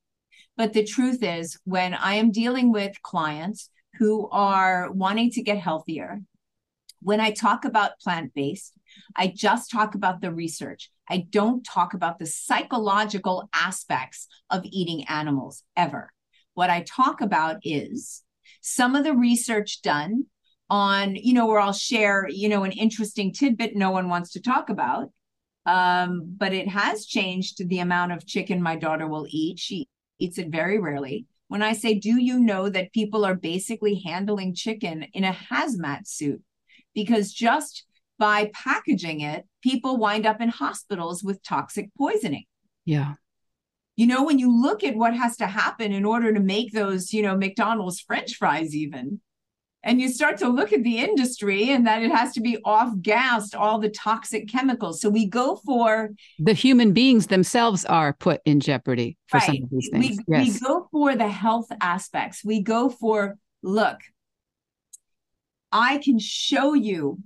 But 0.55 0.73
the 0.73 0.83
truth 0.83 1.23
is 1.23 1.57
when 1.63 1.93
I 1.93 2.15
am 2.15 2.31
dealing 2.31 2.71
with 2.71 3.01
clients 3.01 3.69
who 3.95 4.29
are 4.29 4.91
wanting 4.91 5.31
to 5.31 5.41
get 5.41 5.57
healthier, 5.57 6.21
when 7.01 7.19
I 7.19 7.31
talk 7.31 7.65
about 7.65 7.99
plant-based, 7.99 8.73
I 9.15 9.27
just 9.27 9.71
talk 9.71 9.95
about 9.95 10.21
the 10.21 10.31
research. 10.31 10.91
I 11.09 11.25
don't 11.29 11.63
talk 11.63 11.93
about 11.93 12.19
the 12.19 12.25
psychological 12.25 13.49
aspects 13.53 14.27
of 14.49 14.63
eating 14.65 15.05
animals 15.05 15.63
ever. 15.75 16.11
What 16.53 16.69
I 16.69 16.81
talk 16.83 17.21
about 17.21 17.57
is 17.63 18.23
some 18.61 18.95
of 18.95 19.03
the 19.03 19.15
research 19.15 19.81
done 19.81 20.27
on, 20.73 21.15
you 21.15 21.35
know, 21.35 21.45
where 21.45 21.59
I'll 21.59 21.71
share, 21.71 22.27
you 22.27 22.49
know, 22.49 22.63
an 22.63 22.71
interesting 22.71 23.31
tidbit 23.31 23.75
no 23.75 23.91
one 23.91 24.09
wants 24.09 24.31
to 24.31 24.41
talk 24.41 24.69
about. 24.69 25.11
Um, 25.67 26.33
but 26.35 26.51
it 26.51 26.67
has 26.67 27.05
changed 27.05 27.69
the 27.69 27.77
amount 27.77 28.11
of 28.11 28.25
chicken 28.25 28.59
my 28.59 28.75
daughter 28.75 29.07
will 29.07 29.27
eat. 29.29 29.59
She 29.59 29.87
eats 30.17 30.39
it 30.39 30.49
very 30.49 30.79
rarely. 30.79 31.27
When 31.47 31.61
I 31.61 31.73
say, 31.73 31.93
do 31.93 32.19
you 32.19 32.39
know 32.39 32.69
that 32.69 32.91
people 32.91 33.23
are 33.23 33.35
basically 33.35 34.01
handling 34.03 34.55
chicken 34.55 35.03
in 35.13 35.23
a 35.23 35.37
hazmat 35.51 36.07
suit? 36.07 36.41
Because 36.95 37.31
just 37.31 37.85
by 38.17 38.49
packaging 38.51 39.21
it, 39.21 39.45
people 39.61 39.97
wind 39.97 40.25
up 40.25 40.41
in 40.41 40.49
hospitals 40.49 41.23
with 41.23 41.43
toxic 41.43 41.91
poisoning. 41.95 42.45
Yeah. 42.83 43.13
You 43.95 44.07
know, 44.07 44.23
when 44.23 44.39
you 44.39 44.51
look 44.51 44.83
at 44.83 44.95
what 44.95 45.15
has 45.15 45.37
to 45.37 45.45
happen 45.45 45.93
in 45.93 46.03
order 46.03 46.33
to 46.33 46.39
make 46.39 46.73
those, 46.73 47.13
you 47.13 47.21
know, 47.21 47.37
McDonald's 47.37 47.99
French 47.99 48.37
fries, 48.37 48.75
even, 48.75 49.21
and 49.83 49.99
you 49.99 50.09
start 50.09 50.37
to 50.37 50.47
look 50.47 50.71
at 50.71 50.83
the 50.83 50.99
industry 50.99 51.69
and 51.69 51.85
that 51.85 52.01
it 52.01 52.11
has 52.11 52.33
to 52.33 52.41
be 52.41 52.57
off 52.63 52.93
gassed 53.01 53.53
all 53.53 53.79
the 53.79 53.89
toxic 53.89 54.47
chemicals. 54.47 55.01
So 55.01 55.09
we 55.09 55.25
go 55.25 55.57
for 55.57 56.11
the 56.39 56.53
human 56.53 56.93
beings 56.93 57.27
themselves 57.27 57.83
are 57.85 58.13
put 58.13 58.41
in 58.45 58.61
jeopardy 58.61 59.17
for 59.27 59.37
right. 59.37 59.45
some 59.45 59.63
of 59.63 59.69
these 59.69 59.89
things. 59.91 60.19
We, 60.27 60.35
yes. 60.37 60.61
we 60.61 60.67
go 60.67 60.87
for 60.91 61.15
the 61.15 61.27
health 61.27 61.67
aspects. 61.81 62.43
We 62.45 62.61
go 62.61 62.89
for, 62.89 63.37
look, 63.61 63.99
I 65.71 65.97
can 65.97 66.17
show 66.17 66.73
you 66.73 67.19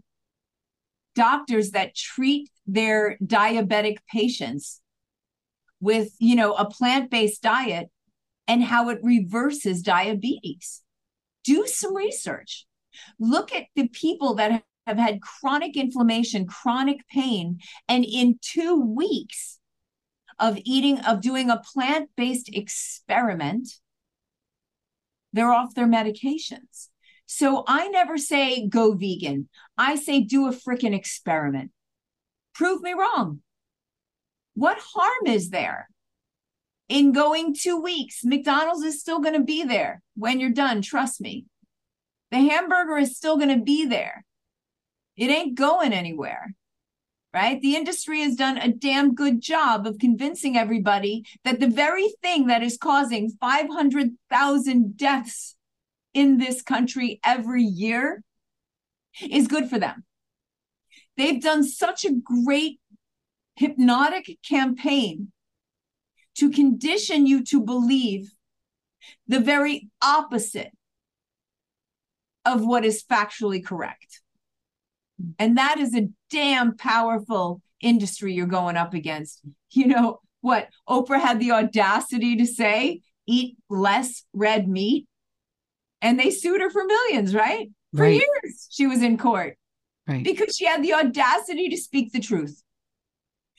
doctors 1.14 1.72
that 1.72 1.95
treat 1.95 2.49
their 2.66 3.18
diabetic 3.24 3.97
patients 4.12 4.82
with 5.80 6.12
you 6.20 6.36
know 6.36 6.53
a 6.53 6.66
plant-based 6.66 7.41
diet 7.41 7.89
and 8.47 8.64
how 8.64 8.89
it 8.89 8.99
reverses 9.03 9.82
diabetes 9.82 10.82
do 11.47 11.65
some 11.65 11.95
research 11.95 12.65
look 13.19 13.53
at 13.53 13.65
the 13.75 13.87
people 13.87 14.35
that 14.35 14.63
have 14.85 14.97
had 14.97 15.21
chronic 15.21 15.75
inflammation 15.75 16.45
chronic 16.45 16.99
pain 17.07 17.59
and 17.87 18.05
in 18.05 18.37
2 18.41 18.79
weeks 19.01 19.59
of 20.39 20.59
eating 20.63 20.99
of 20.99 21.21
doing 21.21 21.49
a 21.49 21.61
plant-based 21.73 22.49
experiment 22.53 23.67
they're 25.33 25.51
off 25.59 25.73
their 25.73 25.87
medications 25.87 26.89
so 27.29 27.65
I 27.67 27.89
never 27.89 28.17
say 28.17 28.67
go 28.67 28.93
vegan. 28.93 29.49
I 29.77 29.95
say 29.95 30.21
do 30.21 30.47
a 30.47 30.53
freaking 30.53 30.95
experiment. 30.95 31.71
Prove 32.55 32.81
me 32.81 32.93
wrong. 32.93 33.41
What 34.53 34.79
harm 34.79 35.27
is 35.27 35.49
there 35.49 35.89
in 36.89 37.11
going 37.11 37.53
two 37.53 37.79
weeks? 37.79 38.21
McDonald's 38.23 38.83
is 38.83 38.99
still 38.99 39.19
going 39.19 39.33
to 39.35 39.43
be 39.43 39.63
there 39.63 40.01
when 40.15 40.39
you're 40.39 40.49
done. 40.49 40.81
Trust 40.81 41.21
me. 41.21 41.45
The 42.31 42.38
hamburger 42.38 42.97
is 42.97 43.15
still 43.15 43.38
going 43.38 43.57
to 43.57 43.63
be 43.63 43.85
there. 43.85 44.25
It 45.15 45.29
ain't 45.29 45.55
going 45.55 45.93
anywhere. 45.93 46.53
Right? 47.33 47.61
The 47.61 47.75
industry 47.75 48.21
has 48.21 48.35
done 48.35 48.57
a 48.57 48.71
damn 48.71 49.13
good 49.13 49.41
job 49.41 49.85
of 49.85 49.99
convincing 49.99 50.57
everybody 50.57 51.23
that 51.43 51.59
the 51.59 51.67
very 51.67 52.09
thing 52.21 52.47
that 52.47 52.63
is 52.63 52.77
causing 52.77 53.29
500,000 53.39 54.97
deaths 54.97 55.55
in 56.13 56.38
this 56.38 56.61
country 56.61 57.19
every 57.23 57.63
year 57.63 58.23
is 59.21 59.47
good 59.47 59.69
for 59.69 59.77
them. 59.77 60.03
They've 61.15 61.41
done 61.41 61.63
such 61.63 62.05
a 62.05 62.13
great 62.13 62.79
hypnotic 63.55 64.38
campaign 64.47 65.31
to 66.38 66.49
condition 66.49 67.25
you 67.25 67.43
to 67.45 67.61
believe 67.61 68.31
the 69.27 69.39
very 69.39 69.89
opposite 70.01 70.71
of 72.45 72.65
what 72.65 72.85
is 72.85 73.03
factually 73.03 73.63
correct. 73.63 74.21
And 75.39 75.57
that 75.57 75.79
is 75.79 75.95
a 75.95 76.09
damn 76.29 76.77
powerful 76.77 77.61
industry 77.81 78.33
you're 78.33 78.45
going 78.45 78.77
up 78.77 78.93
against. 78.93 79.41
You 79.71 79.88
know 79.88 80.19
what? 80.41 80.69
Oprah 80.88 81.19
had 81.19 81.39
the 81.39 81.51
audacity 81.51 82.38
to 82.38 82.45
say, 82.45 83.01
eat 83.25 83.57
less 83.69 84.23
red 84.33 84.67
meat 84.67 85.05
and 86.01 86.19
they 86.19 86.29
sued 86.29 86.61
her 86.61 86.69
for 86.69 86.85
millions, 86.85 87.35
right? 87.35 87.69
For 87.95 88.03
right. 88.03 88.13
years, 88.13 88.67
she 88.69 88.88
was 88.88 89.01
in 89.01 89.17
court. 89.17 89.57
Right. 90.07 90.23
Because 90.23 90.55
she 90.55 90.65
had 90.65 90.83
the 90.83 90.93
audacity 90.93 91.67
to 91.69 91.77
speak 91.77 92.13
the 92.13 92.19
truth. 92.19 92.63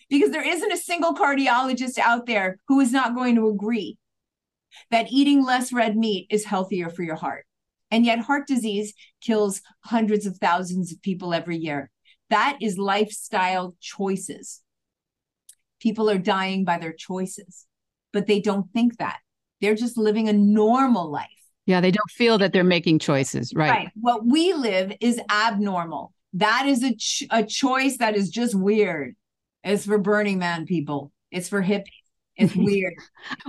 Because 0.08 0.30
there 0.30 0.46
isn't 0.46 0.72
a 0.72 0.76
single 0.76 1.14
cardiologist 1.14 1.98
out 1.98 2.26
there 2.26 2.58
who 2.68 2.80
is 2.80 2.92
not 2.92 3.14
going 3.14 3.34
to 3.34 3.48
agree 3.48 3.98
that 4.90 5.10
eating 5.10 5.44
less 5.44 5.72
red 5.72 5.96
meat 5.96 6.26
is 6.30 6.44
healthier 6.44 6.88
for 6.88 7.02
your 7.02 7.16
heart. 7.16 7.44
And 7.90 8.04
yet, 8.04 8.18
heart 8.18 8.46
disease 8.46 8.94
kills 9.20 9.62
hundreds 9.80 10.26
of 10.26 10.36
thousands 10.38 10.92
of 10.92 11.02
people 11.02 11.32
every 11.32 11.56
year. 11.56 11.90
That 12.30 12.58
is 12.60 12.76
lifestyle 12.76 13.74
choices. 13.80 14.62
People 15.80 16.10
are 16.10 16.18
dying 16.18 16.64
by 16.64 16.78
their 16.78 16.92
choices, 16.92 17.66
but 18.12 18.26
they 18.26 18.40
don't 18.40 18.70
think 18.72 18.98
that. 18.98 19.18
They're 19.60 19.74
just 19.74 19.96
living 19.96 20.28
a 20.28 20.32
normal 20.32 21.10
life. 21.10 21.26
Yeah, 21.66 21.80
they 21.80 21.90
don't 21.90 22.10
feel 22.10 22.38
that 22.38 22.52
they're 22.52 22.64
making 22.64 22.98
choices, 22.98 23.52
right? 23.54 23.70
Right. 23.70 23.88
What 23.94 24.24
we 24.24 24.52
live 24.52 24.92
is 25.00 25.20
abnormal. 25.30 26.12
That 26.34 26.66
is 26.66 26.82
a 26.82 26.94
ch- 26.94 27.24
a 27.30 27.42
choice 27.42 27.98
that 27.98 28.16
is 28.16 28.30
just 28.30 28.54
weird. 28.54 29.16
It's 29.68 29.86
for 29.86 29.98
Burning 29.98 30.38
Man 30.38 30.66
people. 30.66 31.12
It's 31.30 31.48
for 31.48 31.62
hippies. 31.62 31.84
It's 32.36 32.54
weird. 32.56 32.94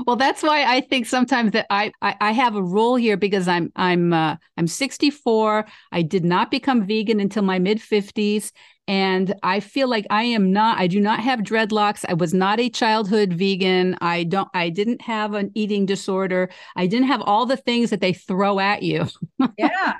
well, 0.05 0.15
that's 0.15 0.43
why 0.43 0.65
I 0.65 0.81
think 0.81 1.05
sometimes 1.05 1.51
that 1.51 1.67
I, 1.69 1.91
I, 2.01 2.15
I 2.19 2.31
have 2.31 2.55
a 2.55 2.63
rule 2.63 2.95
here 2.95 3.17
because 3.17 3.47
I'm 3.47 3.71
I'm 3.75 4.11
uh, 4.13 4.35
I'm 4.57 4.67
64. 4.67 5.65
I 5.91 6.01
did 6.01 6.25
not 6.25 6.51
become 6.51 6.85
vegan 6.85 7.19
until 7.19 7.43
my 7.43 7.59
mid 7.59 7.79
50s, 7.79 8.51
and 8.87 9.33
I 9.43 9.59
feel 9.59 9.87
like 9.87 10.07
I 10.09 10.23
am 10.23 10.51
not. 10.51 10.79
I 10.79 10.87
do 10.87 10.99
not 10.99 11.19
have 11.19 11.41
dreadlocks. 11.41 12.03
I 12.09 12.15
was 12.15 12.33
not 12.33 12.59
a 12.59 12.69
childhood 12.69 13.33
vegan. 13.33 13.95
I 14.01 14.23
don't. 14.23 14.49
I 14.53 14.69
didn't 14.69 15.01
have 15.01 15.35
an 15.35 15.51
eating 15.53 15.85
disorder. 15.85 16.49
I 16.75 16.87
didn't 16.87 17.07
have 17.07 17.21
all 17.21 17.45
the 17.45 17.57
things 17.57 17.91
that 17.91 18.01
they 18.01 18.13
throw 18.13 18.59
at 18.59 18.83
you. 18.83 19.07
Yeah. 19.57 19.93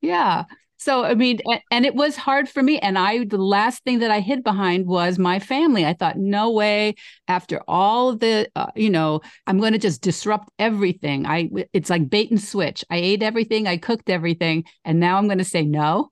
yeah. 0.00 0.44
So 0.84 1.02
I 1.02 1.14
mean, 1.14 1.40
and 1.70 1.86
it 1.86 1.94
was 1.94 2.14
hard 2.14 2.46
for 2.46 2.62
me. 2.62 2.78
And 2.78 2.98
I, 2.98 3.24
the 3.24 3.38
last 3.38 3.82
thing 3.84 4.00
that 4.00 4.10
I 4.10 4.20
hid 4.20 4.44
behind 4.44 4.86
was 4.86 5.18
my 5.18 5.38
family. 5.38 5.86
I 5.86 5.94
thought, 5.94 6.18
no 6.18 6.50
way. 6.50 6.96
After 7.26 7.62
all 7.66 8.14
the, 8.14 8.50
uh, 8.54 8.66
you 8.76 8.90
know, 8.90 9.22
I'm 9.46 9.58
going 9.58 9.72
to 9.72 9.78
just 9.78 10.02
disrupt 10.02 10.50
everything. 10.58 11.24
I, 11.24 11.48
it's 11.72 11.88
like 11.88 12.10
bait 12.10 12.30
and 12.30 12.38
switch. 12.38 12.84
I 12.90 12.98
ate 12.98 13.22
everything, 13.22 13.66
I 13.66 13.78
cooked 13.78 14.10
everything, 14.10 14.64
and 14.84 15.00
now 15.00 15.16
I'm 15.16 15.26
going 15.26 15.38
to 15.38 15.44
say 15.44 15.62
no. 15.62 16.10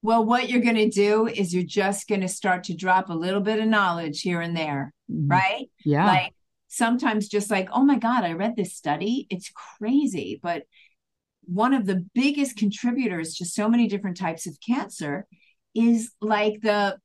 Well, 0.00 0.24
what 0.24 0.48
you're 0.48 0.62
going 0.62 0.76
to 0.76 0.88
do 0.88 1.26
is 1.26 1.52
you're 1.52 1.62
just 1.62 2.08
going 2.08 2.22
to 2.22 2.28
start 2.28 2.64
to 2.64 2.74
drop 2.74 3.10
a 3.10 3.14
little 3.14 3.42
bit 3.42 3.60
of 3.60 3.66
knowledge 3.66 4.22
here 4.22 4.40
and 4.40 4.56
there, 4.56 4.94
mm-hmm. 5.10 5.30
right? 5.30 5.66
Yeah. 5.84 6.06
Like 6.06 6.32
sometimes 6.68 7.28
just 7.28 7.50
like, 7.50 7.68
oh 7.72 7.84
my 7.84 7.98
God, 7.98 8.24
I 8.24 8.32
read 8.32 8.56
this 8.56 8.74
study. 8.74 9.26
It's 9.28 9.52
crazy, 9.78 10.40
but 10.42 10.62
one 11.44 11.74
of 11.74 11.86
the 11.86 12.04
biggest 12.14 12.56
contributors 12.56 13.36
to 13.36 13.44
so 13.44 13.68
many 13.68 13.88
different 13.88 14.16
types 14.16 14.46
of 14.46 14.58
cancer 14.64 15.26
is 15.74 16.12
like 16.20 16.60
the 16.60 16.98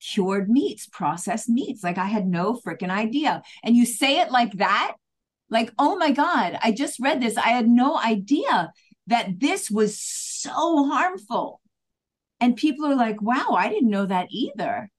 cured 0.00 0.48
meats, 0.50 0.86
processed 0.86 1.48
meats. 1.48 1.82
Like 1.82 1.98
I 1.98 2.06
had 2.06 2.26
no 2.26 2.54
freaking 2.54 2.90
idea. 2.90 3.42
And 3.62 3.76
you 3.76 3.86
say 3.86 4.20
it 4.20 4.30
like 4.30 4.52
that, 4.54 4.96
like, 5.50 5.72
oh 5.78 5.96
my 5.96 6.10
God, 6.10 6.58
I 6.62 6.72
just 6.72 7.00
read 7.00 7.20
this. 7.20 7.36
I 7.36 7.48
had 7.48 7.68
no 7.68 7.98
idea 7.98 8.72
that 9.06 9.38
this 9.38 9.70
was 9.70 10.00
so 10.00 10.88
harmful. 10.88 11.60
And 12.40 12.56
people 12.56 12.86
are 12.86 12.96
like, 12.96 13.22
wow, 13.22 13.54
I 13.56 13.68
didn't 13.68 13.90
know 13.90 14.06
that 14.06 14.28
either. 14.30 14.90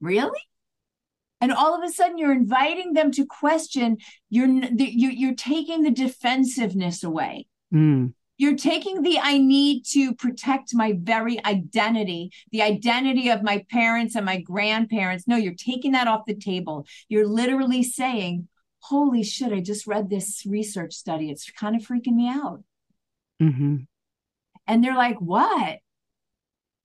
Really? 0.00 0.40
And 1.44 1.52
all 1.52 1.74
of 1.76 1.84
a 1.84 1.92
sudden 1.92 2.16
you're 2.16 2.32
inviting 2.32 2.94
them 2.94 3.10
to 3.12 3.26
question 3.26 3.98
you're 4.30 4.48
you're, 4.78 5.10
you're 5.12 5.34
taking 5.34 5.82
the 5.82 5.90
defensiveness 5.90 7.04
away. 7.04 7.46
Mm. 7.72 8.14
you're 8.38 8.56
taking 8.56 9.02
the 9.02 9.18
i 9.20 9.36
need 9.36 9.84
to 9.84 10.14
protect 10.14 10.74
my 10.74 10.94
very 10.98 11.44
identity 11.44 12.30
the 12.50 12.62
identity 12.62 13.28
of 13.28 13.42
my 13.42 13.64
parents 13.70 14.14
and 14.16 14.24
my 14.24 14.40
grandparents. 14.40 15.26
No 15.28 15.36
you're 15.36 15.54
taking 15.54 15.92
that 15.92 16.08
off 16.08 16.24
the 16.26 16.34
table. 16.36 16.86
You're 17.10 17.26
literally 17.26 17.82
saying 17.82 18.48
holy 18.78 19.22
shit 19.22 19.52
i 19.52 19.60
just 19.60 19.86
read 19.86 20.08
this 20.08 20.44
research 20.46 20.94
study. 20.94 21.30
It's 21.30 21.50
kind 21.50 21.76
of 21.76 21.82
freaking 21.82 22.14
me 22.14 22.28
out. 22.28 22.62
Mm-hmm. 23.42 23.76
and 24.66 24.84
they're 24.84 24.96
like 24.96 25.20
what? 25.20 25.78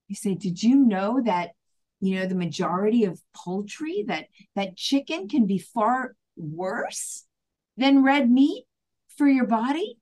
You 0.09 0.15
say 0.15 0.33
did 0.33 0.61
you 0.63 0.75
know 0.75 1.21
that 1.23 1.51
you 1.99 2.15
know 2.15 2.25
the 2.25 2.35
majority 2.35 3.03
of 3.05 3.21
poultry 3.35 4.03
that 4.07 4.27
that 4.55 4.77
chicken 4.77 5.27
can 5.27 5.45
be 5.45 5.57
far 5.57 6.15
worse 6.35 7.25
than 7.77 8.03
red 8.03 8.29
meat 8.29 8.65
for 9.17 9.27
your 9.27 9.45
body? 9.45 9.97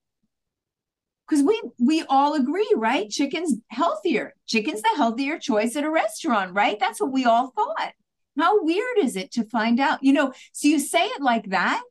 Because 1.28 1.44
we 1.44 1.62
we 1.80 2.04
all 2.04 2.36
agree 2.36 2.72
right? 2.76 3.10
Chicken's 3.10 3.56
healthier. 3.70 4.34
Chicken's 4.46 4.82
the 4.82 4.94
healthier 4.96 5.38
choice 5.40 5.76
at 5.76 5.84
a 5.84 5.90
restaurant 5.90 6.54
right? 6.54 6.80
That's 6.80 7.02
what 7.02 7.12
we 7.12 7.26
all 7.26 7.52
thought. 7.52 7.94
How 8.38 8.64
weird 8.64 9.00
is 9.00 9.16
it 9.16 9.32
to 9.32 9.44
find 9.44 9.80
out? 9.80 10.04
You 10.04 10.14
know 10.14 10.34
so 10.54 10.68
you 10.68 10.80
say 10.80 11.06
it 11.06 11.22
like 11.22 11.50
that 11.50 11.82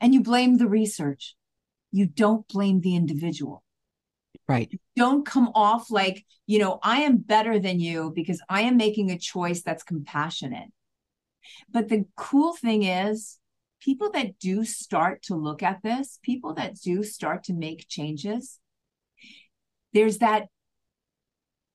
and 0.00 0.14
you 0.14 0.22
blame 0.22 0.58
the 0.58 0.68
research. 0.68 1.34
You 1.90 2.06
don't 2.06 2.46
blame 2.48 2.80
the 2.80 2.94
individual 2.94 3.64
Right. 4.48 4.70
Don't 4.94 5.26
come 5.26 5.50
off 5.54 5.90
like, 5.90 6.24
you 6.46 6.58
know, 6.58 6.78
I 6.82 7.00
am 7.02 7.16
better 7.16 7.58
than 7.58 7.80
you 7.80 8.12
because 8.14 8.40
I 8.48 8.62
am 8.62 8.76
making 8.76 9.10
a 9.10 9.18
choice 9.18 9.62
that's 9.62 9.82
compassionate. 9.82 10.68
But 11.70 11.88
the 11.88 12.06
cool 12.16 12.54
thing 12.54 12.84
is, 12.84 13.38
people 13.80 14.10
that 14.12 14.38
do 14.38 14.64
start 14.64 15.22
to 15.22 15.34
look 15.34 15.62
at 15.62 15.82
this, 15.82 16.18
people 16.22 16.54
that 16.54 16.80
do 16.80 17.02
start 17.02 17.44
to 17.44 17.54
make 17.54 17.88
changes, 17.88 18.58
there's 19.92 20.18
that 20.18 20.46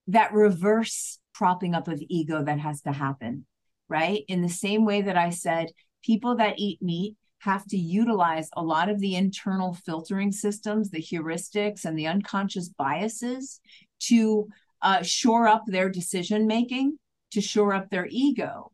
that 0.08 0.32
reverse 0.32 1.18
propping 1.34 1.74
up 1.74 1.88
of 1.88 2.02
ego 2.08 2.42
that 2.42 2.58
has 2.58 2.82
to 2.82 2.92
happen, 2.92 3.46
right? 3.88 4.24
In 4.28 4.42
the 4.42 4.48
same 4.48 4.84
way 4.84 5.02
that 5.02 5.16
I 5.16 5.30
said, 5.30 5.68
people 6.02 6.36
that 6.36 6.58
eat 6.58 6.82
meat 6.82 7.16
have 7.42 7.66
to 7.66 7.76
utilize 7.76 8.48
a 8.56 8.62
lot 8.62 8.88
of 8.88 9.00
the 9.00 9.16
internal 9.16 9.74
filtering 9.74 10.30
systems, 10.30 10.90
the 10.90 11.02
heuristics, 11.02 11.84
and 11.84 11.98
the 11.98 12.06
unconscious 12.06 12.68
biases 12.68 13.60
to 13.98 14.46
uh, 14.80 15.02
shore 15.02 15.48
up 15.48 15.64
their 15.66 15.88
decision 15.88 16.46
making, 16.46 16.96
to 17.32 17.40
shore 17.40 17.74
up 17.74 17.90
their 17.90 18.06
ego. 18.10 18.70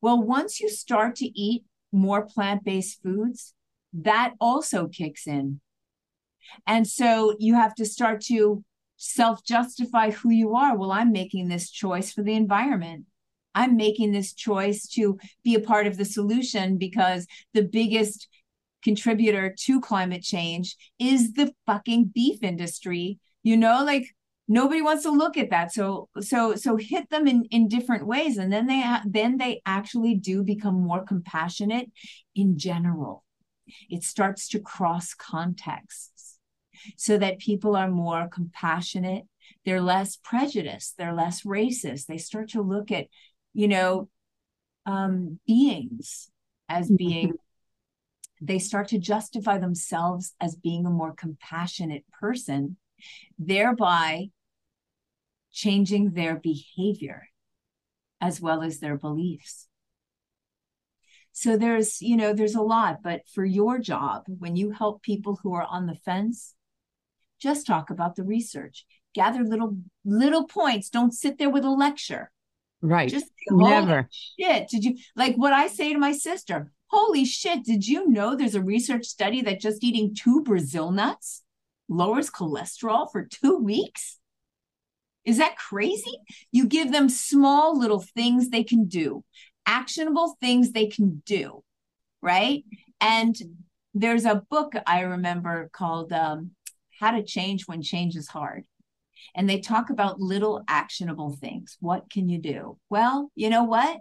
Well, 0.00 0.20
once 0.20 0.60
you 0.60 0.68
start 0.68 1.14
to 1.16 1.26
eat 1.26 1.62
more 1.92 2.26
plant 2.26 2.64
based 2.64 3.00
foods, 3.02 3.54
that 3.92 4.34
also 4.40 4.88
kicks 4.88 5.28
in. 5.28 5.60
And 6.66 6.88
so 6.88 7.36
you 7.38 7.54
have 7.54 7.74
to 7.76 7.84
start 7.84 8.20
to 8.22 8.64
self 8.96 9.44
justify 9.44 10.10
who 10.10 10.30
you 10.30 10.56
are. 10.56 10.76
Well, 10.76 10.90
I'm 10.90 11.12
making 11.12 11.48
this 11.48 11.70
choice 11.70 12.12
for 12.12 12.24
the 12.24 12.34
environment. 12.34 13.04
I'm 13.54 13.76
making 13.76 14.12
this 14.12 14.32
choice 14.32 14.86
to 14.88 15.18
be 15.42 15.54
a 15.54 15.60
part 15.60 15.86
of 15.86 15.96
the 15.96 16.04
solution 16.04 16.78
because 16.78 17.26
the 17.54 17.62
biggest 17.62 18.28
contributor 18.82 19.54
to 19.58 19.80
climate 19.80 20.22
change 20.22 20.76
is 20.98 21.32
the 21.32 21.52
fucking 21.66 22.12
beef 22.14 22.42
industry. 22.42 23.18
You 23.42 23.56
know, 23.56 23.84
like 23.84 24.14
nobody 24.46 24.82
wants 24.82 25.02
to 25.04 25.10
look 25.10 25.36
at 25.36 25.50
that. 25.50 25.72
So 25.72 26.08
so 26.20 26.54
so 26.56 26.76
hit 26.76 27.10
them 27.10 27.26
in 27.26 27.44
in 27.50 27.68
different 27.68 28.06
ways 28.06 28.38
and 28.38 28.52
then 28.52 28.66
they 28.66 28.84
then 29.06 29.38
they 29.38 29.62
actually 29.66 30.14
do 30.14 30.42
become 30.42 30.80
more 30.80 31.04
compassionate 31.04 31.90
in 32.34 32.58
general. 32.58 33.24
It 33.90 34.02
starts 34.02 34.48
to 34.48 34.60
cross 34.60 35.14
contexts 35.14 36.38
so 36.96 37.18
that 37.18 37.38
people 37.38 37.76
are 37.76 37.90
more 37.90 38.28
compassionate 38.28 39.24
they're 39.64 39.80
less 39.80 40.16
prejudiced 40.16 40.96
they're 40.96 41.14
less 41.14 41.42
racist 41.42 42.06
they 42.06 42.18
start 42.18 42.48
to 42.50 42.62
look 42.62 42.90
at 42.90 43.06
you 43.58 43.66
know, 43.66 44.08
um, 44.86 45.40
beings 45.48 46.30
as 46.68 46.86
mm-hmm. 46.86 46.94
being, 46.94 47.32
they 48.40 48.60
start 48.60 48.86
to 48.86 48.98
justify 48.98 49.58
themselves 49.58 50.32
as 50.40 50.54
being 50.54 50.86
a 50.86 50.90
more 50.90 51.12
compassionate 51.12 52.04
person, 52.20 52.76
thereby 53.36 54.28
changing 55.50 56.12
their 56.12 56.36
behavior 56.36 57.26
as 58.20 58.40
well 58.40 58.62
as 58.62 58.78
their 58.78 58.96
beliefs. 58.96 59.66
So 61.32 61.56
there's, 61.56 62.00
you 62.00 62.16
know, 62.16 62.32
there's 62.32 62.54
a 62.54 62.62
lot, 62.62 63.02
but 63.02 63.22
for 63.34 63.44
your 63.44 63.80
job, 63.80 64.22
when 64.26 64.54
you 64.54 64.70
help 64.70 65.02
people 65.02 65.40
who 65.42 65.52
are 65.54 65.66
on 65.68 65.86
the 65.86 65.96
fence, 65.96 66.54
just 67.40 67.66
talk 67.66 67.90
about 67.90 68.14
the 68.14 68.22
research. 68.22 68.86
Gather 69.16 69.42
little 69.42 69.78
little 70.04 70.46
points. 70.46 70.90
Don't 70.90 71.12
sit 71.12 71.38
there 71.38 71.50
with 71.50 71.64
a 71.64 71.70
lecture. 71.70 72.30
Right. 72.80 73.08
Just 73.08 73.26
never. 73.50 74.08
Shit. 74.10 74.68
Did 74.68 74.84
you 74.84 74.96
like 75.16 75.36
what 75.36 75.52
I 75.52 75.66
say 75.68 75.92
to 75.92 75.98
my 75.98 76.12
sister? 76.12 76.72
Holy 76.86 77.24
shit. 77.24 77.64
Did 77.64 77.86
you 77.86 78.08
know 78.08 78.36
there's 78.36 78.54
a 78.54 78.62
research 78.62 79.06
study 79.06 79.42
that 79.42 79.60
just 79.60 79.82
eating 79.82 80.14
two 80.14 80.42
Brazil 80.42 80.90
nuts 80.90 81.42
lowers 81.88 82.30
cholesterol 82.30 83.10
for 83.10 83.24
two 83.24 83.58
weeks? 83.58 84.18
Is 85.24 85.38
that 85.38 85.56
crazy? 85.56 86.18
You 86.52 86.66
give 86.66 86.92
them 86.92 87.08
small 87.08 87.78
little 87.78 88.00
things 88.00 88.48
they 88.48 88.64
can 88.64 88.86
do, 88.86 89.24
actionable 89.66 90.36
things 90.40 90.72
they 90.72 90.86
can 90.86 91.22
do, 91.26 91.62
right? 92.22 92.64
And 93.00 93.36
there's 93.92 94.24
a 94.24 94.42
book 94.48 94.72
I 94.86 95.00
remember 95.00 95.68
called 95.72 96.12
um, 96.12 96.52
How 96.98 97.10
to 97.10 97.22
Change 97.22 97.66
When 97.66 97.82
Change 97.82 98.16
is 98.16 98.28
Hard 98.28 98.64
and 99.34 99.48
they 99.48 99.60
talk 99.60 99.90
about 99.90 100.20
little 100.20 100.62
actionable 100.68 101.36
things. 101.40 101.76
What 101.80 102.10
can 102.10 102.28
you 102.28 102.38
do? 102.38 102.78
Well, 102.90 103.30
you 103.34 103.50
know 103.50 103.64
what? 103.64 103.98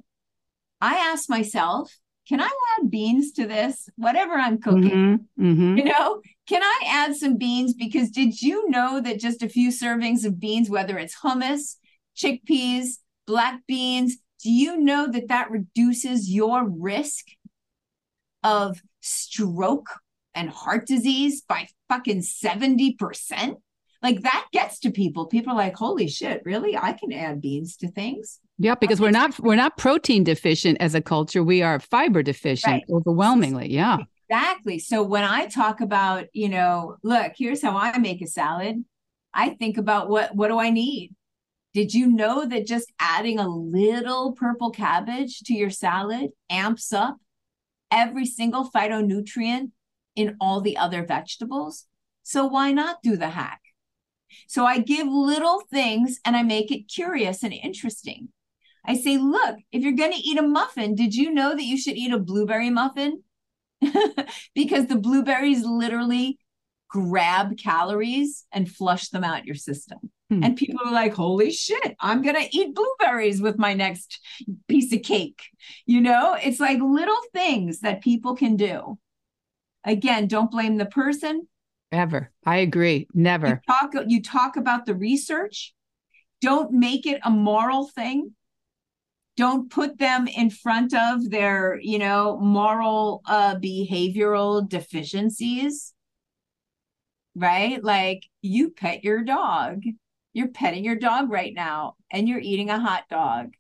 I 0.82 0.96
ask 1.12 1.30
myself, 1.30 1.96
can 2.28 2.42
I 2.42 2.50
add 2.78 2.92
beans 2.92 3.32
to 3.34 3.48
this? 3.48 3.90
Whatever 3.96 4.34
I'm 4.34 4.60
cooking, 4.60 5.20
mm-hmm, 5.40 5.46
mm-hmm. 5.46 5.78
you 5.78 5.86
know, 5.86 6.22
can 6.48 6.62
I 6.62 6.82
add 6.86 7.16
some 7.16 7.38
beans? 7.38 7.74
Because 7.74 8.10
did 8.10 8.42
you 8.42 8.70
know 8.70 9.00
that 9.00 9.20
just 9.20 9.44
a 9.44 9.50
few 9.50 9.72
servings 9.72 10.26
of 10.26 10.40
beans, 10.40 10.70
whether 10.70 10.98
it's 10.98 11.16
hummus, 11.16 11.78
chickpeas, 12.18 12.98
black 13.26 13.62
beans, 13.68 14.18
do 14.44 14.52
you 14.52 14.78
know 14.78 15.08
that 15.10 15.30
that 15.30 15.52
reduces 15.52 16.30
your 16.30 16.68
risk 16.68 17.26
of 18.44 18.82
stroke 19.02 19.90
and 20.36 20.50
heart 20.50 20.86
disease 20.86 21.42
by 21.42 21.68
fucking 21.90 22.22
70%? 22.22 23.56
Like 24.02 24.22
that 24.22 24.48
gets 24.52 24.80
to 24.82 24.92
people. 24.92 25.26
People 25.26 25.54
are 25.54 25.58
like, 25.58 25.76
holy 25.76 26.08
shit, 26.08 26.42
really? 26.46 26.78
I 26.78 26.94
can 26.94 27.12
add 27.12 27.42
beans 27.42 27.78
to 27.78 27.90
things. 27.90 28.40
Yeah, 28.60 28.76
because 28.76 29.00
we're 29.00 29.12
not 29.12 29.40
we're 29.40 29.56
not 29.56 29.78
protein 29.78 30.24
deficient 30.24 30.78
as 30.80 30.96
a 30.96 31.02
culture. 31.02 31.44
We 31.44 31.62
are 31.62 31.80
fiber 31.80 32.24
deficient 32.24 32.72
right. 32.72 32.84
overwhelmingly. 32.92 33.72
Yeah. 33.72 33.98
Exactly. 34.30 34.80
So 34.80 35.04
when 35.04 35.24
I 35.24 35.46
talk 35.48 35.80
about, 35.80 36.26
you 36.34 36.50
know, 36.50 36.98
look, 37.04 37.34
here's 37.38 37.62
how 37.62 37.78
I 37.78 37.98
make 37.98 38.22
a 38.22 38.28
salad. 38.28 38.84
I 39.34 39.52
think 39.52 39.78
about 39.78 40.10
what 40.10 40.36
what 40.36 40.48
do 40.48 40.60
I 40.60 40.70
need? 40.70 41.14
Did 41.74 41.94
you 41.94 42.08
know 42.08 42.46
that 42.48 42.66
just 42.66 42.92
adding 43.00 43.38
a 43.38 43.48
little 43.48 44.34
purple 44.34 44.72
cabbage 44.72 45.42
to 45.42 45.54
your 45.54 45.70
salad 45.70 46.32
amps 46.50 46.92
up 46.92 47.18
every 47.92 48.26
single 48.26 48.70
phytonutrient 48.70 49.72
in 50.16 50.36
all 50.42 50.62
the 50.62 50.78
other 50.78 51.06
vegetables? 51.06 51.86
So 52.24 52.46
why 52.46 52.72
not 52.72 53.04
do 53.04 53.16
the 53.16 53.30
hack? 53.30 53.62
So 54.48 54.66
I 54.66 54.80
give 54.80 55.08
little 55.08 55.62
things 55.72 56.20
and 56.26 56.36
I 56.36 56.44
make 56.44 56.72
it 56.72 56.90
curious 56.90 57.44
and 57.44 57.54
interesting. 57.54 58.30
I 58.86 58.96
say, 58.96 59.18
look, 59.18 59.58
if 59.72 59.84
you're 59.84 59.94
going 59.94 60.14
to 60.14 60.18
eat 60.18 60.38
a 60.38 60.44
muffin, 60.44 60.96
did 60.96 61.14
you 61.14 61.34
know 61.34 61.54
that 61.54 61.64
you 61.64 61.78
should 61.78 61.98
eat 61.98 62.14
a 62.14 62.20
blueberry 62.20 62.70
muffin? 62.70 63.24
because 64.56 64.88
the 64.88 64.96
blueberries 64.96 65.66
literally 65.66 66.40
grab 66.90 67.58
calories 67.58 68.46
and 68.52 68.72
flush 68.72 69.10
them 69.10 69.24
out 69.24 69.46
your 69.46 69.56
system. 69.56 70.00
Hmm. 70.30 70.44
And 70.44 70.58
people 70.58 70.80
are 70.86 70.92
like, 70.92 71.14
holy 71.14 71.52
shit, 71.52 71.96
I'm 72.00 72.22
going 72.22 72.36
to 72.36 72.58
eat 72.58 72.76
blueberries 72.76 73.42
with 73.42 73.58
my 73.58 73.74
next 73.74 74.20
piece 74.68 74.94
of 74.94 75.04
cake. 75.04 75.42
You 75.86 76.02
know, 76.02 76.38
it's 76.42 76.60
like 76.60 76.80
little 76.82 77.20
things 77.34 77.82
that 77.82 78.02
people 78.02 78.36
can 78.36 78.56
do. 78.56 78.98
Again, 79.84 80.28
don't 80.28 80.52
blame 80.52 80.78
the 80.78 80.86
person. 80.86 81.48
Ever. 81.92 82.32
I 82.46 82.58
agree. 82.58 83.08
Never. 83.14 83.48
You 83.48 83.60
talk, 83.68 83.94
you 84.08 84.22
talk 84.22 84.58
about 84.58 84.86
the 84.86 84.96
research. 84.96 85.74
Don't 86.42 86.72
make 86.72 87.06
it 87.06 87.20
a 87.24 87.30
moral 87.32 87.88
thing 87.88 88.34
don't 89.38 89.70
put 89.70 90.00
them 90.00 90.28
in 90.28 90.50
front 90.50 90.94
of 90.94 91.30
their 91.30 91.80
you 91.82 92.00
know 92.00 92.38
moral 92.42 93.22
uh 93.26 93.56
behavioral 93.56 94.68
deficiencies 94.68 95.94
right 97.36 97.84
like 97.84 98.24
you 98.42 98.72
pet 98.72 99.04
your 99.04 99.24
dog 99.24 99.84
you're 100.34 100.48
petting 100.50 100.84
your 100.84 100.96
dog 100.96 101.30
right 101.30 101.54
now 101.54 101.96
and 102.12 102.28
you're 102.28 102.40
eating 102.40 102.70
a 102.70 102.80
hot 102.80 103.04
dog 103.10 103.54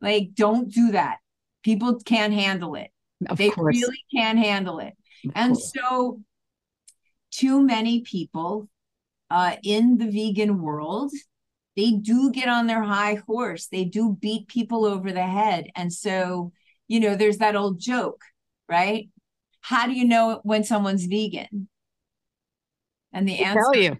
like 0.00 0.28
don't 0.34 0.72
do 0.72 0.92
that 0.92 1.16
people 1.62 1.98
can't 2.04 2.34
handle 2.34 2.74
it 2.74 2.90
of 3.28 3.38
they 3.38 3.50
course. 3.50 3.74
really 3.76 4.04
can't 4.14 4.38
handle 4.38 4.78
it 4.78 4.92
of 5.24 5.32
and 5.34 5.54
course. 5.54 5.72
so 5.74 6.20
too 7.36 7.60
many 7.60 8.00
people 8.00 8.68
uh, 9.30 9.56
in 9.62 9.98
the 9.98 10.10
vegan 10.10 10.62
world 10.62 11.12
they 11.76 11.90
do 11.90 12.32
get 12.32 12.48
on 12.48 12.66
their 12.66 12.82
high 12.82 13.20
horse. 13.26 13.66
They 13.66 13.84
do 13.84 14.16
beat 14.18 14.48
people 14.48 14.86
over 14.86 15.12
the 15.12 15.22
head. 15.22 15.66
And 15.76 15.92
so, 15.92 16.52
you 16.88 17.00
know, 17.00 17.14
there's 17.14 17.38
that 17.38 17.54
old 17.54 17.78
joke, 17.78 18.22
right? 18.68 19.10
How 19.60 19.86
do 19.86 19.92
you 19.92 20.06
know 20.06 20.40
when 20.42 20.64
someone's 20.64 21.04
vegan? 21.04 21.68
And 23.12 23.28
the 23.28 23.40
answer 23.40 23.60
tell 23.60 23.76
you. 23.76 23.96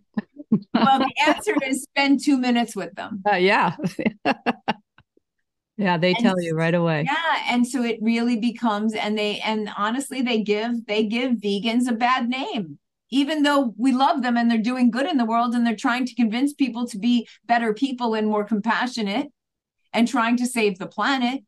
well, 0.75 0.99
the 1.01 1.13
answer 1.27 1.55
is 1.63 1.83
spend 1.83 2.25
two 2.25 2.39
minutes 2.39 2.75
with 2.75 2.95
them. 2.95 3.23
Uh, 3.31 3.37
yeah. 3.37 3.77
yeah, 5.77 5.99
they 5.99 6.15
and 6.15 6.19
tell 6.19 6.41
you 6.41 6.55
right 6.55 6.75
away. 6.75 7.05
Yeah. 7.07 7.43
And 7.51 7.67
so 7.67 7.83
it 7.83 7.99
really 8.01 8.39
becomes 8.39 8.95
and 8.95 9.19
they 9.19 9.41
and 9.41 9.69
honestly 9.77 10.23
they 10.23 10.43
give 10.43 10.87
they 10.87 11.05
give 11.05 11.33
vegans 11.33 11.89
a 11.89 11.93
bad 11.93 12.29
name 12.29 12.79
even 13.11 13.43
though 13.43 13.75
we 13.77 13.93
love 13.93 14.23
them 14.23 14.37
and 14.37 14.51
they're 14.51 14.59
doing 14.59 14.91
good 14.91 15.07
in 15.07 15.17
the 15.17 15.25
world 15.25 15.55
and 15.55 15.67
they're 15.67 15.77
trying 15.77 16.07
to 16.07 16.15
convince 16.15 16.53
people 16.53 16.87
to 16.89 16.99
be 16.99 17.29
better 17.45 17.73
people 17.73 18.15
and 18.15 18.27
more 18.27 18.45
compassionate 18.45 19.29
and 19.93 20.09
trying 20.09 20.37
to 20.37 20.47
save 20.47 20.79
the 20.79 20.87
planet. 20.87 21.43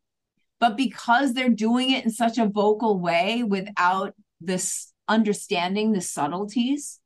But 0.60 0.76
because 0.76 1.34
they're 1.34 1.48
doing 1.48 1.90
it 1.90 2.04
in 2.04 2.10
such 2.10 2.38
a 2.38 2.48
vocal 2.48 2.98
way 2.98 3.42
without 3.42 4.14
this 4.40 4.92
understanding 5.08 5.92
the 5.92 6.00
subtleties 6.00 7.00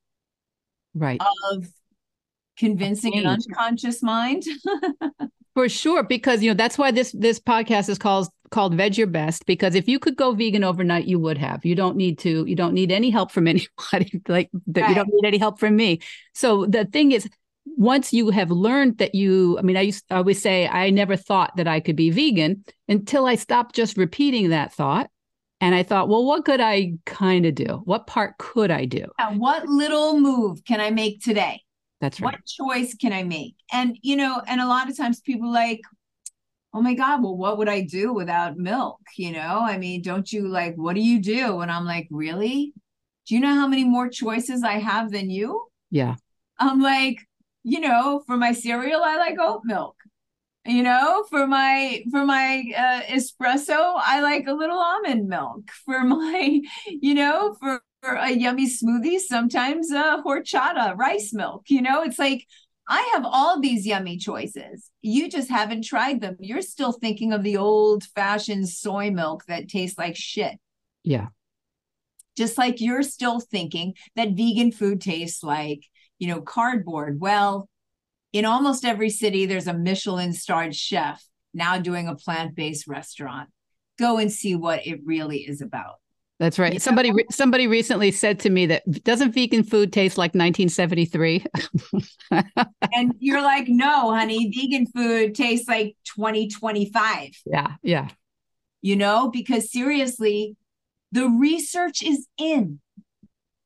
right. 0.94 1.20
of 1.50 1.66
convincing 2.57 3.16
an 3.16 3.26
unconscious 3.26 4.03
mind. 4.03 4.44
For 5.55 5.68
sure, 5.68 6.03
because 6.03 6.42
you 6.42 6.50
know 6.50 6.55
that's 6.55 6.78
why 6.78 6.92
this 6.92 7.12
this 7.12 7.38
podcast 7.38 7.90
is 7.90 7.98
called 7.98 8.28
called 8.53 8.74
Vedge 8.74 8.98
Your 8.98 9.09
Best. 9.09 9.46
Because 9.46 9.74
if 9.74 9.88
you 9.88 9.98
could 9.98 10.16
go 10.16 10.32
vegan 10.32 10.62
overnight, 10.62 11.07
you 11.07 11.18
would 11.18 11.38
have. 11.38 11.64
You 11.64 11.74
don't 11.74 11.96
need 11.96 12.18
to. 12.20 12.44
You 12.46 12.55
don't 12.55 12.74
need 12.74 12.92
any 12.92 13.11
help 13.11 13.32
from 13.32 13.48
anybody. 13.48 14.22
like 14.28 14.50
right. 14.68 14.88
you 14.88 14.94
don't 14.94 15.09
need 15.09 15.26
any 15.26 15.38
help 15.38 15.59
from 15.59 15.74
me. 15.74 16.00
So 16.34 16.66
the 16.66 16.84
thing 16.84 17.12
is, 17.12 17.28
once 17.64 18.12
you 18.12 18.30
have 18.30 18.50
learned 18.50 18.98
that 18.98 19.14
you, 19.14 19.59
I 19.59 19.62
mean, 19.62 19.76
I 19.76 19.82
used 19.82 20.05
I 20.11 20.16
always 20.16 20.40
say 20.40 20.68
I 20.68 20.90
never 20.90 21.16
thought 21.16 21.57
that 21.57 21.68
I 21.68 21.80
could 21.80 21.96
be 21.96 22.11
vegan 22.11 22.64
until 22.88 23.26
I 23.26 23.36
stopped 23.36 23.74
just 23.74 23.96
repeating 23.96 24.50
that 24.50 24.72
thought. 24.72 25.09
And 25.61 25.76
I 25.76 25.84
thought, 25.84 26.09
well, 26.09 26.24
what 26.24 26.44
could 26.44 26.61
I 26.61 26.94
kind 27.07 27.46
of 27.46 27.55
do? 27.55 27.82
What 27.84 28.09
part 28.09 28.36
could 28.38 28.72
I 28.72 28.84
do? 28.84 29.05
Yeah, 29.20 29.34
what 29.36 29.64
little 29.68 30.18
move 30.18 30.64
can 30.64 30.80
I 30.80 30.90
make 30.90 31.22
today? 31.22 31.62
That's 32.00 32.20
right. 32.20 32.34
What 32.34 32.44
choice 32.44 32.96
can 32.96 33.12
I 33.12 33.22
make? 33.22 33.55
And, 33.70 33.96
you 34.03 34.16
know, 34.16 34.42
and 34.48 34.61
a 34.61 34.66
lot 34.66 34.90
of 34.90 34.96
times 34.96 35.20
people 35.20 35.53
like, 35.53 35.80
oh 36.75 36.81
my 36.81 36.95
God, 36.95 37.23
well, 37.23 37.37
what 37.37 37.59
would 37.59 37.68
I 37.68 37.83
do 37.83 38.12
without 38.12 38.57
milk? 38.57 39.01
You 39.16 39.33
know, 39.33 39.61
I 39.61 39.79
mean, 39.79 40.03
don't 40.03 40.31
you 40.33 40.49
like, 40.49 40.75
what 40.77 40.95
do 40.95 41.03
you 41.03 41.20
do? 41.20 41.61
And 41.61 41.70
I'm 41.70 41.85
like, 41.85 42.09
really? 42.11 42.73
Do 43.27 43.35
you 43.35 43.41
know 43.41 43.55
how 43.55 43.66
many 43.66 43.85
more 43.85 44.09
choices 44.09 44.62
I 44.62 44.79
have 44.79 45.11
than 45.11 45.31
you? 45.31 45.66
Yeah. 45.91 46.16
I'm 46.59 46.81
like, 46.81 47.18
you 47.62 47.81
know, 47.81 48.23
for 48.27 48.37
my 48.37 48.53
cereal, 48.53 49.03
I 49.05 49.16
like 49.16 49.39
oat 49.39 49.62
milk. 49.64 49.97
You 50.64 50.85
know, 50.85 51.25
for 51.29 51.47
my 51.47 52.05
for 52.11 52.25
my 52.25 52.62
uh, 52.77 53.03
espresso, 53.12 53.95
I 53.97 54.20
like 54.20 54.47
a 54.47 54.53
little 54.53 54.79
almond 54.79 55.29
milk. 55.29 55.68
For 55.85 56.05
my, 56.05 56.61
you 56.87 57.14
know, 57.14 57.57
for 57.59 57.83
a 58.03 58.31
yummy 58.31 58.68
smoothie, 58.68 59.18
sometimes 59.18 59.91
uh, 59.91 60.23
horchata, 60.23 60.97
rice 60.97 61.33
milk. 61.33 61.64
You 61.68 61.83
know, 61.83 62.03
it's 62.03 62.18
like 62.18 62.47
I 62.89 63.11
have 63.14 63.24
all 63.24 63.61
these 63.61 63.87
yummy 63.87 64.16
choices. 64.16 64.91
You 65.03 65.30
just 65.30 65.49
haven't 65.49 65.85
tried 65.85 66.20
them. 66.20 66.37
You're 66.41 66.62
still 66.62 66.93
thinking 66.93 67.33
of 67.33 67.43
the 67.43 67.57
old 67.57 68.05
fashioned 68.05 68.68
soy 68.68 69.11
milk 69.11 69.45
that 69.47 69.68
tastes 69.68 69.99
like 69.99 70.16
shit. 70.16 70.59
Yeah. 71.05 71.28
Just 72.37 72.59
like 72.59 72.80
you're 72.80 73.03
still 73.03 73.41
thinking 73.41 73.95
that 74.16 74.33
vegan 74.33 74.72
food 74.72 75.01
tastes 75.01 75.43
like, 75.43 75.87
you 76.18 76.28
know, 76.28 76.41
cardboard. 76.41 77.20
Well, 77.20 77.68
in 78.33 78.45
almost 78.45 78.85
every 78.85 79.11
city, 79.11 79.47
there's 79.47 79.66
a 79.66 79.74
Michelin 79.74 80.33
starred 80.33 80.74
chef 80.74 81.24
now 81.55 81.78
doing 81.78 82.09
a 82.09 82.16
plant 82.16 82.55
based 82.55 82.89
restaurant. 82.89 83.51
Go 83.99 84.18
and 84.18 84.33
see 84.33 84.57
what 84.57 84.87
it 84.87 85.01
really 85.05 85.41
is 85.41 85.61
about. 85.61 85.97
That's 86.43 86.59
right. 86.59 86.72
Yeah. 86.72 86.78
Somebody 86.80 87.12
somebody 87.30 87.68
recently 87.68 88.11
said 88.11 88.40
to 88.40 88.51
me 88.51 88.66
that 88.66 89.05
doesn't 89.05 89.30
vegan 89.30 89.62
food 89.62 89.93
taste 89.93 90.18
like 90.18 90.34
1973? 90.34 91.47
and 92.93 93.14
you're 93.20 93.43
like, 93.43 93.68
"No, 93.68 94.12
honey, 94.12 94.53
vegan 94.53 94.86
food 94.86 95.36
tastes 95.36 95.68
like 95.68 95.97
2025." 96.03 97.28
Yeah, 97.47 97.74
yeah. 97.84 98.09
You 98.80 98.97
know, 98.97 99.30
because 99.30 99.70
seriously, 99.70 100.57
the 101.12 101.28
research 101.28 102.03
is 102.03 102.26
in. 102.36 102.80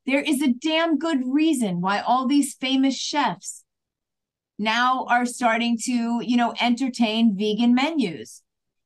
There 0.05 0.21
is 0.21 0.43
a 0.43 0.53
damn 0.53 0.99
good 0.99 1.23
reason 1.25 1.81
why 1.81 2.01
all 2.01 2.27
these 2.27 2.53
famous 2.53 2.95
chefs 2.95 3.65
now 4.59 5.07
are 5.09 5.25
starting 5.25 5.79
to, 5.85 6.21
you 6.23 6.37
know, 6.37 6.53
entertain 6.61 7.39
vegan 7.39 7.75
menus. 7.75 8.43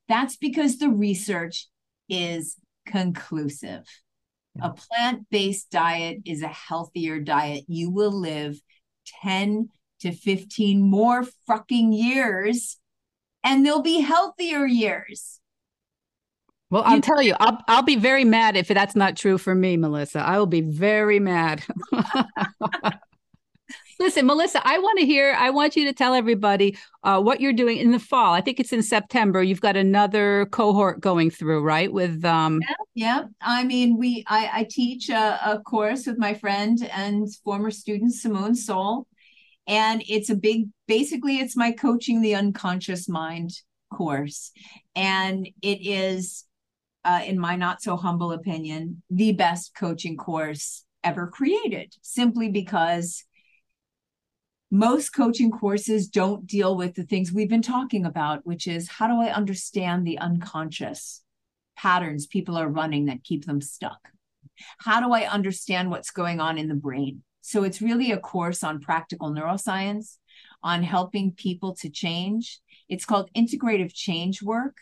That's 0.09 0.36
because 0.36 0.78
the 0.78 0.91
research 0.91 1.66
is 2.09 2.55
conclusive. 2.91 3.84
A 4.61 4.70
plant 4.70 5.26
based 5.30 5.70
diet 5.70 6.18
is 6.26 6.43
a 6.43 6.49
healthier 6.49 7.20
diet. 7.20 7.64
You 7.68 7.91
will 7.91 8.12
live 8.12 8.61
10 9.22 9.68
to 10.01 10.12
15 10.12 10.82
more 10.82 11.24
fucking 11.47 11.93
years, 11.93 12.76
and 13.45 13.64
they'll 13.64 13.82
be 13.82 14.01
healthier 14.01 14.66
years. 14.66 15.41
Well, 16.68 16.82
I'll 16.84 16.97
you- 16.97 17.03
tell 17.03 17.22
you, 17.22 17.34
I'll, 17.41 17.59
I'll 17.68 17.82
be 17.82 17.97
very 17.97 18.24
mad 18.24 18.57
if 18.57 18.68
that's 18.68 18.97
not 18.97 19.16
true 19.16 19.38
for 19.38 19.55
me, 19.55 19.76
Melissa. 19.76 20.20
I 20.20 20.38
will 20.38 20.47
be 20.47 20.61
very 20.61 21.20
mad. 21.20 21.62
Listen, 24.01 24.24
Melissa, 24.24 24.66
I 24.66 24.78
want 24.78 24.98
to 24.98 25.05
hear, 25.05 25.36
I 25.38 25.51
want 25.51 25.76
you 25.76 25.84
to 25.84 25.92
tell 25.92 26.14
everybody 26.14 26.78
uh, 27.05 27.20
what 27.20 27.38
you're 27.38 27.53
doing 27.53 27.76
in 27.76 27.90
the 27.90 27.98
fall. 27.98 28.32
I 28.32 28.40
think 28.40 28.59
it's 28.59 28.72
in 28.72 28.82
September. 28.82 29.42
You've 29.42 29.61
got 29.61 29.76
another 29.76 30.46
cohort 30.46 31.03
going 31.03 31.28
through, 31.28 31.62
right? 31.62 31.92
With 31.92 32.24
um 32.24 32.62
yeah, 32.66 32.74
yeah. 32.94 33.22
I 33.42 33.64
mean, 33.64 33.98
we 33.98 34.24
I, 34.26 34.51
I 34.55 34.66
teach 34.70 35.11
a, 35.11 35.38
a 35.44 35.61
course 35.61 36.07
with 36.07 36.18
my 36.18 36.32
friend 36.32 36.78
and 36.94 37.28
former 37.44 37.70
student 37.70 38.14
Simone 38.14 38.55
Seol. 38.55 39.05
And 39.66 40.03
it's 40.09 40.30
a 40.30 40.34
big, 40.34 40.68
basically, 40.88 41.36
it's 41.36 41.55
my 41.55 41.70
coaching 41.70 42.22
the 42.22 42.34
unconscious 42.36 43.07
mind 43.07 43.51
course. 43.92 44.51
And 44.96 45.46
it 45.61 45.86
is, 45.86 46.46
uh, 47.05 47.20
in 47.26 47.38
my 47.38 47.57
not 47.57 47.82
so 47.82 47.96
humble 47.96 48.32
opinion, 48.32 49.03
the 49.11 49.32
best 49.32 49.74
coaching 49.74 50.16
course 50.16 50.84
ever 51.05 51.26
created, 51.26 51.94
simply 52.01 52.48
because 52.48 53.24
most 54.71 55.11
coaching 55.11 55.51
courses 55.51 56.09
don't 56.09 56.47
deal 56.47 56.77
with 56.77 56.95
the 56.95 57.03
things 57.03 57.33
we've 57.33 57.49
been 57.49 57.62
talking 57.62 58.07
about, 58.07 58.47
which 58.47 58.66
is 58.66 58.89
how 58.89 59.09
do 59.09 59.21
I 59.21 59.33
understand 59.33 60.07
the 60.07 60.18
unconscious 60.18 61.23
patterns 61.77 62.27
people 62.27 62.57
are 62.57 62.68
running 62.68 63.07
that 63.07 63.25
keep 63.25 63.47
them 63.47 63.61
stuck? 63.61 64.11
How 64.79 65.01
do 65.01 65.12
I 65.12 65.27
understand 65.27 65.91
what's 65.91 66.11
going 66.11 66.41
on 66.41 66.59
in 66.59 66.68
the 66.68 66.75
brain? 66.75 67.23
So 67.41 67.64
it's 67.64 67.83
really 67.83 68.12
a 68.12 68.18
course 68.18 68.62
on 68.62 68.81
practical 68.81 69.33
neuroscience, 69.33 70.18
on 70.62 70.83
helping 70.83 71.33
people 71.33 71.75
to 71.77 71.89
change. 71.89 72.61
It's 72.89 73.05
called 73.05 73.31
integrative 73.35 73.93
change 73.93 74.43
work 74.43 74.77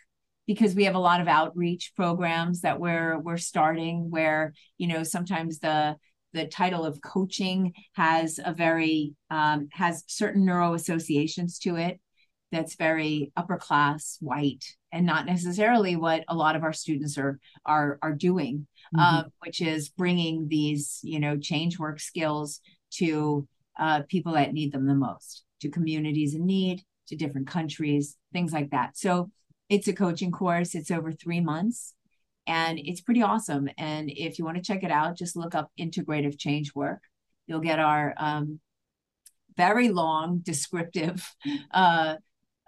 because 0.45 0.75
we 0.75 0.83
have 0.85 0.95
a 0.95 0.99
lot 0.99 1.21
of 1.21 1.27
outreach 1.27 1.93
programs 1.95 2.61
that 2.61 2.79
we're 2.79 3.19
we're 3.19 3.37
starting 3.37 4.09
where 4.09 4.53
you 4.77 4.87
know 4.87 5.03
sometimes 5.03 5.59
the 5.59 5.95
the 6.33 6.45
title 6.45 6.85
of 6.85 7.01
coaching 7.01 7.73
has 7.93 8.39
a 8.43 8.53
very 8.53 9.13
um, 9.29 9.69
has 9.71 10.03
certain 10.07 10.45
neuro 10.45 10.73
associations 10.73 11.59
to 11.59 11.75
it 11.75 11.99
that's 12.51 12.75
very 12.75 13.31
upper 13.37 13.57
class 13.57 14.17
white 14.21 14.65
and 14.91 15.05
not 15.05 15.25
necessarily 15.25 15.95
what 15.95 16.23
a 16.27 16.35
lot 16.35 16.55
of 16.55 16.63
our 16.63 16.73
students 16.73 17.17
are 17.17 17.39
are 17.65 17.99
are 18.01 18.13
doing 18.13 18.67
mm-hmm. 18.95 18.99
uh, 18.99 19.23
which 19.39 19.61
is 19.61 19.89
bringing 19.89 20.47
these 20.47 20.99
you 21.03 21.19
know 21.19 21.37
change 21.37 21.77
work 21.79 21.99
skills 21.99 22.59
to 22.91 23.47
uh, 23.79 24.01
people 24.09 24.33
that 24.33 24.53
need 24.53 24.71
them 24.71 24.87
the 24.87 24.95
most 24.95 25.43
to 25.61 25.69
communities 25.69 26.33
in 26.33 26.45
need 26.45 26.81
to 27.07 27.15
different 27.15 27.47
countries 27.47 28.17
things 28.33 28.53
like 28.53 28.71
that. 28.71 28.97
So 28.97 29.31
it's 29.69 29.87
a 29.87 29.93
coaching 29.93 30.31
course. 30.31 30.75
It's 30.75 30.91
over 30.91 31.11
three 31.11 31.41
months 31.41 31.93
and 32.49 32.79
it's 32.79 32.99
pretty 32.99 33.21
awesome. 33.21 33.69
And 33.77 34.09
if 34.09 34.39
you 34.39 34.43
want 34.43 34.57
to 34.57 34.63
check 34.63 34.83
it 34.83 34.89
out, 34.89 35.15
just 35.15 35.35
look 35.35 35.53
up 35.53 35.71
integrative 35.79 36.39
change 36.39 36.73
work. 36.73 37.03
You'll 37.45 37.59
get 37.59 37.77
our 37.77 38.15
um, 38.17 38.59
very 39.55 39.89
long 39.89 40.39
descriptive 40.39 41.31
uh, 41.71 42.15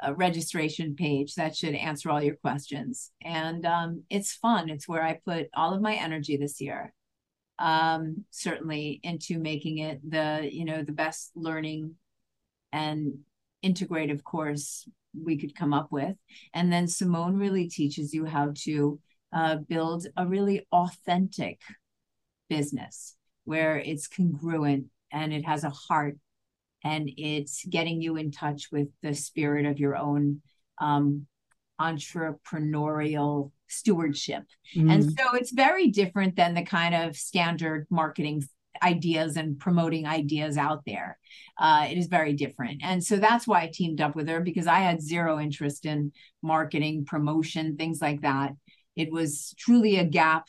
uh, 0.05 0.13
registration 0.13 0.95
page 0.95 1.33
that 1.33 1.55
should 1.55 1.73
answer 1.73 2.11
all 2.11 2.21
your 2.21 2.35
questions. 2.35 3.09
And 3.23 3.65
um, 3.65 4.03
it's 4.11 4.33
fun. 4.33 4.69
It's 4.69 4.87
where 4.87 5.03
I 5.03 5.19
put 5.25 5.47
all 5.55 5.73
of 5.73 5.81
my 5.81 5.95
energy 5.95 6.37
this 6.37 6.61
year. 6.61 6.93
Um, 7.57 8.25
certainly 8.29 8.99
into 9.03 9.39
making 9.39 9.79
it 9.79 9.99
the 10.09 10.49
you 10.51 10.65
know 10.65 10.83
the 10.83 10.91
best 10.91 11.31
learning 11.35 11.93
and 12.71 13.19
integrative 13.63 14.23
course 14.23 14.87
we 15.19 15.37
could 15.37 15.55
come 15.55 15.73
up 15.73 15.91
with. 15.91 16.15
And 16.53 16.71
then 16.71 16.87
Simone 16.87 17.37
really 17.37 17.67
teaches 17.67 18.13
you 18.13 18.25
how 18.25 18.53
to 18.63 18.99
uh, 19.33 19.55
build 19.55 20.07
a 20.17 20.27
really 20.27 20.67
authentic 20.71 21.59
business 22.49 23.15
where 23.45 23.77
it's 23.77 24.07
congruent 24.07 24.87
and 25.11 25.33
it 25.33 25.45
has 25.45 25.63
a 25.63 25.69
heart 25.69 26.17
and 26.83 27.09
it's 27.17 27.63
getting 27.65 28.01
you 28.01 28.17
in 28.17 28.31
touch 28.31 28.69
with 28.71 28.87
the 29.01 29.13
spirit 29.13 29.65
of 29.65 29.79
your 29.79 29.95
own 29.95 30.41
um, 30.79 31.27
entrepreneurial 31.79 33.51
stewardship. 33.67 34.43
Mm. 34.75 34.91
And 34.91 35.03
so 35.03 35.35
it's 35.35 35.51
very 35.51 35.87
different 35.89 36.35
than 36.35 36.53
the 36.53 36.65
kind 36.65 36.93
of 36.93 37.15
standard 37.15 37.87
marketing 37.89 38.43
ideas 38.83 39.37
and 39.37 39.59
promoting 39.59 40.07
ideas 40.07 40.57
out 40.57 40.81
there. 40.85 41.17
Uh, 41.57 41.87
it 41.89 41.97
is 41.97 42.07
very 42.07 42.33
different. 42.33 42.81
And 42.83 43.03
so 43.03 43.17
that's 43.17 43.47
why 43.47 43.61
I 43.61 43.71
teamed 43.71 44.01
up 44.01 44.15
with 44.15 44.27
her 44.27 44.39
because 44.39 44.67
I 44.67 44.79
had 44.79 45.01
zero 45.01 45.39
interest 45.39 45.85
in 45.85 46.11
marketing, 46.41 47.05
promotion, 47.05 47.77
things 47.77 48.01
like 48.01 48.21
that. 48.21 48.53
It 48.95 49.11
was 49.11 49.53
truly 49.57 49.97
a 49.97 50.05
gap 50.05 50.47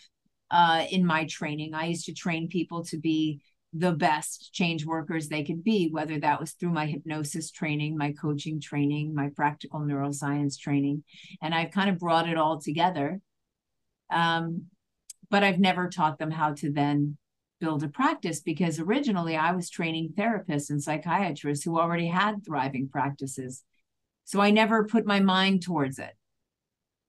uh, 0.51 0.85
in 0.91 1.05
my 1.05 1.27
training. 1.27 1.75
I 1.75 1.87
used 1.87 2.07
to 2.07 2.15
train 2.15 2.49
people 2.49 2.85
to 2.87 2.99
be 2.99 3.41
the 3.73 3.93
best 3.93 4.53
change 4.53 4.85
workers 4.85 5.29
they 5.29 5.43
could 5.43 5.65
be, 5.65 5.89
whether 5.91 6.19
that 6.21 6.39
was 6.39 6.53
through 6.53 6.73
my 6.73 6.87
hypnosis 6.87 7.51
training, 7.51 7.97
my 7.97 8.13
coaching 8.13 8.61
training, 8.61 9.15
my 9.15 9.31
practical 9.35 9.81
neuroscience 9.81 10.59
training. 10.59 11.05
And 11.41 11.55
I've 11.55 11.71
kind 11.71 11.89
of 11.89 11.99
brought 11.99 12.29
it 12.29 12.37
all 12.37 12.61
together. 12.61 13.21
Um, 14.11 14.67
but 15.31 15.43
I've 15.43 15.59
never 15.59 15.89
taught 15.89 16.19
them 16.19 16.31
how 16.31 16.53
to 16.55 16.71
then 16.71 17.17
build 17.61 17.83
a 17.83 17.89
practice 17.89 18.41
because 18.41 18.79
originally 18.79 19.37
I 19.37 19.53
was 19.53 19.71
training 19.71 20.13
therapists 20.19 20.69
and 20.69 20.83
psychiatrists 20.83 21.65
who 21.65 21.79
already 21.79 22.09
had 22.09 22.45
thriving 22.45 22.89
practices. 22.89 23.63
So 24.25 24.41
I 24.41 24.51
never 24.51 24.85
put 24.85 25.07
my 25.07 25.21
mind 25.21 25.63
towards 25.63 25.99
it. 25.99 26.13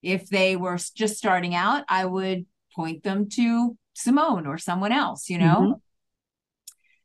If 0.04 0.30
they 0.30 0.56
were 0.56 0.78
just 0.96 1.18
starting 1.18 1.56
out, 1.56 1.84
I 1.90 2.06
would 2.06 2.46
point 2.76 3.04
them 3.04 3.30
to 3.30 3.78
Simone 3.94 4.46
or 4.46 4.58
someone 4.58 4.92
else, 4.92 5.30
you 5.30 5.38
know? 5.38 5.56
Mm-hmm. 5.56 5.72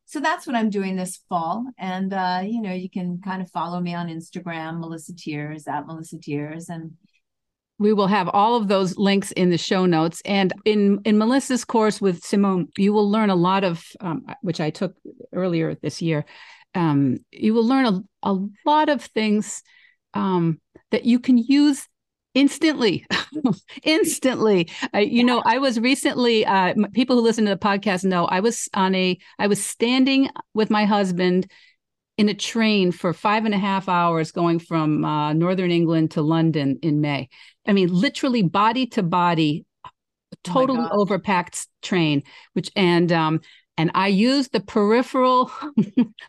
So 0.06 0.20
that's 0.20 0.46
what 0.46 0.56
I'm 0.56 0.70
doing 0.70 0.96
this 0.96 1.20
fall. 1.28 1.66
And, 1.78 2.14
uh, 2.14 2.40
you 2.42 2.62
know, 2.62 2.72
you 2.72 2.88
can 2.88 3.20
kind 3.22 3.42
of 3.42 3.50
follow 3.50 3.78
me 3.78 3.94
on 3.94 4.08
Instagram, 4.08 4.80
Melissa 4.80 5.14
Tiers, 5.14 5.68
at 5.68 5.86
Melissa 5.86 6.18
Tiers. 6.18 6.70
And 6.70 6.92
we 7.78 7.92
will 7.92 8.06
have 8.06 8.28
all 8.30 8.56
of 8.56 8.68
those 8.68 8.96
links 8.96 9.32
in 9.32 9.50
the 9.50 9.58
show 9.58 9.84
notes. 9.84 10.22
And 10.24 10.54
in, 10.64 11.00
in 11.04 11.18
Melissa's 11.18 11.64
course 11.64 12.00
with 12.00 12.24
Simone, 12.24 12.68
you 12.78 12.94
will 12.94 13.10
learn 13.10 13.28
a 13.28 13.36
lot 13.36 13.64
of, 13.64 13.84
um, 14.00 14.24
which 14.40 14.62
I 14.62 14.70
took 14.70 14.96
earlier 15.34 15.74
this 15.74 16.00
year. 16.00 16.24
Um, 16.74 17.18
you 17.30 17.52
will 17.52 17.66
learn 17.66 17.84
a, 17.84 18.00
a 18.22 18.38
lot 18.64 18.88
of 18.88 19.02
things 19.02 19.62
um, 20.14 20.58
that 20.90 21.04
you 21.04 21.20
can 21.20 21.36
use 21.36 21.86
instantly. 22.38 23.06
Instantly. 23.82 24.70
Uh, 24.94 24.98
you 24.98 25.18
yeah. 25.18 25.22
know 25.24 25.42
i 25.44 25.58
was 25.58 25.78
recently 25.78 26.44
uh, 26.46 26.74
people 26.92 27.16
who 27.16 27.22
listen 27.22 27.44
to 27.44 27.50
the 27.50 27.56
podcast 27.56 28.04
know 28.04 28.26
i 28.26 28.40
was 28.40 28.68
on 28.74 28.94
a 28.94 29.18
i 29.38 29.46
was 29.46 29.64
standing 29.64 30.28
with 30.54 30.70
my 30.70 30.84
husband 30.84 31.50
in 32.16 32.28
a 32.28 32.34
train 32.34 32.90
for 32.90 33.12
five 33.12 33.44
and 33.44 33.54
a 33.54 33.58
half 33.58 33.88
hours 33.88 34.32
going 34.32 34.58
from 34.58 35.04
uh, 35.04 35.32
northern 35.32 35.70
england 35.70 36.10
to 36.12 36.22
london 36.22 36.78
in 36.82 37.00
may. 37.00 37.28
I 37.66 37.72
mean 37.72 37.88
literally 37.92 38.42
body 38.42 38.86
to 38.88 39.02
body 39.02 39.64
oh 39.84 39.90
totally 40.44 40.86
oh 40.90 41.04
overpacked 41.04 41.66
train 41.82 42.22
which 42.52 42.70
and 42.76 43.12
um 43.12 43.40
and 43.78 43.92
I 43.94 44.08
used 44.08 44.52
the 44.52 44.60
peripheral, 44.60 45.50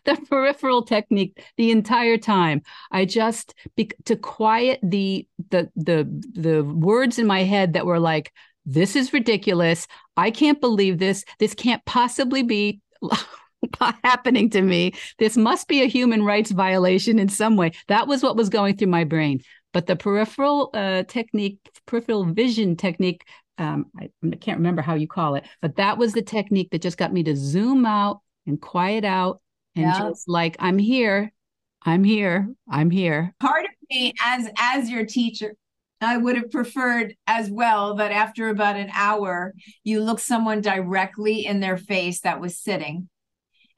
the 0.04 0.16
peripheral 0.30 0.82
technique 0.82 1.42
the 1.56 1.72
entire 1.72 2.16
time. 2.16 2.62
I 2.92 3.04
just 3.04 3.54
be, 3.76 3.90
to 4.04 4.16
quiet 4.16 4.78
the 4.82 5.26
the 5.50 5.68
the 5.74 6.08
the 6.32 6.62
words 6.64 7.18
in 7.18 7.26
my 7.26 7.42
head 7.42 7.72
that 7.72 7.86
were 7.86 7.98
like, 7.98 8.32
"This 8.64 8.94
is 8.94 9.12
ridiculous. 9.12 9.88
I 10.16 10.30
can't 10.30 10.60
believe 10.60 10.98
this. 10.98 11.24
This 11.38 11.52
can't 11.52 11.84
possibly 11.84 12.42
be." 12.42 12.80
happening 14.04 14.48
to 14.48 14.62
me 14.62 14.94
this 15.18 15.36
must 15.36 15.68
be 15.68 15.82
a 15.82 15.86
human 15.86 16.24
rights 16.24 16.50
violation 16.50 17.18
in 17.18 17.28
some 17.28 17.56
way 17.56 17.70
that 17.88 18.06
was 18.08 18.22
what 18.22 18.34
was 18.34 18.48
going 18.48 18.74
through 18.74 18.88
my 18.88 19.04
brain 19.04 19.38
but 19.74 19.86
the 19.86 19.96
peripheral 19.96 20.70
uh, 20.72 21.02
technique 21.04 21.58
peripheral 21.84 22.24
vision 22.24 22.74
technique 22.74 23.26
um, 23.60 23.86
I, 23.98 24.10
I 24.24 24.36
can't 24.36 24.58
remember 24.58 24.82
how 24.82 24.94
you 24.94 25.06
call 25.06 25.34
it, 25.34 25.44
but 25.60 25.76
that 25.76 25.98
was 25.98 26.12
the 26.12 26.22
technique 26.22 26.70
that 26.70 26.82
just 26.82 26.98
got 26.98 27.12
me 27.12 27.22
to 27.24 27.36
zoom 27.36 27.84
out 27.86 28.20
and 28.46 28.60
quiet 28.60 29.04
out 29.04 29.40
and 29.76 29.84
yeah. 29.84 29.98
just 29.98 30.28
like 30.28 30.56
I'm 30.58 30.78
here, 30.78 31.32
I'm 31.84 32.02
here, 32.02 32.48
I'm 32.68 32.90
here. 32.90 33.34
Part 33.38 33.64
of 33.64 33.70
me, 33.90 34.14
as 34.24 34.48
as 34.58 34.90
your 34.90 35.04
teacher, 35.04 35.54
I 36.00 36.16
would 36.16 36.36
have 36.36 36.50
preferred 36.50 37.14
as 37.26 37.50
well 37.50 37.94
that 37.96 38.12
after 38.12 38.48
about 38.48 38.76
an 38.76 38.90
hour, 38.94 39.54
you 39.84 40.02
look 40.02 40.20
someone 40.20 40.62
directly 40.62 41.44
in 41.44 41.60
their 41.60 41.76
face 41.76 42.20
that 42.22 42.40
was 42.40 42.58
sitting 42.58 43.08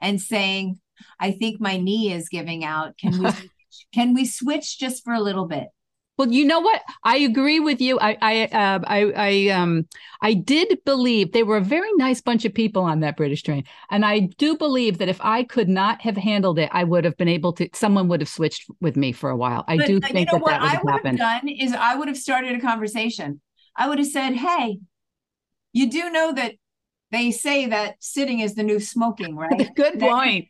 and 0.01 0.20
saying, 0.20 0.78
I 1.18 1.33
think 1.33 1.61
my 1.61 1.76
knee 1.76 2.12
is 2.12 2.28
giving 2.28 2.64
out. 2.64 2.97
Can 2.99 3.22
we 3.22 3.30
can 3.93 4.14
we 4.14 4.26
switch 4.26 4.78
just 4.78 5.05
for 5.05 5.12
a 5.12 5.20
little 5.20 5.47
bit? 5.47 5.68
Well, 6.19 6.31
you 6.31 6.45
know 6.45 6.61
what? 6.61 6.83
I 7.05 7.19
agree 7.19 7.59
with 7.59 7.81
you. 7.81 7.99
I, 7.99 8.19
I, 8.21 8.45
uh, 8.45 8.81
I, 8.87 9.13
I, 9.17 9.49
um, 9.49 9.89
I 10.21 10.35
did 10.35 10.79
believe 10.85 11.33
they 11.33 11.43
were 11.43 11.57
a 11.57 11.63
very 11.63 11.91
nice 11.95 12.21
bunch 12.21 12.45
of 12.45 12.53
people 12.53 12.83
on 12.83 13.01
that 13.01 13.17
British 13.17 13.43
train, 13.43 13.65
and 13.91 14.05
I 14.05 14.21
do 14.21 14.57
believe 14.57 14.99
that 14.99 15.09
if 15.09 15.19
I 15.23 15.43
could 15.43 15.71
not 15.71 16.03
have 16.03 16.17
handled 16.17 16.59
it, 16.59 16.69
I 16.71 16.85
would 16.85 17.05
have 17.05 17.17
been 17.17 17.29
able 17.29 17.55
to. 17.55 17.69
Someone 17.73 18.09
would 18.09 18.21
have 18.21 18.29
switched 18.29 18.67
with 18.81 18.97
me 18.97 19.13
for 19.13 19.31
a 19.31 19.37
while. 19.37 19.65
I 19.67 19.79
but, 19.79 19.87
do 19.87 20.01
think 20.01 20.15
you 20.15 20.27
know 20.27 20.33
that 20.33 20.43
what 20.43 20.51
that 20.51 20.61
would 20.63 20.71
have 20.71 20.81
I 20.81 20.83
would 20.85 21.07
have 21.07 21.17
done 21.17 21.49
is 21.49 21.73
I 21.73 21.97
would 21.97 22.09
have 22.09 22.19
started 22.19 22.55
a 22.55 22.61
conversation. 22.61 23.41
I 23.75 23.89
would 23.89 23.99
have 23.99 24.09
said, 24.09 24.35
"Hey, 24.35 24.81
you 25.73 25.91
do 25.91 26.11
know 26.11 26.33
that 26.35 26.55
they 27.11 27.31
say 27.31 27.67
that 27.67 27.97
sitting 28.01 28.41
is 28.41 28.55
the 28.55 28.63
new 28.63 28.81
smoking, 28.81 29.35
right?" 29.49 29.75
Good 29.75 29.99
point. 29.99 30.49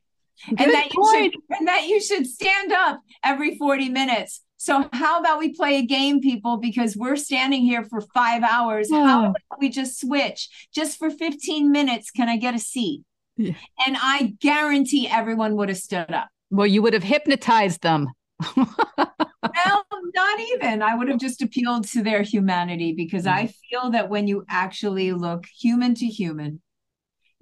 and 0.49 0.59
that 0.59 0.93
you 0.93 1.13
should 1.15 1.57
and 1.57 1.69
that 1.69 1.87
you 1.87 2.01
should 2.01 2.27
stand 2.27 2.73
up 2.73 3.01
every 3.23 3.57
40 3.57 3.91
minutes 3.91 4.43
so 4.63 4.89
how 4.93 5.19
about 5.19 5.41
we 5.41 5.53
play 5.53 5.79
a 5.79 5.83
game, 5.83 6.21
people? 6.21 6.57
Because 6.57 6.97
we're 6.97 7.17
standing 7.17 7.63
here 7.63 7.83
for 7.83 8.01
five 8.01 8.45
hours. 8.45 8.89
How 8.93 9.31
about 9.31 9.37
we 9.59 9.69
just 9.69 10.01
switch? 10.01 10.49
Just 10.73 11.01
for 11.01 11.11
15 11.11 11.73
minutes, 11.73 12.13
can 12.13 12.29
I 12.29 12.37
get 12.37 12.55
a 12.55 12.61
seat? 12.61 13.03
Yeah. 13.37 13.55
And 13.85 13.97
I 14.01 14.35
guarantee 14.39 15.09
everyone 15.09 15.57
would 15.57 15.69
have 15.69 15.79
stood 15.79 16.13
up. 16.13 16.29
Well, 16.53 16.69
you 16.69 16.81
would 16.81 16.93
have 16.93 17.03
hypnotized 17.03 17.83
them. 17.83 18.07
well, 18.57 19.85
not 20.15 20.41
even. 20.53 20.81
I 20.81 20.95
would 20.95 21.09
have 21.09 21.19
just 21.19 21.43
appealed 21.43 21.89
to 21.89 22.05
their 22.05 22.23
humanity 22.23 22.95
because 22.97 23.25
mm 23.25 23.33
I 23.33 23.53
feel 23.69 23.91
that 23.91 24.11
when 24.11 24.29
you 24.29 24.45
actually 24.49 25.13
look 25.13 25.47
human 25.59 25.97
to 25.97 26.07
human, 26.07 26.63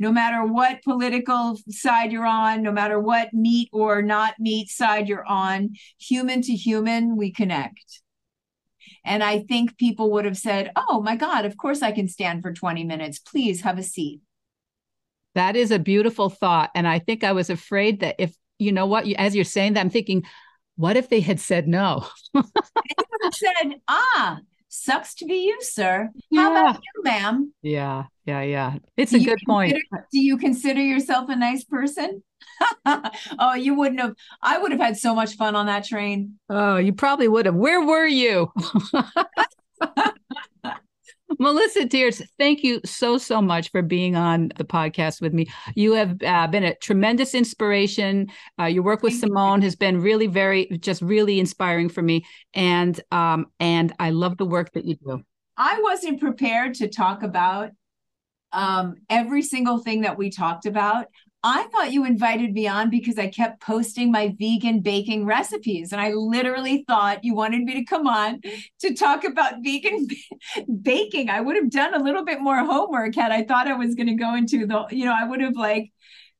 no 0.00 0.10
matter 0.10 0.44
what 0.44 0.82
political 0.82 1.58
side 1.68 2.10
you're 2.10 2.26
on, 2.26 2.62
no 2.62 2.72
matter 2.72 2.98
what 2.98 3.34
meat 3.34 3.68
or 3.70 4.00
not 4.00 4.34
meat 4.40 4.70
side 4.70 5.08
you're 5.08 5.26
on, 5.26 5.74
human 5.98 6.40
to 6.40 6.52
human, 6.54 7.18
we 7.18 7.30
connect. 7.30 8.00
And 9.04 9.22
I 9.22 9.40
think 9.40 9.76
people 9.76 10.10
would 10.12 10.24
have 10.24 10.38
said, 10.38 10.72
Oh 10.74 11.02
my 11.02 11.16
God, 11.16 11.44
of 11.44 11.58
course 11.58 11.82
I 11.82 11.92
can 11.92 12.08
stand 12.08 12.42
for 12.42 12.50
20 12.50 12.82
minutes. 12.82 13.18
Please 13.18 13.60
have 13.60 13.78
a 13.78 13.82
seat. 13.82 14.20
That 15.34 15.54
is 15.54 15.70
a 15.70 15.78
beautiful 15.78 16.30
thought. 16.30 16.70
And 16.74 16.88
I 16.88 16.98
think 16.98 17.22
I 17.22 17.32
was 17.32 17.50
afraid 17.50 18.00
that 18.00 18.16
if, 18.18 18.34
you 18.58 18.72
know 18.72 18.86
what, 18.86 19.06
as 19.06 19.36
you're 19.36 19.44
saying 19.44 19.74
that, 19.74 19.80
I'm 19.80 19.90
thinking, 19.90 20.24
what 20.76 20.96
if 20.96 21.10
they 21.10 21.20
had 21.20 21.38
said 21.38 21.68
no? 21.68 22.06
They 22.34 22.40
would 22.42 23.20
have 23.22 23.34
said, 23.34 23.80
ah, 23.86 24.38
sucks 24.70 25.14
to 25.16 25.26
be 25.26 25.46
you, 25.46 25.58
sir. 25.60 26.08
Yeah. 26.30 26.40
How 26.40 26.50
about 26.52 26.76
you, 26.76 27.02
ma'am? 27.02 27.52
Yeah, 27.60 28.04
yeah, 28.24 28.42
yeah. 28.42 28.74
It's 28.96 29.12
do 29.12 29.18
a 29.18 29.24
good 29.24 29.40
point. 29.46 29.74
Do 30.12 30.20
you 30.20 30.38
consider 30.38 30.80
yourself 30.80 31.28
a 31.28 31.36
nice 31.36 31.64
person? 31.64 32.22
oh, 32.86 33.54
you 33.54 33.74
wouldn't 33.74 34.00
have. 34.00 34.14
I 34.42 34.58
would 34.58 34.72
have 34.72 34.80
had 34.80 34.96
so 34.96 35.14
much 35.14 35.36
fun 35.36 35.54
on 35.54 35.66
that 35.66 35.84
train. 35.84 36.38
Oh, 36.48 36.76
you 36.76 36.92
probably 36.92 37.28
would 37.28 37.46
have. 37.46 37.54
Where 37.54 37.84
were 37.84 38.06
you? 38.06 38.50
Melissa 41.38 41.86
Tiers, 41.86 42.22
thank 42.38 42.62
you 42.62 42.80
so, 42.84 43.18
so 43.18 43.40
much 43.40 43.70
for 43.70 43.82
being 43.82 44.16
on 44.16 44.50
the 44.56 44.64
podcast 44.64 45.20
with 45.20 45.32
me. 45.32 45.48
You 45.74 45.92
have 45.92 46.22
uh, 46.22 46.46
been 46.48 46.64
a 46.64 46.74
tremendous 46.76 47.34
inspiration. 47.34 48.28
Uh, 48.58 48.64
your 48.64 48.82
work 48.82 49.02
with 49.02 49.12
thank 49.12 49.24
Simone 49.24 49.60
you. 49.60 49.66
has 49.66 49.76
been 49.76 50.00
really, 50.00 50.26
very, 50.26 50.66
just 50.80 51.02
really 51.02 51.38
inspiring 51.38 51.88
for 51.88 52.02
me. 52.02 52.24
And, 52.54 53.00
um, 53.12 53.46
and 53.60 53.92
I 53.98 54.10
love 54.10 54.36
the 54.38 54.46
work 54.46 54.72
that 54.72 54.84
you 54.84 54.96
do. 54.96 55.22
I 55.56 55.80
wasn't 55.82 56.20
prepared 56.20 56.74
to 56.74 56.88
talk 56.88 57.22
about 57.22 57.70
um, 58.52 58.96
every 59.08 59.42
single 59.42 59.78
thing 59.78 60.02
that 60.02 60.18
we 60.18 60.30
talked 60.30 60.66
about. 60.66 61.06
I 61.42 61.64
thought 61.68 61.92
you 61.92 62.04
invited 62.04 62.52
me 62.52 62.68
on 62.68 62.90
because 62.90 63.18
I 63.18 63.28
kept 63.28 63.62
posting 63.62 64.12
my 64.12 64.34
vegan 64.38 64.80
baking 64.80 65.24
recipes. 65.24 65.92
And 65.92 66.00
I 66.00 66.12
literally 66.12 66.84
thought 66.86 67.24
you 67.24 67.34
wanted 67.34 67.62
me 67.62 67.74
to 67.74 67.84
come 67.84 68.06
on 68.06 68.40
to 68.80 68.94
talk 68.94 69.24
about 69.24 69.54
vegan 69.62 70.06
baking. 70.82 71.30
I 71.30 71.40
would 71.40 71.56
have 71.56 71.70
done 71.70 71.94
a 71.94 72.02
little 72.02 72.24
bit 72.24 72.40
more 72.40 72.58
homework 72.58 73.14
had 73.14 73.32
I 73.32 73.44
thought 73.44 73.68
I 73.68 73.74
was 73.74 73.94
going 73.94 74.08
to 74.08 74.14
go 74.14 74.34
into 74.34 74.66
the, 74.66 74.86
you 74.90 75.06
know, 75.06 75.16
I 75.18 75.24
would 75.24 75.40
have 75.40 75.56
like 75.56 75.90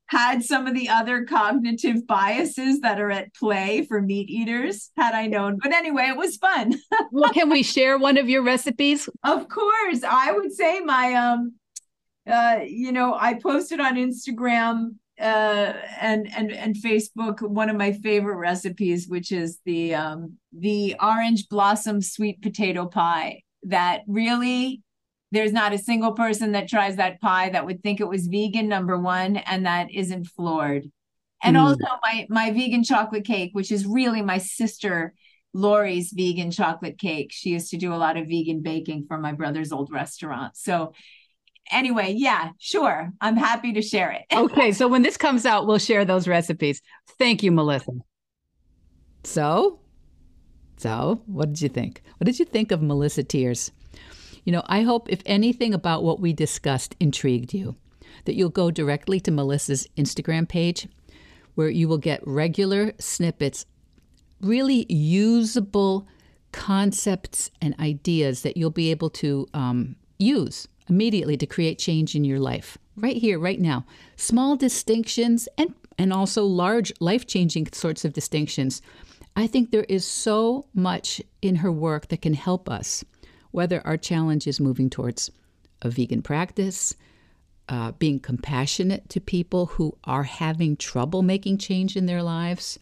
had 0.05 0.43
some 0.43 0.67
of 0.67 0.75
the 0.75 0.89
other 0.89 1.23
cognitive 1.23 2.05
biases 2.05 2.81
that 2.81 2.99
are 2.99 3.09
at 3.09 3.33
play 3.33 3.85
for 3.85 4.01
meat 4.01 4.29
eaters 4.29 4.91
had 4.97 5.15
I 5.15 5.27
known. 5.27 5.57
But 5.61 5.73
anyway, 5.73 6.09
it 6.09 6.17
was 6.17 6.35
fun. 6.35 6.73
well, 7.11 7.31
can 7.31 7.49
we 7.49 7.63
share 7.63 7.97
one 7.97 8.17
of 8.17 8.29
your 8.29 8.43
recipes? 8.43 9.09
Of 9.23 9.47
course. 9.47 10.03
I 10.03 10.33
would 10.33 10.51
say 10.51 10.81
my 10.81 11.13
um 11.13 11.53
uh, 12.29 12.59
you 12.65 12.91
know, 12.91 13.15
I 13.15 13.35
posted 13.35 13.79
on 13.79 13.95
Instagram 13.95 14.95
uh, 15.19 15.73
and 15.99 16.31
and 16.35 16.51
and 16.51 16.75
Facebook 16.75 17.41
one 17.41 17.69
of 17.69 17.75
my 17.75 17.91
favorite 17.91 18.37
recipes, 18.37 19.07
which 19.07 19.31
is 19.31 19.59
the 19.65 19.95
um, 19.95 20.37
the 20.51 20.95
orange 21.01 21.47
blossom 21.49 22.01
sweet 22.01 22.41
potato 22.41 22.85
pie. 22.85 23.41
That 23.63 24.01
really, 24.07 24.81
there's 25.31 25.53
not 25.53 25.73
a 25.73 25.77
single 25.77 26.13
person 26.13 26.53
that 26.53 26.67
tries 26.67 26.95
that 26.95 27.21
pie 27.21 27.49
that 27.49 27.65
would 27.65 27.83
think 27.83 27.99
it 27.99 28.07
was 28.07 28.27
vegan. 28.27 28.67
Number 28.67 28.97
one, 28.97 29.37
and 29.37 29.65
that 29.65 29.91
isn't 29.91 30.25
floored. 30.25 30.89
And 31.43 31.55
mm. 31.55 31.61
also 31.61 31.85
my 32.03 32.25
my 32.29 32.51
vegan 32.51 32.83
chocolate 32.83 33.25
cake, 33.25 33.51
which 33.53 33.71
is 33.71 33.85
really 33.85 34.21
my 34.21 34.37
sister 34.37 35.13
Lori's 35.53 36.13
vegan 36.15 36.51
chocolate 36.51 36.97
cake. 36.97 37.31
She 37.31 37.49
used 37.49 37.71
to 37.71 37.77
do 37.77 37.93
a 37.93 37.95
lot 37.95 38.17
of 38.17 38.27
vegan 38.27 38.61
baking 38.61 39.05
for 39.07 39.17
my 39.17 39.33
brother's 39.33 39.71
old 39.71 39.91
restaurant. 39.91 40.55
So 40.55 40.93
anyway, 41.71 42.13
yeah, 42.17 42.49
sure. 42.59 43.11
I'm 43.21 43.35
happy 43.35 43.73
to 43.73 43.81
share 43.81 44.11
it. 44.11 44.23
okay. 44.35 44.71
So 44.71 44.87
when 44.87 45.01
this 45.01 45.17
comes 45.17 45.45
out, 45.45 45.67
we'll 45.67 45.77
share 45.77 46.05
those 46.05 46.27
recipes. 46.27 46.81
Thank 47.17 47.43
you, 47.43 47.51
Melissa. 47.51 47.91
So, 49.23 49.79
so 50.77 51.21
what 51.25 51.49
did 51.49 51.61
you 51.61 51.69
think? 51.69 52.01
What 52.17 52.25
did 52.25 52.39
you 52.39 52.45
think 52.45 52.71
of 52.71 52.81
Melissa 52.81 53.23
Tiers? 53.23 53.71
You 54.43 54.51
know, 54.51 54.63
I 54.65 54.81
hope 54.81 55.09
if 55.09 55.21
anything 55.25 55.73
about 55.73 56.03
what 56.03 56.19
we 56.19 56.33
discussed 56.33 56.95
intrigued 56.99 57.53
you, 57.53 57.75
that 58.25 58.33
you'll 58.33 58.49
go 58.49 58.71
directly 58.71 59.19
to 59.21 59.31
Melissa's 59.31 59.87
Instagram 59.97 60.47
page 60.47 60.87
where 61.55 61.69
you 61.69 61.87
will 61.87 61.97
get 61.97 62.25
regular 62.25 62.93
snippets, 62.99 63.65
really 64.39 64.91
usable 64.91 66.07
concepts 66.51 67.51
and 67.61 67.77
ideas 67.79 68.41
that 68.41 68.57
you'll 68.57 68.69
be 68.69 68.91
able 68.91 69.09
to 69.09 69.47
um, 69.53 69.95
use 70.17 70.67
immediately 70.89 71.37
to 71.37 71.45
create 71.45 71.79
change 71.79 72.15
in 72.15 72.23
your 72.23 72.39
life, 72.39 72.77
right 72.95 73.17
here, 73.17 73.39
right 73.39 73.59
now. 73.59 73.85
Small 74.15 74.55
distinctions 74.55 75.47
and, 75.57 75.73
and 75.97 76.11
also 76.11 76.45
large 76.45 76.91
life 76.99 77.27
changing 77.27 77.67
sorts 77.71 78.05
of 78.05 78.13
distinctions. 78.13 78.81
I 79.35 79.47
think 79.47 79.71
there 79.71 79.85
is 79.87 80.05
so 80.05 80.65
much 80.73 81.21
in 81.41 81.57
her 81.57 81.71
work 81.71 82.07
that 82.09 82.21
can 82.21 82.33
help 82.33 82.69
us, 82.69 83.03
whether 83.51 83.85
our 83.85 83.97
challenge 83.97 84.47
is 84.47 84.59
moving 84.59 84.89
towards 84.89 85.31
a 85.81 85.89
vegan 85.89 86.21
practice, 86.21 86.95
uh, 87.69 87.91
being 87.93 88.19
compassionate 88.19 89.07
to 89.09 89.21
people 89.21 89.67
who 89.67 89.97
are 90.03 90.23
having 90.23 90.75
trouble 90.75 91.21
making 91.21 91.57
change 91.57 91.95
in 91.95 92.05
their 92.05 92.21
lives. 92.21 92.77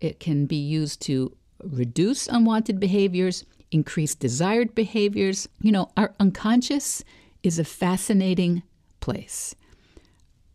It 0.00 0.20
can 0.20 0.46
be 0.46 0.56
used 0.56 1.00
to 1.02 1.36
reduce 1.62 2.28
unwanted 2.28 2.78
behaviors 2.78 3.44
increase 3.70 4.14
desired 4.14 4.74
behaviors. 4.74 5.48
You 5.60 5.72
know, 5.72 5.90
our 5.96 6.14
unconscious 6.20 7.04
is 7.42 7.58
a 7.58 7.64
fascinating 7.64 8.62
place. 9.00 9.54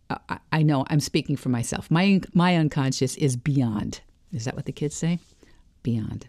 I, 0.09 0.39
I 0.51 0.63
know 0.63 0.85
I'm 0.89 0.99
speaking 0.99 1.35
for 1.35 1.49
myself. 1.49 1.89
My 1.89 2.21
my 2.33 2.55
unconscious 2.55 3.15
is 3.17 3.35
beyond. 3.35 4.01
Is 4.33 4.45
that 4.45 4.55
what 4.55 4.65
the 4.65 4.71
kids 4.71 4.95
say? 4.95 5.19
Beyond. 5.83 6.27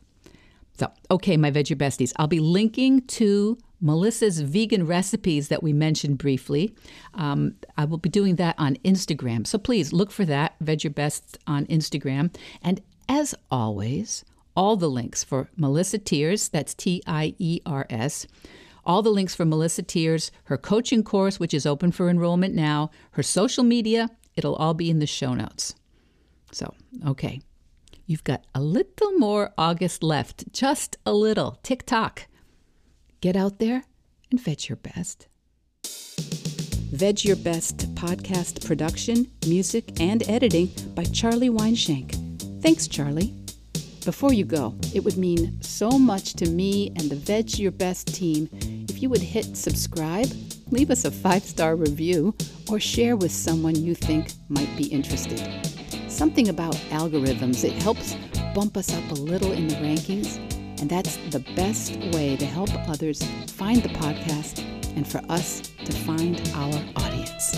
So, 0.78 0.90
okay, 1.10 1.36
my 1.36 1.50
veggie 1.50 1.76
besties, 1.76 2.12
I'll 2.16 2.26
be 2.26 2.40
linking 2.40 3.02
to 3.02 3.58
Melissa's 3.80 4.40
vegan 4.40 4.86
recipes 4.86 5.48
that 5.48 5.62
we 5.62 5.72
mentioned 5.72 6.18
briefly. 6.18 6.74
Um, 7.14 7.56
I 7.76 7.84
will 7.84 7.98
be 7.98 8.08
doing 8.08 8.36
that 8.36 8.54
on 8.58 8.76
Instagram. 8.76 9.46
So 9.46 9.58
please 9.58 9.92
look 9.92 10.10
for 10.10 10.24
that, 10.24 10.54
Vedge 10.60 10.84
Your 10.84 10.92
Best 10.92 11.38
on 11.46 11.66
Instagram. 11.66 12.34
And 12.62 12.80
as 13.08 13.34
always, 13.50 14.24
all 14.56 14.76
the 14.76 14.90
links 14.90 15.24
for 15.24 15.48
Melissa 15.56 15.98
Tiers, 15.98 16.48
that's 16.48 16.74
T 16.74 17.02
I 17.06 17.34
E 17.38 17.60
R 17.66 17.86
S, 17.90 18.26
all 18.84 19.02
the 19.02 19.10
links 19.10 19.34
for 19.34 19.44
Melissa 19.44 19.82
Tiers, 19.82 20.30
her 20.44 20.58
coaching 20.58 21.02
course, 21.02 21.38
which 21.38 21.54
is 21.54 21.66
open 21.66 21.92
for 21.92 22.08
enrollment 22.08 22.54
now, 22.54 22.90
her 23.12 23.22
social 23.22 23.64
media, 23.64 24.10
it'll 24.36 24.56
all 24.56 24.74
be 24.74 24.90
in 24.90 24.98
the 24.98 25.06
show 25.06 25.34
notes. 25.34 25.74
So, 26.50 26.74
okay. 27.06 27.40
You've 28.06 28.24
got 28.24 28.44
a 28.54 28.60
little 28.60 29.12
more 29.12 29.52
August 29.56 30.02
left, 30.02 30.52
just 30.52 30.96
a 31.06 31.12
little. 31.12 31.58
Tick 31.62 31.86
tock. 31.86 32.26
Get 33.20 33.36
out 33.36 33.58
there 33.58 33.84
and 34.30 34.40
veg 34.40 34.68
your 34.68 34.76
best. 34.76 35.28
Vedge 36.92 37.24
Your 37.24 37.36
Best 37.36 37.94
podcast 37.94 38.66
production, 38.66 39.30
music, 39.46 39.98
and 39.98 40.28
editing 40.28 40.70
by 40.94 41.04
Charlie 41.04 41.48
Weinshank. 41.48 42.12
Thanks, 42.60 42.86
Charlie. 42.86 43.41
Before 44.04 44.32
you 44.32 44.44
go, 44.44 44.74
it 44.92 45.04
would 45.04 45.16
mean 45.16 45.62
so 45.62 45.90
much 45.90 46.34
to 46.34 46.48
me 46.48 46.88
and 46.96 47.08
the 47.08 47.14
Vedge 47.14 47.60
Your 47.60 47.70
Best 47.70 48.12
team 48.12 48.48
if 48.88 49.00
you 49.00 49.08
would 49.08 49.22
hit 49.22 49.56
subscribe, 49.56 50.26
leave 50.70 50.90
us 50.90 51.04
a 51.04 51.10
five 51.10 51.44
star 51.44 51.76
review, 51.76 52.34
or 52.68 52.80
share 52.80 53.14
with 53.14 53.30
someone 53.30 53.76
you 53.76 53.94
think 53.94 54.32
might 54.48 54.76
be 54.76 54.86
interested. 54.86 55.40
Something 56.08 56.48
about 56.48 56.74
algorithms, 56.90 57.62
it 57.62 57.80
helps 57.80 58.16
bump 58.54 58.76
us 58.76 58.92
up 58.92 59.08
a 59.12 59.14
little 59.14 59.52
in 59.52 59.68
the 59.68 59.76
rankings, 59.76 60.36
and 60.80 60.90
that's 60.90 61.16
the 61.30 61.44
best 61.54 61.96
way 62.12 62.36
to 62.36 62.44
help 62.44 62.70
others 62.88 63.22
find 63.46 63.84
the 63.84 63.88
podcast 63.90 64.64
and 64.96 65.06
for 65.06 65.22
us 65.28 65.60
to 65.84 65.92
find 65.92 66.42
our 66.54 66.82
audience. 66.96 67.56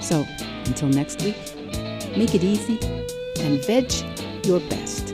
So, 0.00 0.24
until 0.64 0.88
next 0.88 1.22
week, 1.22 1.36
make 2.16 2.34
it 2.34 2.42
easy 2.42 2.78
and 3.40 3.62
veg 3.66 3.92
your 4.46 4.60
best. 4.70 5.11